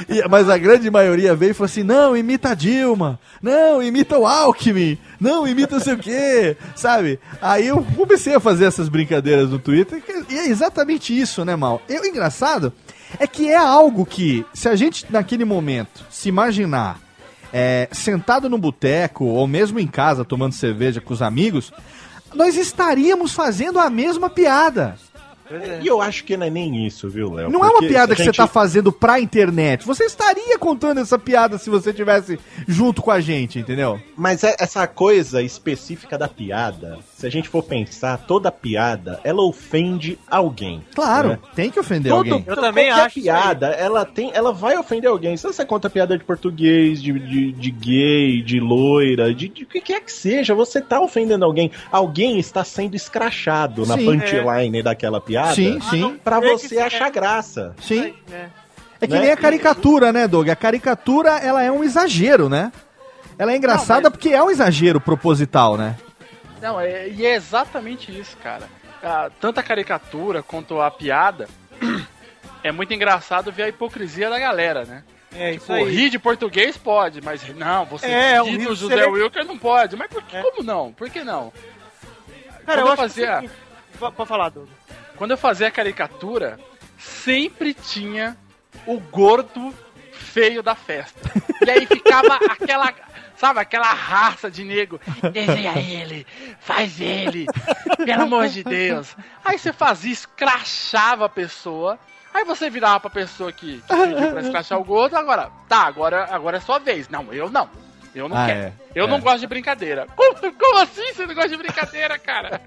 [0.10, 4.18] E- Mas a grande maioria veio e falou assim: não, imita a Dilma, não, imita
[4.18, 7.20] o Alckmin, não, imita não sei o quê, sabe?
[7.41, 11.82] Aí eu comecei a fazer essas brincadeiras no Twitter, e é exatamente isso, né, Mal?
[11.88, 12.74] E o engraçado
[13.20, 16.99] é que é algo que, se a gente naquele momento se imaginar
[17.53, 21.72] é, sentado no boteco ou mesmo em casa tomando cerveja com os amigos,
[22.34, 24.97] nós estaríamos fazendo a mesma piada.
[25.81, 27.49] E eu acho que não é nem isso, viu, Léo?
[27.49, 29.85] Não é uma piada que gente- você tá fazendo pra internet.
[29.85, 33.99] Você estaria contando essa piada se você tivesse junto com a gente, entendeu?
[34.15, 39.41] Mas é essa coisa específica da piada, se a gente for pensar, toda piada, ela
[39.41, 40.84] ofende alguém.
[40.93, 41.39] Claro, né?
[41.55, 42.43] tem que ofender Todo, alguém.
[42.47, 45.35] Eu também acho isso piada, ela tem, ela vai ofender alguém.
[45.35, 49.67] Se você conta piada de português, de, de, de gay, de loira, de, de o
[49.67, 51.71] que quer que seja, você tá ofendendo alguém.
[51.91, 54.05] Alguém está sendo escrachado na Sim.
[54.05, 55.39] punchline daquela piada.
[55.48, 56.20] Sim, sim.
[56.24, 56.80] Pra que você ser.
[56.80, 57.76] achar graça.
[57.82, 58.14] Sim.
[58.32, 58.48] É.
[59.02, 59.20] É que Né?
[59.22, 60.49] nem a caricatura, né, Doug?
[60.49, 62.72] A caricatura, ela é um exagero, né?
[63.38, 65.95] Ela é engraçada Não, mas- porque é um exagero proposital, né?
[66.61, 68.68] Não, é, e é exatamente isso, cara.
[69.02, 71.48] Ah, tanto a caricatura quanto a piada.
[72.61, 75.03] É muito engraçado ver a hipocrisia da galera, né?
[75.34, 75.90] É, isso Tipo, aí.
[75.95, 79.57] rir de português pode, mas não, você É, o rir do José sele- Wilker não
[79.57, 79.95] pode.
[79.95, 80.91] Mas por que, como não?
[80.91, 81.53] Por que não?
[82.66, 84.76] Cara, Quando eu eu acho que fazia- é P- Pode falar, Douglas.
[85.19, 86.57] Quando eu fazia a caricatura,
[86.97, 88.37] sempre tinha
[88.87, 89.75] o gordo
[90.13, 91.19] feio da festa.
[91.61, 92.93] E aí ficava aquela,
[93.35, 94.97] sabe, aquela raça de nego.
[95.33, 96.25] Desenha ele,
[96.61, 97.45] faz ele,
[97.97, 99.13] pelo amor de Deus.
[99.43, 101.99] Aí você fazia, escrachava a pessoa.
[102.33, 106.29] Aí você virava pra pessoa que, que pediu pra escrachar o gordo, agora, tá, agora,
[106.31, 107.09] agora é sua vez.
[107.09, 107.69] Não, eu não.
[108.14, 108.60] Eu não Ah, quero.
[108.60, 109.07] é, eu é.
[109.07, 110.07] não gosto de brincadeira.
[110.15, 112.61] Como, como assim você não gosta de brincadeira, cara?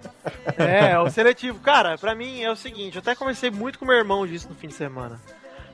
[0.57, 1.59] É, é o seletivo.
[1.61, 4.55] Cara, pra mim é o seguinte, eu até conversei muito com meu irmão disso no
[4.55, 5.21] fim de semana.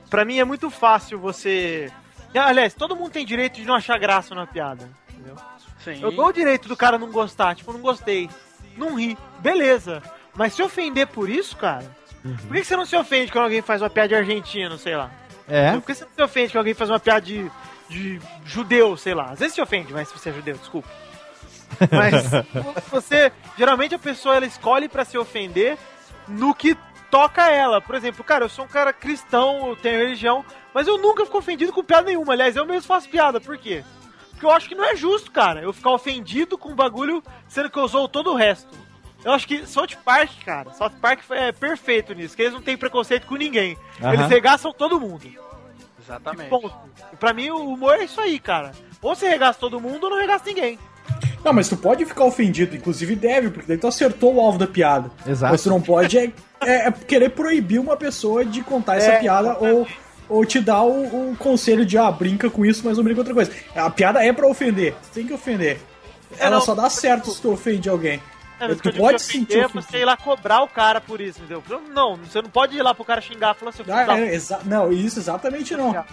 [0.09, 1.91] Pra mim é muito fácil você.
[2.33, 4.89] Aliás, todo mundo tem direito de não achar graça na piada.
[5.11, 5.35] Entendeu?
[5.83, 5.99] Sim.
[6.01, 8.29] Eu dou o direito do cara não gostar, tipo, não gostei.
[8.75, 10.01] Não ri, beleza.
[10.35, 11.85] Mas se ofender por isso, cara,
[12.23, 14.95] por que que você não se ofende quando alguém faz uma piada de argentino, sei
[14.95, 15.11] lá?
[15.47, 15.71] É.
[15.73, 17.51] Por que você não se ofende quando alguém faz uma piada de,
[17.89, 19.31] de judeu, sei lá?
[19.31, 20.87] Às vezes se ofende, mas se você é judeu, desculpa.
[21.91, 22.29] Mas
[22.89, 23.31] você.
[23.57, 25.77] Geralmente a pessoa ela escolhe pra se ofender
[26.27, 26.77] no que
[27.09, 27.81] toca ela.
[27.81, 31.37] Por exemplo, cara, eu sou um cara cristão, eu tenho religião, mas eu nunca fico
[31.37, 32.33] ofendido com piada nenhuma.
[32.33, 33.41] Aliás, eu mesmo faço piada.
[33.41, 33.83] Por quê?
[34.31, 37.69] Porque eu acho que não é justo, cara, eu ficar ofendido com um bagulho sendo
[37.69, 38.69] que eu usou todo o resto.
[39.23, 42.77] Eu acho que South Park, cara, South Park é perfeito nisso, que eles não têm
[42.77, 43.77] preconceito com ninguém.
[44.01, 44.13] Aham.
[44.13, 45.29] Eles regaçam todo mundo.
[46.09, 46.49] Exatamente.
[46.49, 46.73] Ponto.
[47.13, 48.71] E pra mim, o humor é isso aí, cara.
[49.01, 50.79] Ou você regaça todo mundo ou não regaça ninguém.
[51.43, 54.67] Não, mas tu pode ficar ofendido, inclusive deve, porque daí tu acertou o alvo da
[54.67, 55.09] piada.
[55.25, 55.51] Exato.
[55.53, 56.31] Mas tu não pode é,
[56.61, 59.87] é- é querer proibir uma pessoa de contar essa É, piada ou,
[60.27, 63.29] ou te dar o, o conselho de, ah, brinca com isso, mas não brinca com
[63.29, 63.51] outra coisa.
[63.75, 65.79] A piada é pra ofender, tu tem que ofender.
[66.37, 68.21] É, Ela não, só dá certo se tu ofende alguém.
[68.59, 69.81] É, mas o que tu eu pode de se sentir é ofendido.
[69.91, 71.63] você ir lá cobrar o cara por isso, entendeu?
[71.89, 74.59] Não, você não pode ir lá pro cara xingar e falar filho Ah, é, exa-
[74.65, 76.03] não, isso exatamente não.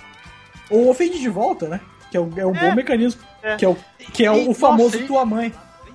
[0.71, 1.81] Ou ofende de volta, né?
[2.11, 3.21] Que é, um- é um bom mecanismo.
[3.43, 3.57] É.
[3.57, 3.77] Que é o,
[4.13, 5.53] que é o, E- o famoso nossa, e- tua mãe.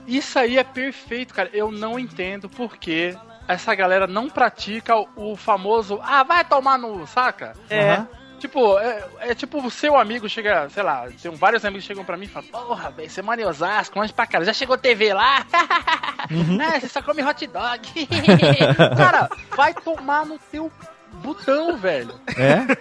[0.08, 1.50] Isso aí é perfeito, cara.
[1.54, 3.16] Eu não entendo por que
[3.48, 7.54] essa galera não pratica o, o famoso ah, vai tomar no, saca?
[7.70, 7.92] É.
[7.94, 8.08] Aham.
[8.42, 12.18] Tipo, é, é tipo o seu amigo chega, sei lá, tem vários amigos chegam pra
[12.18, 15.14] mim e falam, porra, velho, você mora em Osasco, longe pra cara, já chegou TV
[15.14, 15.46] lá?
[16.32, 17.82] É, você só come hot dog.
[18.96, 20.72] cara, vai tomar no teu
[21.16, 22.14] botão, velho.
[22.38, 22.78] É?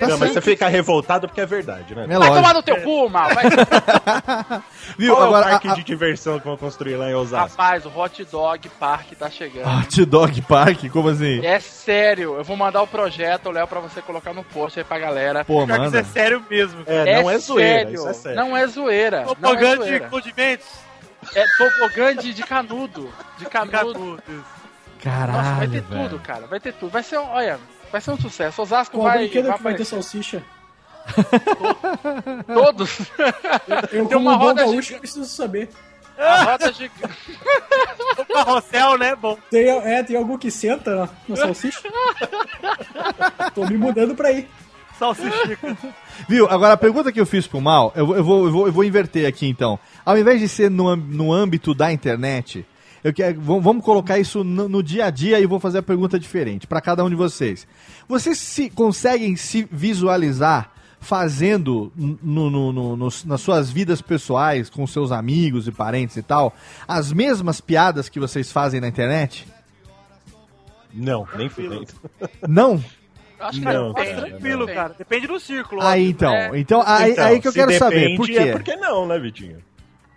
[0.00, 2.06] Tá Não, mas você fica revoltado porque é verdade, né?
[2.06, 3.28] vai tomar no teu cu, mal.
[3.34, 3.44] Vai...
[4.96, 5.14] Viu?
[5.14, 7.50] Qual é o Agora, parque a, de diversão que vão construir lá em Osasco?
[7.50, 9.68] Rapaz, o hot dog park tá chegando.
[9.78, 11.44] Hot Dog Park, como assim?
[11.44, 14.98] É sério, eu vou mandar o projeto, Léo, pra você colocar no post aí pra
[14.98, 15.44] galera.
[15.44, 15.86] Pô, manda.
[15.86, 16.82] isso é sério mesmo.
[16.86, 18.36] É, não é zoeira, isso é sério.
[18.38, 19.20] Não é zoeira.
[19.20, 20.66] Não é Propaganda de condimentos.
[21.34, 23.12] É tobogã de, de canudo.
[23.36, 24.16] De canudo.
[24.16, 24.44] Nossa,
[25.02, 26.02] Caralho, vai ter velho.
[26.02, 26.46] tudo, cara.
[26.46, 26.90] Vai ter tudo.
[26.90, 27.60] Vai ser, olha,
[27.92, 28.62] vai ser um sucesso.
[28.62, 30.42] Osasco Qual vai, brinquedo vai que vai ter salsicha?
[32.46, 32.98] Todos.
[33.68, 35.68] Eu, Tem como uma roda gaúcho, preciso saber.
[36.18, 37.38] A roda gigante.
[38.18, 39.16] O carrossel, né?
[39.16, 39.38] Bom.
[39.50, 41.80] Tem, é, tem algum que senta na, na salsicha?
[43.54, 44.46] Tô me mudando pra aí.
[44.98, 45.76] Salsichico.
[46.28, 46.46] Viu?
[46.50, 48.72] Agora a pergunta que eu fiz pro Mal, eu, vou- eu, vou, eu, vou, eu
[48.72, 49.78] vou inverter aqui então.
[50.04, 52.66] Ao invés de ser no, no âmbito da internet,
[53.02, 56.18] eu quero, vamos colocar isso no, no dia a dia e vou fazer a pergunta
[56.18, 57.66] diferente para cada um de vocês.
[58.08, 65.10] Vocês se conseguem se visualizar fazendo no- no- no- nas suas vidas pessoais, com seus
[65.12, 66.54] amigos e parentes e tal,
[66.86, 69.48] as mesmas piadas que vocês fazem na internet?
[70.92, 71.86] Não, nem fudendo.
[72.46, 72.82] Não?
[73.38, 74.74] Acho que Não, tem, cara, Tranquilo, tem.
[74.74, 74.94] cara.
[74.98, 75.80] Depende do círculo.
[75.80, 76.10] Aí óbvio.
[76.10, 76.58] então, É.
[76.58, 78.48] então, aí, Então, aí que eu quero saber, por depende, quê?
[78.50, 79.58] É porque não, né, Vitinho?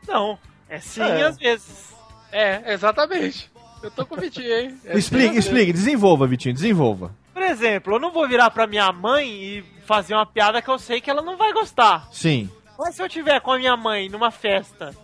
[0.06, 0.38] Não.
[0.68, 1.22] É sim, É.
[1.24, 1.93] às vezes.
[2.34, 3.50] É, exatamente.
[3.82, 4.78] Eu tô com o Vitinho, hein?
[4.86, 7.14] É Explique, sim, explique, desenvolva, Vitinho, desenvolva.
[7.34, 10.80] Por exemplo, eu não vou virar pra minha mãe e fazer uma piada que eu
[10.80, 12.08] sei que ela não vai gostar.
[12.12, 12.50] Sim.
[12.78, 14.96] Mas se eu tiver com a minha mãe numa festa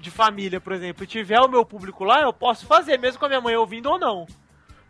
[0.00, 3.26] de família, por exemplo, e tiver o meu público lá, eu posso fazer, mesmo com
[3.26, 4.26] a minha mãe ouvindo ou não.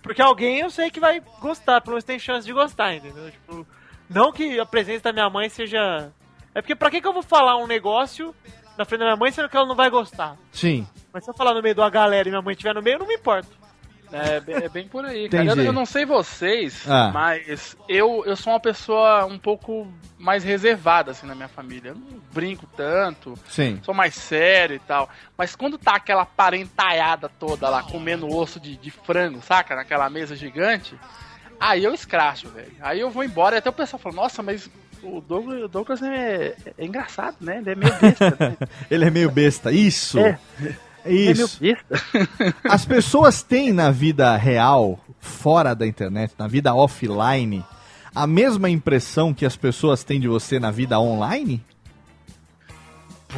[0.03, 3.31] Porque alguém eu sei que vai gostar, pelo menos tem chance de gostar, entendeu?
[3.31, 3.67] Tipo,
[4.09, 6.13] não que a presença da minha mãe seja.
[6.55, 8.35] É porque pra que, que eu vou falar um negócio
[8.77, 10.37] na frente da minha mãe sendo que ela não vai gostar?
[10.53, 10.87] Sim.
[11.15, 12.97] Mas se eu falar no meio de uma galera e minha mãe estiver no meio,
[12.97, 13.63] eu não me importo.
[14.13, 15.45] É, bem- é bem por aí, cara.
[15.45, 17.11] Eu, eu não sei vocês, Ah.
[17.15, 19.87] mas eu, eu sou uma pessoa um pouco
[20.19, 21.91] mais reservada, assim, na minha família.
[21.91, 23.81] Eu não brinco tanto, Sim.
[23.83, 25.09] sou mais sério e tal.
[25.39, 29.75] Mas quando tá aquela parentalhada toda lá, comendo osso de, de frango, saca?
[29.75, 30.95] Naquela mesa gigante,
[31.59, 32.73] aí eu escracho, velho.
[32.81, 34.71] Aí eu vou embora e até o pessoal fala, nossa, mas
[35.03, 37.59] o Douglas, o Douglas é, é engraçado, né?
[37.59, 38.57] Ele é meio besta, né?
[38.91, 39.73] Ele é meio besta.
[39.73, 40.19] Isso.
[40.21, 40.39] É.
[41.05, 41.61] É Isso.
[41.61, 42.03] besta.
[42.65, 47.65] As pessoas têm na vida real, fora da internet, na vida offline,
[48.15, 51.63] a mesma impressão que as pessoas têm de você na vida online?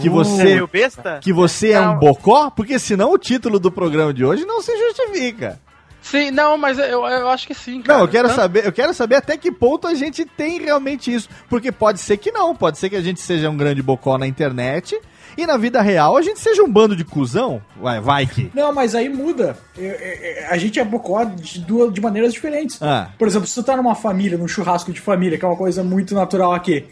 [0.01, 1.21] Que você, meio besta?
[1.23, 2.51] que você é um bocó?
[2.51, 5.59] Porque senão o título do programa de hoje não se justifica.
[6.03, 7.99] Sim, não, mas eu, eu acho que sim, cara.
[7.99, 11.13] Não, eu quero Tanto- saber, eu quero saber até que ponto a gente tem realmente
[11.13, 14.17] isso, porque pode ser que não, pode ser que a gente seja um grande bocó
[14.19, 15.01] na internet
[15.37, 17.61] e na vida real a gente seja um bando de cuzão.
[17.81, 18.51] Vai, vai que.
[18.55, 19.57] Não, mas aí muda.
[19.79, 22.81] É, é, é, a gente é bocó de, duas, de maneiras diferentes.
[22.83, 23.11] Ah.
[23.19, 25.83] Por exemplo, se tu tá numa família, num churrasco de família, que é uma coisa
[25.83, 26.87] muito natural aqui,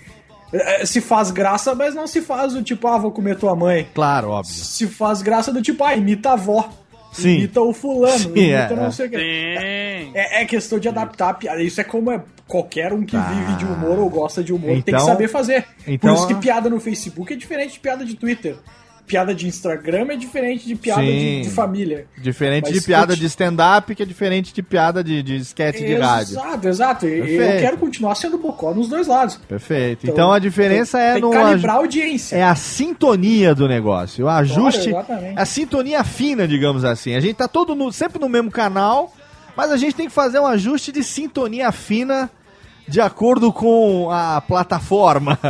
[0.85, 3.89] se faz graça, mas não se faz do tipo, ah, vou comer tua mãe.
[3.95, 4.53] Claro, óbvio.
[4.53, 6.69] Se faz graça do tipo, ah, imita a avó.
[7.13, 7.37] Sim.
[7.37, 8.91] Imita o fulano, Sim, imita é, não é.
[8.91, 9.17] sei o que.
[9.17, 10.13] Sim.
[10.15, 11.63] É, é questão de adaptar a piada.
[11.63, 13.23] Isso é como é qualquer um que Tá.
[13.23, 15.65] vive de humor ou gosta de humor tem Então- que saber fazer.
[15.87, 18.57] então- Por isso que piada no Facebook é diferente de piada de Twitter.
[19.07, 21.43] Piada de Instagram é diferente de piada de, Sim.
[21.43, 22.07] de família.
[22.17, 25.95] Diferente Mas de piada de stand-up, que é diferente de piada de, de sketch de
[25.97, 26.33] rádio.
[26.33, 27.07] Exato, exato.
[27.07, 27.27] Eu
[27.61, 29.39] quero continuar sendo bocó nos dois lados.
[29.47, 30.05] Perfeito.
[30.05, 32.35] Então, Então, a diferença é tem no que calibrar a audiência.
[32.37, 35.39] é a sintonia do negócio, o ajuste, exatamente.
[35.39, 37.15] a sintonia fina, digamos assim.
[37.15, 39.13] A gente tá todo no- sempre no mesmo canal,
[39.57, 42.31] mas a gente tem que fazer um ajuste de sintonia fina
[42.87, 45.39] de acordo com a plataforma.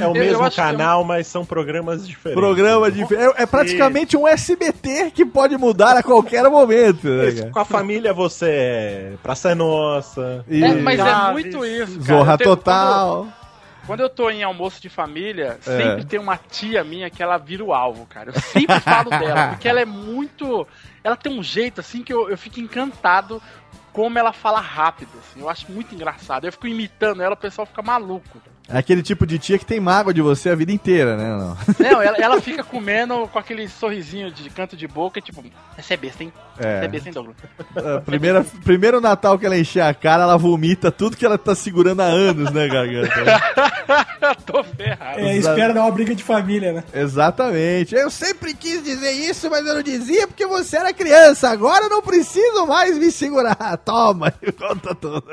[0.00, 2.40] É o mesmo que canal, mas são programas diferentes.
[2.40, 7.08] Programa de é, é praticamente um SBT que pode mudar a qualquer momento.
[7.08, 7.50] né?
[7.50, 10.44] Com a família você é Praça é Nossa.
[10.48, 12.18] E- É, mas é muito isso, cara.
[12.18, 13.16] Zorra total.
[13.22, 13.47] Quando,
[13.88, 15.78] quando eu tô em almoço de família, É.
[15.78, 18.28] sempre tem uma tia minha que ela vira o alvo, cara.
[18.28, 20.68] Eu sempre falo dela, porque ela é muito.
[21.02, 23.42] Ela tem um jeito assim que eu, eu fico encantado
[23.90, 25.40] como ela fala rápido, assim.
[25.40, 26.44] Eu acho muito engraçado.
[26.44, 28.40] Eu fico imitando ela, o pessoal fica maluco.
[28.68, 31.30] É aquele tipo de tia que tem mágoa de você a vida inteira, né?
[31.30, 31.56] Não.
[31.80, 35.42] Não, ela, ela fica comendo com aquele sorrisinho de canto de boca, tipo,
[35.76, 36.32] essa é besta, hein?
[36.58, 36.76] É.
[36.76, 37.36] Essa é besta, hein, Douglas?
[37.74, 41.54] A primeira, primeiro Natal que ela encher a cara, ela vomita tudo que ela tá
[41.54, 43.08] segurando há anos, né, garganta?
[44.44, 45.18] Tô ferrado.
[45.18, 46.84] É, espera dar uma briga de família, né?
[46.92, 47.94] Exatamente.
[47.94, 51.48] Eu sempre quis dizer isso, mas eu não dizia porque você era criança.
[51.48, 53.76] Agora eu não preciso mais me segurar.
[53.84, 55.24] Toma, conta tudo.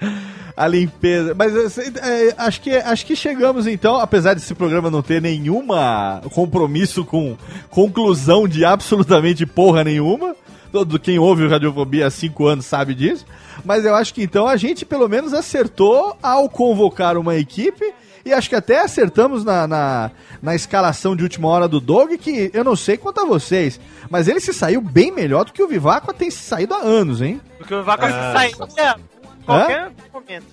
[0.56, 1.34] A limpeza.
[1.34, 6.22] Mas sei, é, acho, que, acho que chegamos então, apesar desse programa não ter nenhuma
[6.32, 7.36] compromisso com
[7.70, 10.36] conclusão de absolutamente porra nenhuma.
[10.70, 13.26] Todo quem ouve o Radiofobia há cinco anos sabe disso.
[13.64, 17.92] Mas eu acho que então a gente pelo menos acertou ao convocar uma equipe.
[18.24, 20.10] E acho que até acertamos na, na,
[20.40, 24.28] na escalação de última hora do Dog, que eu não sei quanto a vocês, mas
[24.28, 27.38] ele se saiu bem melhor do que o Viváqua tem saído há anos, hein?
[27.58, 28.32] Porque o Vaca Ah.
[28.32, 28.96] sairia a
[29.44, 30.46] qualquer momento.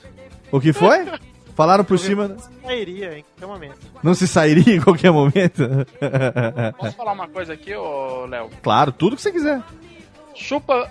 [0.52, 1.06] O que foi?
[1.56, 2.36] Falaram por cima.
[2.64, 3.78] Sairia em qualquer momento.
[4.02, 5.68] Não se sairia em qualquer momento?
[6.78, 8.50] Posso falar uma coisa aqui, ô Léo?
[8.62, 9.62] claro, tudo que você quiser.
[10.34, 10.90] Chupa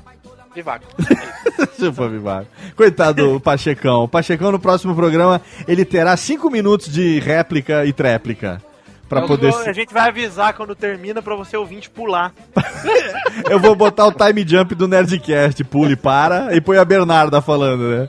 [0.54, 0.84] Vivaco.
[1.78, 2.46] Chupa, Vivaco.
[2.76, 4.04] Coitado do Pachecão.
[4.04, 8.62] O Pachecão no próximo programa ele terá cinco minutos de réplica e tréplica.
[9.10, 9.50] Pra Eu poder.
[9.50, 12.32] vou- A gente vai avisar quando termina pra você ouvinte pular.
[13.50, 17.82] Eu vou botar o time jump do Nerdcast, pule para, e põe a Bernarda falando,
[17.90, 18.08] né?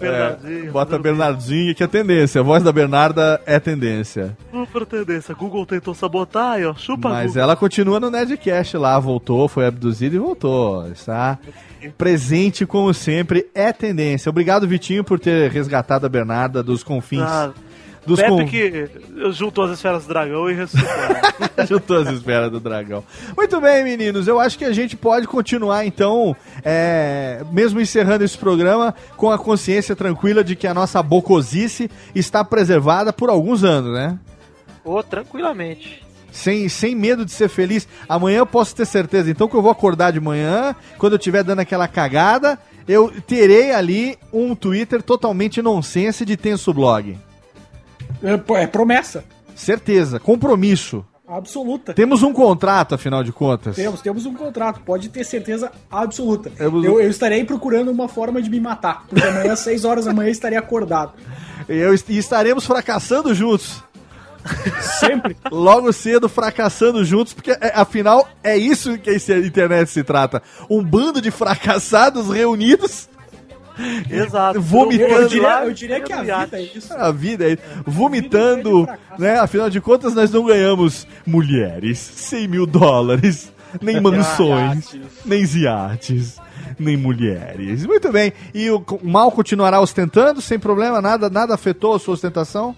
[0.00, 2.40] Bernardinho, É, bota a Bernardinha, que é tendência.
[2.40, 4.34] A voz da Bernarda é tendência.
[4.50, 5.34] Super tendência.
[5.34, 6.72] Google tentou sabotar aí, ó.
[6.74, 7.42] Chupa Mas Google.
[7.42, 10.90] ela continua no Nerdcast lá, voltou, foi abduzida e voltou.
[10.90, 11.38] Está
[11.98, 14.30] presente como sempre, é tendência.
[14.30, 17.20] Obrigado, Vitinho, por ter resgatado a Bernarda dos confins.
[17.22, 17.50] Ah,
[18.10, 18.90] dos Pepe con- que
[19.32, 20.90] juntou as esferas do dragão e ressuscitou.
[21.68, 23.04] Juntou as esferas do dragão.
[23.36, 24.26] Muito bem, meninos.
[24.26, 26.34] Eu acho que a gente pode continuar, então,
[26.64, 32.42] é, mesmo encerrando esse programa, com a consciência tranquila de que a nossa bocosice está
[32.44, 34.18] preservada por alguns anos, né?
[34.84, 36.02] Ô, tranquilamente.
[36.32, 37.86] Sem, sem medo de ser feliz.
[38.08, 41.42] Amanhã eu posso ter certeza, então, que eu vou acordar de manhã, quando eu estiver
[41.44, 42.58] dando aquela cagada,
[42.88, 47.16] eu terei ali um Twitter totalmente nonsense de Tenso Blog.
[48.22, 49.24] É, é promessa.
[49.54, 51.04] Certeza, compromisso.
[51.28, 51.94] Absoluta.
[51.94, 53.76] Temos um contrato, afinal de contas.
[53.76, 56.50] Temos, temos um contrato, pode ter certeza absoluta.
[56.50, 60.04] Temos Eu, eu estarei procurando uma forma de me matar, porque amanhã, às 6 horas
[60.06, 61.12] da manhã, estarei acordado.
[61.68, 63.80] Eu, e estaremos fracassando juntos.
[64.98, 65.36] Sempre.
[65.52, 70.42] Logo cedo, fracassando juntos, porque é, afinal é isso que a internet se trata.
[70.68, 73.08] Um bando de fracassados reunidos.
[74.10, 74.60] Exato.
[74.60, 75.12] Vomitando.
[75.12, 76.92] Eu diria, eu diria que a vida é isso.
[76.92, 78.88] A vida é vomitando,
[79.18, 79.38] né?
[79.38, 86.36] Afinal de contas, nós não ganhamos mulheres, 100 mil dólares, nem mansões, nem iates,
[86.78, 87.84] nem mulheres.
[87.86, 88.32] Muito bem.
[88.54, 91.00] E o, o mal continuará ostentando, sem problema?
[91.00, 92.74] Nada, nada afetou a sua ostentação?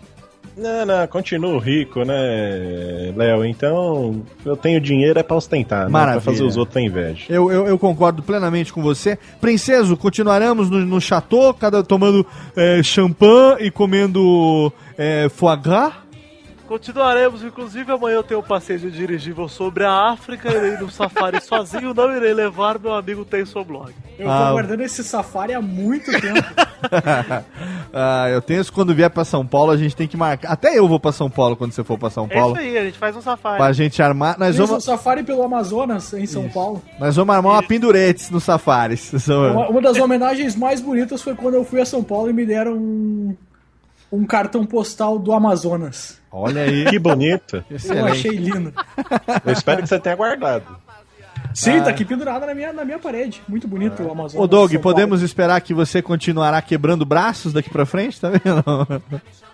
[0.56, 3.44] Não, não, continuo rico, né, Léo?
[3.44, 5.90] Então, eu tenho dinheiro é pra ostentar, né?
[5.90, 6.20] Maravilha.
[6.20, 7.24] Pra fazer os outros ter inveja.
[7.28, 9.18] Eu, eu, eu concordo plenamente com você.
[9.40, 15.92] Princeso, continuaremos no, no chateau, cada tomando é, champanhe e comendo é, foie gras?
[16.72, 21.38] Continuaremos, inclusive amanhã eu tenho um passeio de dirigível sobre a África, irei no safari
[21.44, 23.92] sozinho, não irei levar meu amigo Tenso Blog.
[24.18, 24.48] Eu tô Ah.
[24.48, 26.42] aguardando esse safari há muito tempo.
[27.92, 30.50] ah, eu tenho isso quando vier pra São Paulo, a gente tem que marcar.
[30.50, 32.54] Até eu vou pra São Paulo quando você for pra São É Paulo.
[32.56, 33.58] isso aí, a gente faz um safari.
[33.58, 34.38] Pra gente armar.
[34.38, 36.80] Nós Fiz um vamos, safari pelo Amazonas, em São Paulo.
[36.98, 39.12] nós vamos armar uma penduretes no safaris.
[39.28, 42.46] Uma, uma das homenagens mais bonitas foi quando eu fui a São Paulo e me
[42.46, 43.36] deram um,
[44.12, 46.20] um cartão postal do Amazonas.
[46.30, 46.84] Olha aí.
[46.84, 47.64] Que bonito.
[47.94, 48.72] Eu achei lindo.
[49.44, 50.64] Eu espero que você tenha guardado.
[51.54, 51.82] Sim, Ah.
[51.84, 53.42] tá aqui pendurado na minha, na minha parede.
[53.48, 54.34] Muito bonito o Amazonas.
[54.44, 58.62] Ô, Doug, podemos esperar que você continuará quebrando braços daqui pra frente, tá vendo?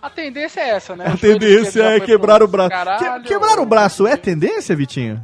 [0.00, 1.06] A tendência é essa, né?
[1.06, 2.70] A tendência é quebrar o braço.
[2.70, 3.22] caralho.
[3.22, 5.20] Que- quebrar o braço é tendência, Vitinho?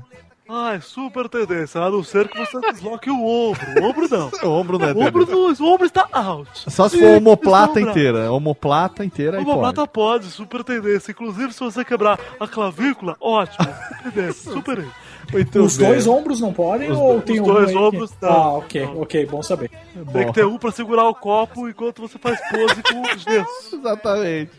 [0.49, 3.65] Ai, super tendência, a não ser que você desloque o ombro.
[3.83, 4.31] O ombro não.
[4.45, 6.71] O ombro não é O ombro, não, o ombro está out.
[6.71, 7.91] Só se for omoplata sombra.
[7.91, 8.33] inteira.
[8.33, 9.91] Omoplata inteira Uma pode.
[9.91, 11.13] pode, super tendência.
[11.13, 13.67] Inclusive, se você quebrar a clavícula, ótimo.
[14.05, 14.87] Tendência, super.
[15.33, 15.89] Muito Os bem.
[15.89, 18.29] dois ombros não podem Os ou tem os um dois aí que- ombros não.
[18.31, 19.71] Ah, ok, ok, bom saber.
[20.13, 23.77] Tem que ter um pra segurar o copo enquanto você faz pose com o gesso.
[23.77, 24.51] Exatamente.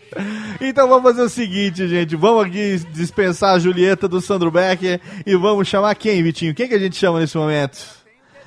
[0.60, 2.16] Então vamos fazer o seguinte, gente.
[2.16, 6.54] Vamos aqui dispensar a Julieta do Sandro Becker e vamos chamar quem, Vitinho?
[6.54, 7.78] Quem que a gente chama nesse momento?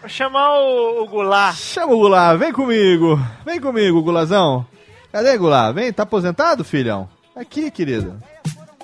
[0.01, 1.57] Vou chamar o, o Goulart.
[1.57, 3.19] Chama o Goulart, vem comigo.
[3.45, 4.66] Vem comigo, Gulazão.
[5.11, 5.74] Cadê, Goulart?
[5.74, 7.09] Vem, tá aposentado, filhão?
[7.35, 8.15] Aqui, querido.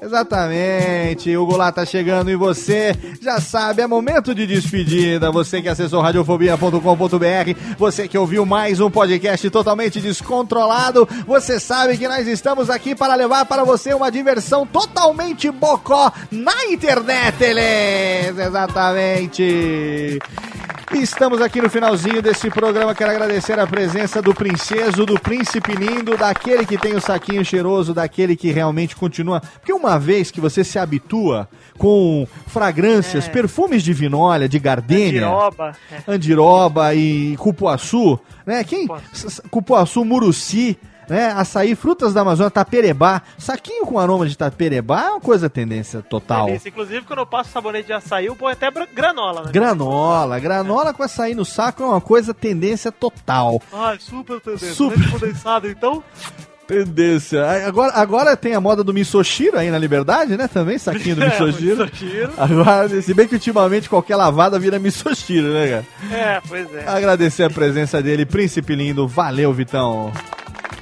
[0.05, 5.33] Exatamente, o Goulart tá chegando e você já sabe, é momento de despedida.
[5.33, 12.07] Você que acessou radiofobia.com.br, você que ouviu mais um podcast totalmente descontrolado, você sabe que
[12.07, 17.43] nós estamos aqui para levar para você uma diversão totalmente bocó na internet!
[18.29, 20.19] Exatamente.
[20.95, 22.95] Estamos aqui no finalzinho desse programa.
[22.95, 27.93] Quero agradecer a presença do princeso, do príncipe lindo, daquele que tem o saquinho cheiroso,
[27.93, 29.41] daquele que realmente continua.
[29.41, 33.31] Porque uma vez que você se habitua com fragrâncias, É.
[33.31, 35.73] perfumes de vinólia, de gardênia, Andiroba.
[35.93, 36.13] É.
[36.13, 38.63] andiroba e cupuaçu, né?
[38.65, 38.89] Quem?
[39.51, 40.79] Cupuaçu, muruci,
[41.09, 41.33] né?
[41.37, 43.23] Açaí, frutas da Amazônia, taperebá.
[43.39, 46.47] Saquinho com aroma de taperebá é uma coisa tendência total.
[46.47, 46.69] Delícia.
[46.69, 49.53] Inclusive, quando eu passo sabonete de açaí, eu ponho até granola, né?
[49.53, 53.61] Granola, granola com açaí no saco é uma coisa tendência total.
[53.73, 54.75] Ai, super tendência.
[54.75, 55.11] Super.
[55.11, 56.03] Condensado, então.
[56.67, 57.45] Tendência.
[57.67, 60.49] Agora, agora tem a moda do misoshiro aí na Liberdade, né?
[60.49, 61.85] Também, saquinho do É, misoshiro.
[61.85, 62.33] misoshiro.
[62.39, 65.69] Agora, se bem que ultimamente qualquer lavada vira misoshiro, né,
[66.09, 66.19] cara?
[66.19, 66.89] É, pois é.
[66.89, 69.07] Agradecer a presença dele, príncipe lindo.
[69.07, 70.11] Valeu, Vitão.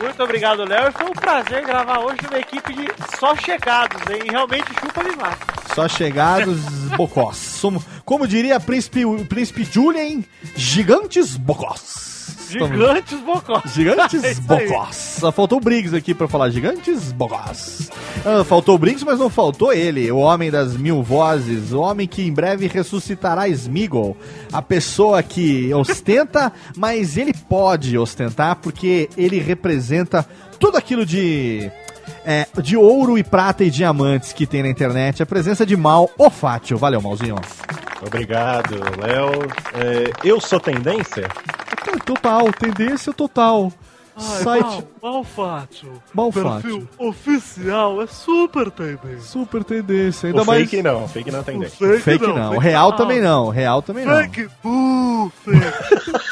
[0.03, 0.93] Muito obrigado, Léo.
[0.93, 2.89] Foi um prazer gravar hoje numa equipe de
[3.19, 4.23] só chegados, hein?
[4.29, 5.39] Realmente chupa demais.
[5.75, 6.59] Só chegados
[6.99, 7.37] bocós.
[7.37, 10.25] Somos, como diria príncipe, o príncipe Julian,
[10.57, 12.12] gigantes bocós.
[12.53, 13.73] Estamos- Gigantes bocós.
[13.73, 14.35] Gigantes É.
[14.35, 14.97] Bocós.
[15.21, 17.91] Só faltou o Briggs aqui pra falar Gigantes Bocós.
[18.25, 22.07] Ah, faltou o Briggs, mas não faltou ele, o homem das mil vozes, o homem
[22.07, 24.17] que em breve ressuscitará Smeagol.
[24.53, 30.27] A pessoa que ostenta, mas ele pode ostentar porque ele representa
[30.59, 31.71] tudo aquilo de.
[32.25, 35.23] é, de ouro e prata e diamantes que tem na internet.
[35.23, 36.77] A presença de Mal, o Fátio.
[36.79, 37.37] Valeu, Malzinho.
[38.05, 39.31] Obrigado, Léo.
[39.75, 41.29] É, eu sou tendência?
[42.05, 43.73] Total, tendência total.
[44.17, 44.85] Site.
[45.03, 46.03] Malfátio.
[46.13, 46.89] Malfátio.
[46.99, 49.21] oficial é super tendência.
[49.21, 50.27] Super tendência.
[50.27, 50.69] Ainda o mais.
[50.69, 51.79] fake não, fake não é tendência.
[51.79, 54.15] Fake, fake não, o real também não, real também não.
[54.17, 56.23] Fake uh, fake.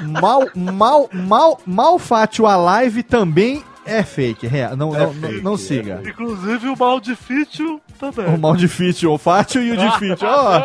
[0.20, 4.76] Mal, mal, mal, malfátio a live também é fake, real.
[4.76, 6.02] Não, É não, fake, não, não é siga.
[6.06, 8.26] Inclusive o mal de fítio também.
[8.34, 10.26] O mal de fítio, o fátio e o de fítio.
[10.28, 10.62] Ó,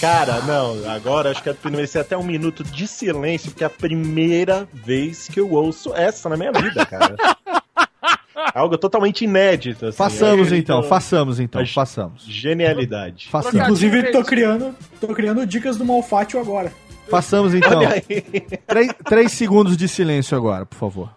[0.00, 3.70] Cara, não, agora acho que vai ser até um minuto de silêncio, porque é a
[3.70, 7.16] primeira vez que eu ouço essa na minha vida, cara.
[8.54, 9.86] Algo totalmente inédito.
[9.86, 12.24] Assim, façamos É, então, façamos então, façamos.
[12.26, 13.28] Genialidade.
[13.30, 16.72] Façamos, Inclusive, tô criando, tô criando dicas do Malfátio agora.
[17.08, 17.80] façamos então.
[18.66, 21.10] Três, três segundos de silêncio agora, por favor.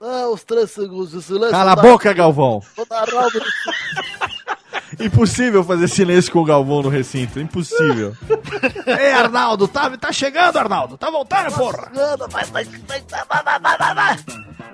[0.00, 1.50] Ah, os três segundos de silêncio.
[1.52, 2.60] Cala a da- boca, Galvão.
[2.76, 3.40] Vou no-
[5.00, 8.14] Impossível fazer silêncio com o Galvão no recinto, impossível.
[8.86, 10.96] Ei, Arnaldo, tá, tá chegando, Arnaldo.
[10.96, 11.90] Tá voltando, porra.
[12.30, 14.18] Vai, vai, vai, vai, vai, vai, vai, vai.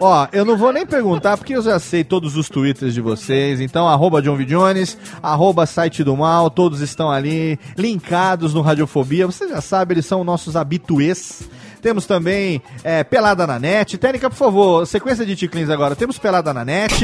[0.00, 3.60] Ó, eu não vou nem perguntar porque eu já sei todos os twitters de vocês.
[3.60, 4.44] Então, arroba John V.
[4.44, 9.26] Jones, arroba site do mal, todos estão ali linkados no Radiofobia.
[9.26, 11.48] Você já sabe, eles são nossos habituês.
[11.80, 13.96] Temos também é, Pelada na Net.
[13.98, 15.96] Técnica, por favor, sequência de ticlins agora.
[15.96, 16.94] Temos Pelada na Net.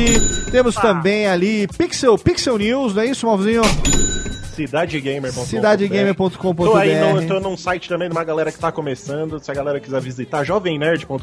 [0.50, 3.62] Temos também ali Pixel, Pixel News, não é isso, Malvozinho?
[4.54, 6.64] Cidadegamer.com.br Cidadegamer.com.br.
[6.64, 9.38] Tô aí, no, eu tô num site também de uma galera que tá começando.
[9.40, 11.22] Se a galera quiser visitar, jovemnerd.com.br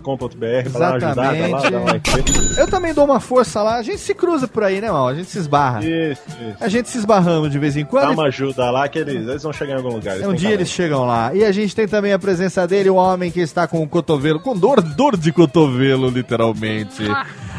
[0.71, 2.11] pra dar uma ajudada lá, dar um like.
[2.57, 3.75] Eu também dou uma força lá.
[3.75, 5.07] A gente se cruza por aí, né, mal?
[5.07, 5.79] A gente se esbarra.
[5.85, 6.57] Isso, isso.
[6.59, 8.11] A gente se esbarramos de vez em Dá quando.
[8.13, 10.15] uma ajuda lá que eles, eles vão chegar em algum lugar.
[10.15, 10.59] eles Um dia talento.
[10.59, 11.33] eles chegam lá.
[11.33, 14.39] E a gente tem também a presença dele, o homem que está com o cotovelo,
[14.39, 17.03] com dor, dor de cotovelo, literalmente.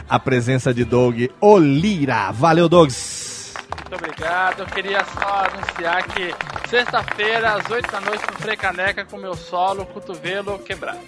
[0.08, 2.30] A presença de Doug Olira.
[2.32, 3.31] Valeu, Dogs.
[3.76, 4.60] Muito obrigado.
[4.60, 6.34] Eu queria só anunciar que
[6.68, 10.98] sexta-feira, às 8 da noite, no Frei Caneca, com meu solo, cotovelo quebrado.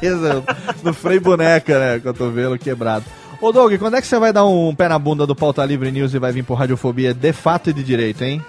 [0.00, 0.44] Beleza.
[0.82, 1.98] no freio boneca, né?
[2.00, 3.04] Cotovelo quebrado.
[3.40, 5.90] Ô, Doug, quando é que você vai dar um pé na bunda do Pauta Livre
[5.90, 8.42] News e vai vir pro Radiofobia de fato e de direito, hein?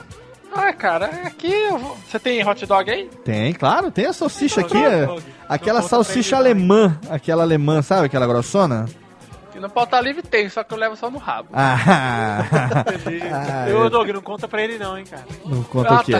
[0.53, 1.97] Ah, cara, aqui eu vou...
[2.07, 3.09] Você tem hot dog aí?
[3.23, 4.77] Tem, claro, tem a salsicha aqui.
[4.77, 5.07] É-.
[5.47, 6.97] Aquela salsicha alemã.
[7.09, 8.05] Aquela alemã, sabe?
[8.05, 8.85] Aquela grossona?
[9.57, 11.49] E no pauta livre tem, só que eu levo só no rabo.
[11.51, 12.45] Ah,
[13.33, 15.25] Ah, eu, Doug, não conta pra ele não, hein, cara.
[15.43, 16.11] Não conta o quê?
[16.11, 16.19] tá.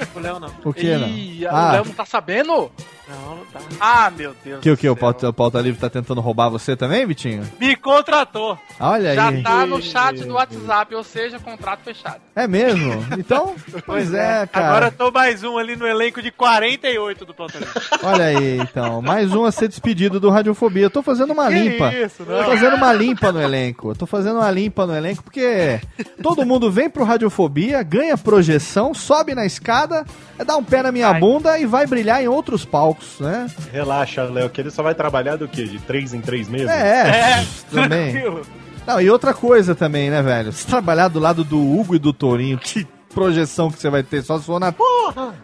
[0.00, 0.50] Não pro Léo, não.
[0.64, 1.06] O que, não?
[1.08, 1.68] Ih, Ah.
[1.68, 2.70] o Léo não tá sabendo?
[3.12, 3.60] Não, não tá.
[3.80, 4.60] Ah, meu Deus.
[4.60, 4.88] Que o que?
[4.88, 7.46] O pauta, o pauta Livre tá tentando roubar você também, Vitinho?
[7.60, 8.58] Me contratou.
[8.80, 9.42] Olha Já aí.
[9.42, 12.20] tá no chat do WhatsApp, ou seja, contrato fechado.
[12.34, 13.04] É mesmo?
[13.18, 14.68] Então, pois é, cara.
[14.68, 17.60] Agora tô mais um ali no elenco de 48 do Plantão.
[18.02, 19.02] Olha aí, então.
[19.02, 20.84] Mais um a ser despedido do Radiofobia.
[20.84, 21.92] Eu tô fazendo uma Que limpa.
[21.94, 22.38] isso, não?
[22.38, 23.90] Tô fazendo uma limpa no elenco.
[23.90, 25.80] Eu tô fazendo uma limpa no elenco porque
[26.22, 30.04] todo mundo vem pro Radiofobia, ganha projeção, sobe na escada,
[30.46, 33.46] dá um pé na minha bunda e vai brilhar em outros palcos, né?
[33.72, 35.64] Relaxa, Léo, que ele só vai trabalhar do quê?
[35.64, 36.68] De três em três meses?
[36.72, 38.12] É, também.
[38.12, 38.42] tranquilo.
[38.86, 40.52] Não, e outra coisa também, né, velho?
[40.52, 42.84] Se trabalhar do lado do Hugo e do Torinho, que
[43.14, 44.74] projeção que você vai ter, só se for na.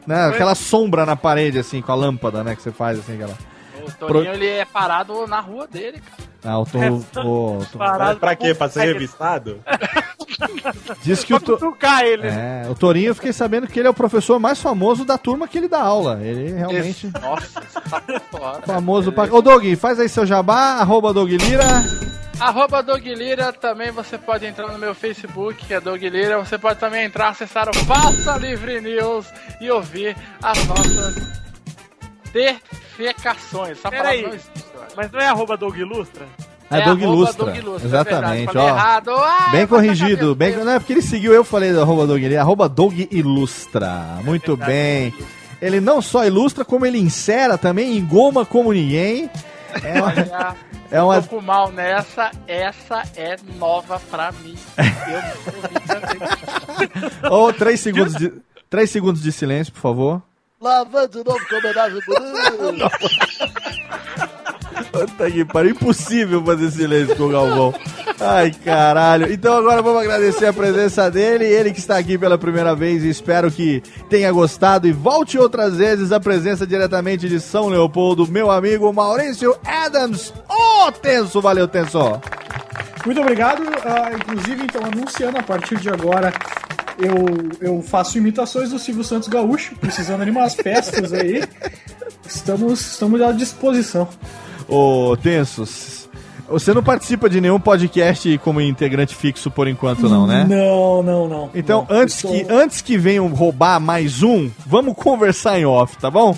[0.06, 2.56] Né, aquela sombra na parede, assim, com a lâmpada, né?
[2.56, 3.34] Que você faz, assim, aquela.
[3.86, 6.28] O Toninho, ele é parado na rua dele, cara.
[6.44, 7.06] Ah, o Torinho.
[7.16, 8.54] o- o- Parado Pra quê?
[8.54, 9.60] Pra ser revistado?
[11.02, 11.58] Diz que o, to...
[12.02, 12.26] Ele.
[12.26, 15.48] é, o Torinho, eu fiquei sabendo que ele é o professor mais famoso da turma
[15.48, 16.20] que ele dá aula.
[16.22, 17.10] Ele realmente.
[17.20, 18.02] Nossa, tá.
[18.64, 19.24] Famoso pra...
[19.24, 21.84] Ô, Doug, faz aí seu jabá, arroba Doug Lira.
[22.38, 26.38] Arroba Doug Lira, também você pode entrar no meu Facebook, que é Doug Lira.
[26.38, 29.26] Você pode também entrar, acessar o Faça Livre News
[29.60, 31.16] e ouvir as nossas
[32.32, 33.78] defecações.
[33.80, 34.38] Peraí,
[34.96, 36.26] mas não é arroba Doug Ilustra?
[36.70, 38.68] É, É Doug Ilustra, é Exatamente, falei ó.
[38.68, 39.10] errado.
[39.10, 40.34] Ah, bem corrigido.
[40.34, 40.56] Bem...
[40.56, 42.40] Não é porque ele seguiu, eu falei do arroba Doug Lira.
[42.40, 44.18] Arroba Doug Ilustra.
[44.24, 45.14] Muito bem.
[45.62, 49.30] Ele não só ilustra, como ele insera também, engoma como ninguém.
[49.82, 50.56] É uma...
[50.90, 54.56] É uma- tô com mal nessa, essa é nova pra mim.
[54.78, 55.20] Eu
[55.86, 56.18] também.
[57.30, 58.32] Ô, três segundos de...
[58.70, 60.22] Três segundos de silêncio, por favor.
[60.58, 62.90] Lavando de novo com homenagem bonita.
[64.92, 67.74] Puta que pariu, impossível fazer silêncio com o Galvão.
[68.20, 69.32] Ai, caralho.
[69.32, 73.08] Então agora vamos agradecer a presença dele, ele que está aqui pela primeira vez e
[73.08, 78.50] espero que tenha gostado e volte outras vezes a presença diretamente de São Leopoldo, meu
[78.50, 80.32] amigo Maurício Adams.
[80.48, 82.20] Ô, Tenso, valeu, Tenso.
[83.04, 83.62] Muito obrigado.
[83.84, 86.32] ah, inclusive, então, anunciando a partir de agora,
[86.98, 87.14] eu,
[87.60, 91.42] eu faço imitações do Silvio Santos Gaúcho, precisando de umas peças aí.
[92.26, 94.08] Estamos, estamos à disposição.
[94.68, 96.08] Ô, Tensos,
[96.48, 100.46] você não participa de nenhum podcast como integrante fixo por enquanto não, né?
[100.48, 101.50] Não, não, não.
[101.54, 105.64] Então, Não, antes, eu que, sou- antes que venham roubar mais um, vamos conversar em
[105.64, 106.36] off, tá bom?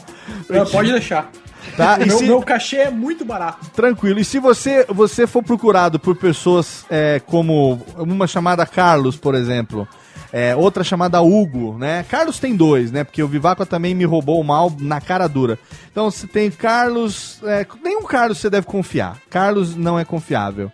[0.50, 1.30] Ah, Pode deixar.
[1.76, 1.98] Tá?
[2.00, 3.66] E meu, se- meu cachê é muito barato.
[3.74, 4.18] Tranquilo.
[4.18, 9.86] E se você, você for procurado por pessoas é, como uma chamada Carlos, por exemplo,
[10.32, 12.04] é, outra chamada Hugo, né?
[12.08, 13.04] Carlos tem dois, né?
[13.04, 15.58] Porque o Vivaco também me roubou mal na cara dura.
[15.90, 17.40] Então você tem Carlos.
[17.44, 19.18] É, nenhum Carlos você deve confiar.
[19.28, 20.70] Carlos não é confiável.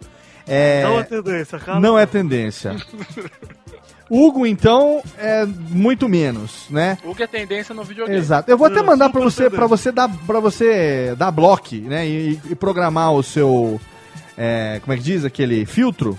[0.48, 1.80] É, Não é tendência, cara.
[1.80, 2.76] não é tendência.
[4.08, 6.96] Hugo, então, é muito menos, né?
[7.02, 8.16] O que é tendência no videogame.
[8.16, 8.48] Exato.
[8.48, 12.40] Eu vou até mandar pra você, para você dar, para você dar bloco, né, e,
[12.48, 13.80] e programar o seu,
[14.38, 16.16] é, como é que diz aquele filtro.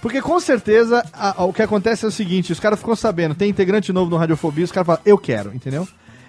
[0.00, 3.34] Porque com certeza a- a- o que acontece é o seguinte: os caras ficam sabendo,
[3.34, 5.86] tem integrante novo no Radiofobia, os caras falam, eu quero, entendeu?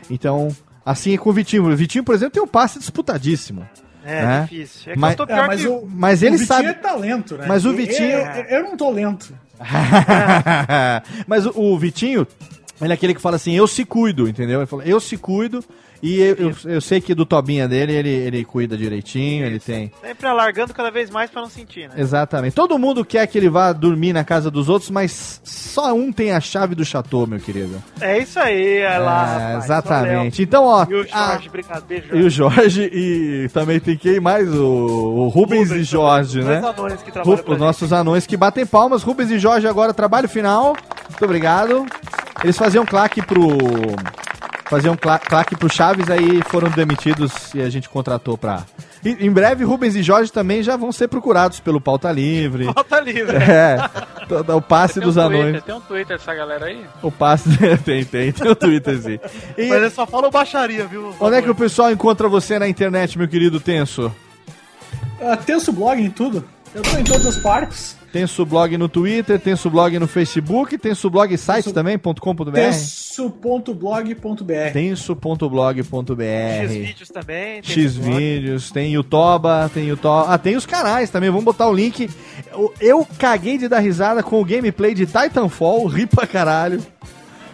[0.10, 0.50] Então,
[0.86, 1.66] assim é com o Vitinho.
[1.72, 3.68] O Vitinho, por exemplo, tem um passe disputadíssimo.
[4.04, 4.42] É, né?
[4.50, 4.92] difícil.
[4.92, 6.68] É que Mas- eu tô pior É, mas que o, mas ele o Vitinho sabe-
[6.70, 7.46] é talento, né?
[7.48, 9.34] Mas o Vitinho- Eu, eu não tô lento.
[11.28, 12.26] Mas o, o Vitinho,
[12.82, 14.60] ele é aquele que fala assim, eu se cuido, entendeu?
[14.60, 15.64] Ele fala, eu se cuido
[16.02, 19.92] e eu, eu, eu sei que do Tobinha dele, ele, ele cuida direitinho, ele tem...
[20.02, 21.96] Sempre alargando cada vez mais pra não sentir, né?
[21.98, 22.54] Exatamente.
[22.56, 26.32] Todo mundo quer que ele vá dormir na casa dos outros, mas só um tem
[26.32, 27.84] a chave do chateau, meu querido.
[28.00, 29.52] É isso aí, é lá.
[29.52, 30.42] É, exatamente.
[30.42, 30.86] Então, ó.
[30.90, 32.16] E o a- Jorge, obrigado, beijo.
[32.16, 34.48] E o Jorge, e também tem quem mais?
[34.54, 36.62] O, o Rubens, e Jorge, né?
[36.62, 39.04] Dois anões que trabalham Ru- os nossos anões que batem palmas.
[39.04, 40.78] Rubens e Jorge agora, trabalho final.
[41.10, 41.86] Muito obrigado.
[42.44, 43.48] Eles faziam claque pro.
[44.70, 48.64] Faziam cla claque pro Chaves, aí foram demitidos e a gente contratou pra.
[49.04, 52.72] E, em breve, Rubens e Jorge também já vão ser procurados pelo Pauta Livre.
[52.72, 53.36] Pauta Livre.
[53.42, 53.78] É,
[54.28, 55.64] todo- o passe Tem um dos Twitter, anões.
[55.64, 56.86] Tem um Twitter dessa galera aí?
[57.02, 57.50] O passe.
[57.84, 59.20] tem, tem, tem o Twitter, sim.
[59.58, 61.16] E Mas eles só falam baixaria, viu?
[61.20, 64.14] onde é que o pessoal encontra você na internet, meu querido Tenso?
[65.20, 66.46] Ah, Tenso blog em tudo.
[66.76, 67.98] Eu tô em todos os parques.
[68.12, 72.52] Tem blog no Twitter, tem blog no Facebook, tem blog site também, .com.br.
[72.52, 74.74] Tenso.blog.br.
[74.74, 76.24] Tenso.blog.br.
[76.24, 77.62] X-Vídeos também.
[77.62, 80.34] tem X vídeos, tem Yutoba, tem Yutoba.
[80.34, 82.10] Ah, tem os canais também, vamos botar o link.
[82.52, 86.82] Eu, eu caguei de dar risada com o gameplay de Titanfall, ri pra caralho.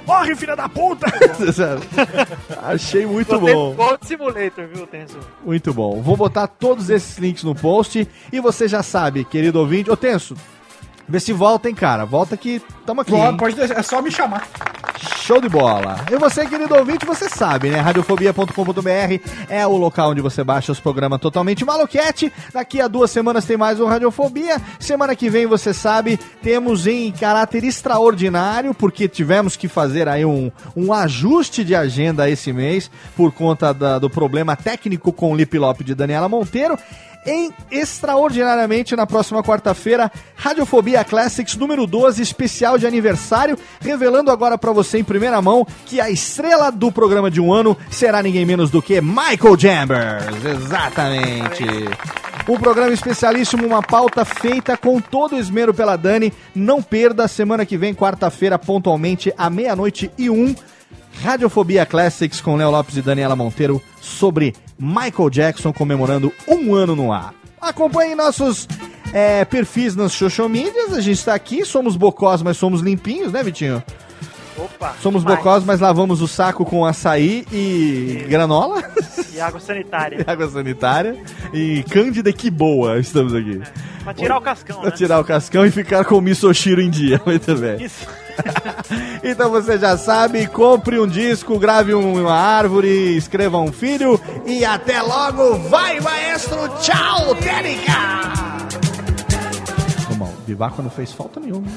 [0.06, 1.07] Morre, filha da puta!
[2.61, 3.73] Achei muito Só tem bom.
[3.73, 5.18] Gold Simulator, viu, Tenso?
[5.44, 6.02] Muito bom.
[6.02, 8.07] Vou botar todos esses links no post.
[8.32, 9.90] E você já sabe, querido ouvinte.
[9.90, 10.36] Ô, Tenso,
[11.07, 12.06] vê se volta, hein, cara.
[12.06, 13.11] Volta que tamo aqui.
[13.38, 14.48] Pode, é só me chamar.
[15.22, 15.98] Show de bola.
[16.11, 17.80] E você, querido ouvinte, você sabe, né?
[17.80, 19.19] Radiofobia.com.br
[19.49, 22.32] é o local onde você baixa os programas totalmente maluquete.
[22.53, 24.61] Daqui a duas semanas tem mais um Radiofobia.
[24.80, 30.52] Semana que vem, você sabe, temos em caráter extraordinário, porque tivemos que fazer aí um,
[30.76, 35.57] um ajuste de agenda esse mês por conta da- do problema técnico com o Lip
[35.57, 36.77] Lop de Daniela Monteiro
[37.26, 44.72] em extraordinariamente na próxima quarta-feira, Radiofobia Classics número 12, especial de aniversário, revelando agora pra
[44.72, 48.69] você em primeira mão que a estrela do programa de um ano será ninguém menos
[48.69, 50.45] do que Michael Chambers.
[50.45, 51.64] Exatamente.
[52.47, 56.31] Um programa especialíssimo, uma pauta feita com todo esmero pela Dani.
[56.53, 60.53] Não perda, semana que vem, quarta-feira, pontualmente, à meia-noite e um.
[61.22, 67.12] Radiofobia Classics com Léo Lopes e Daniela Monteiro sobre Michael Jackson comemorando um ano no
[67.12, 67.34] ar.
[67.60, 68.68] Acompanhe nossos
[69.14, 70.94] é, perfis nas social medias.
[70.94, 73.82] A gente está aqui, somos bocós, mas somos limpinhos, né, Vitinho?
[74.58, 74.96] Opa.
[75.02, 75.40] Somos demais.
[75.40, 78.84] bocós, mas lavamos o saco com açaí e granola.
[79.34, 80.24] E água sanitária.
[80.26, 81.18] E água sanitária.
[81.54, 83.62] E Cândida que boa, estamos aqui.
[84.04, 84.96] Pra tirar o cascão, Pra né?
[84.96, 87.20] tirar o cascão e ficar com o misoshiro em dia.
[87.26, 87.84] Muito bem.
[87.84, 88.08] Isso.
[89.24, 94.64] Então você já sabe, compre um disco, grave um- uma árvore, escreva um filho e
[94.64, 95.56] até logo.
[95.70, 96.57] Vai, maestro!
[96.82, 97.94] Tchau, Térica!
[100.18, 101.68] Bom, Vivaco não fez falta nenhuma.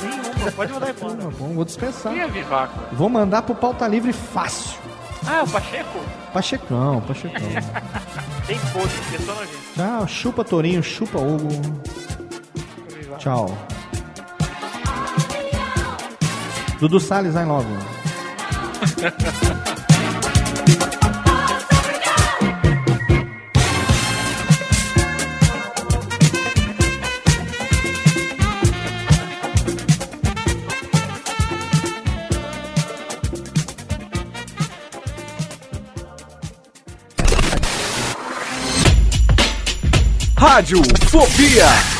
[0.00, 1.16] Nenhuma, pode mandar embora.
[1.16, 2.12] Tá bom, vou dispensar.
[2.12, 2.78] Quem é Vivaco?
[2.94, 4.78] Vou mandar pro pauta livre fácil.
[5.26, 5.98] Ah, o Pacheco?
[6.32, 7.40] Pachecão, Pachecão.
[8.46, 9.58] Tem podre, pessoa nojenta.
[9.76, 11.48] Tchau, chupa Torinho, chupa Hugo.
[13.18, 13.56] Tchau.
[16.80, 17.66] Dudu Salles, I love.
[40.38, 41.99] Rádio Fobia.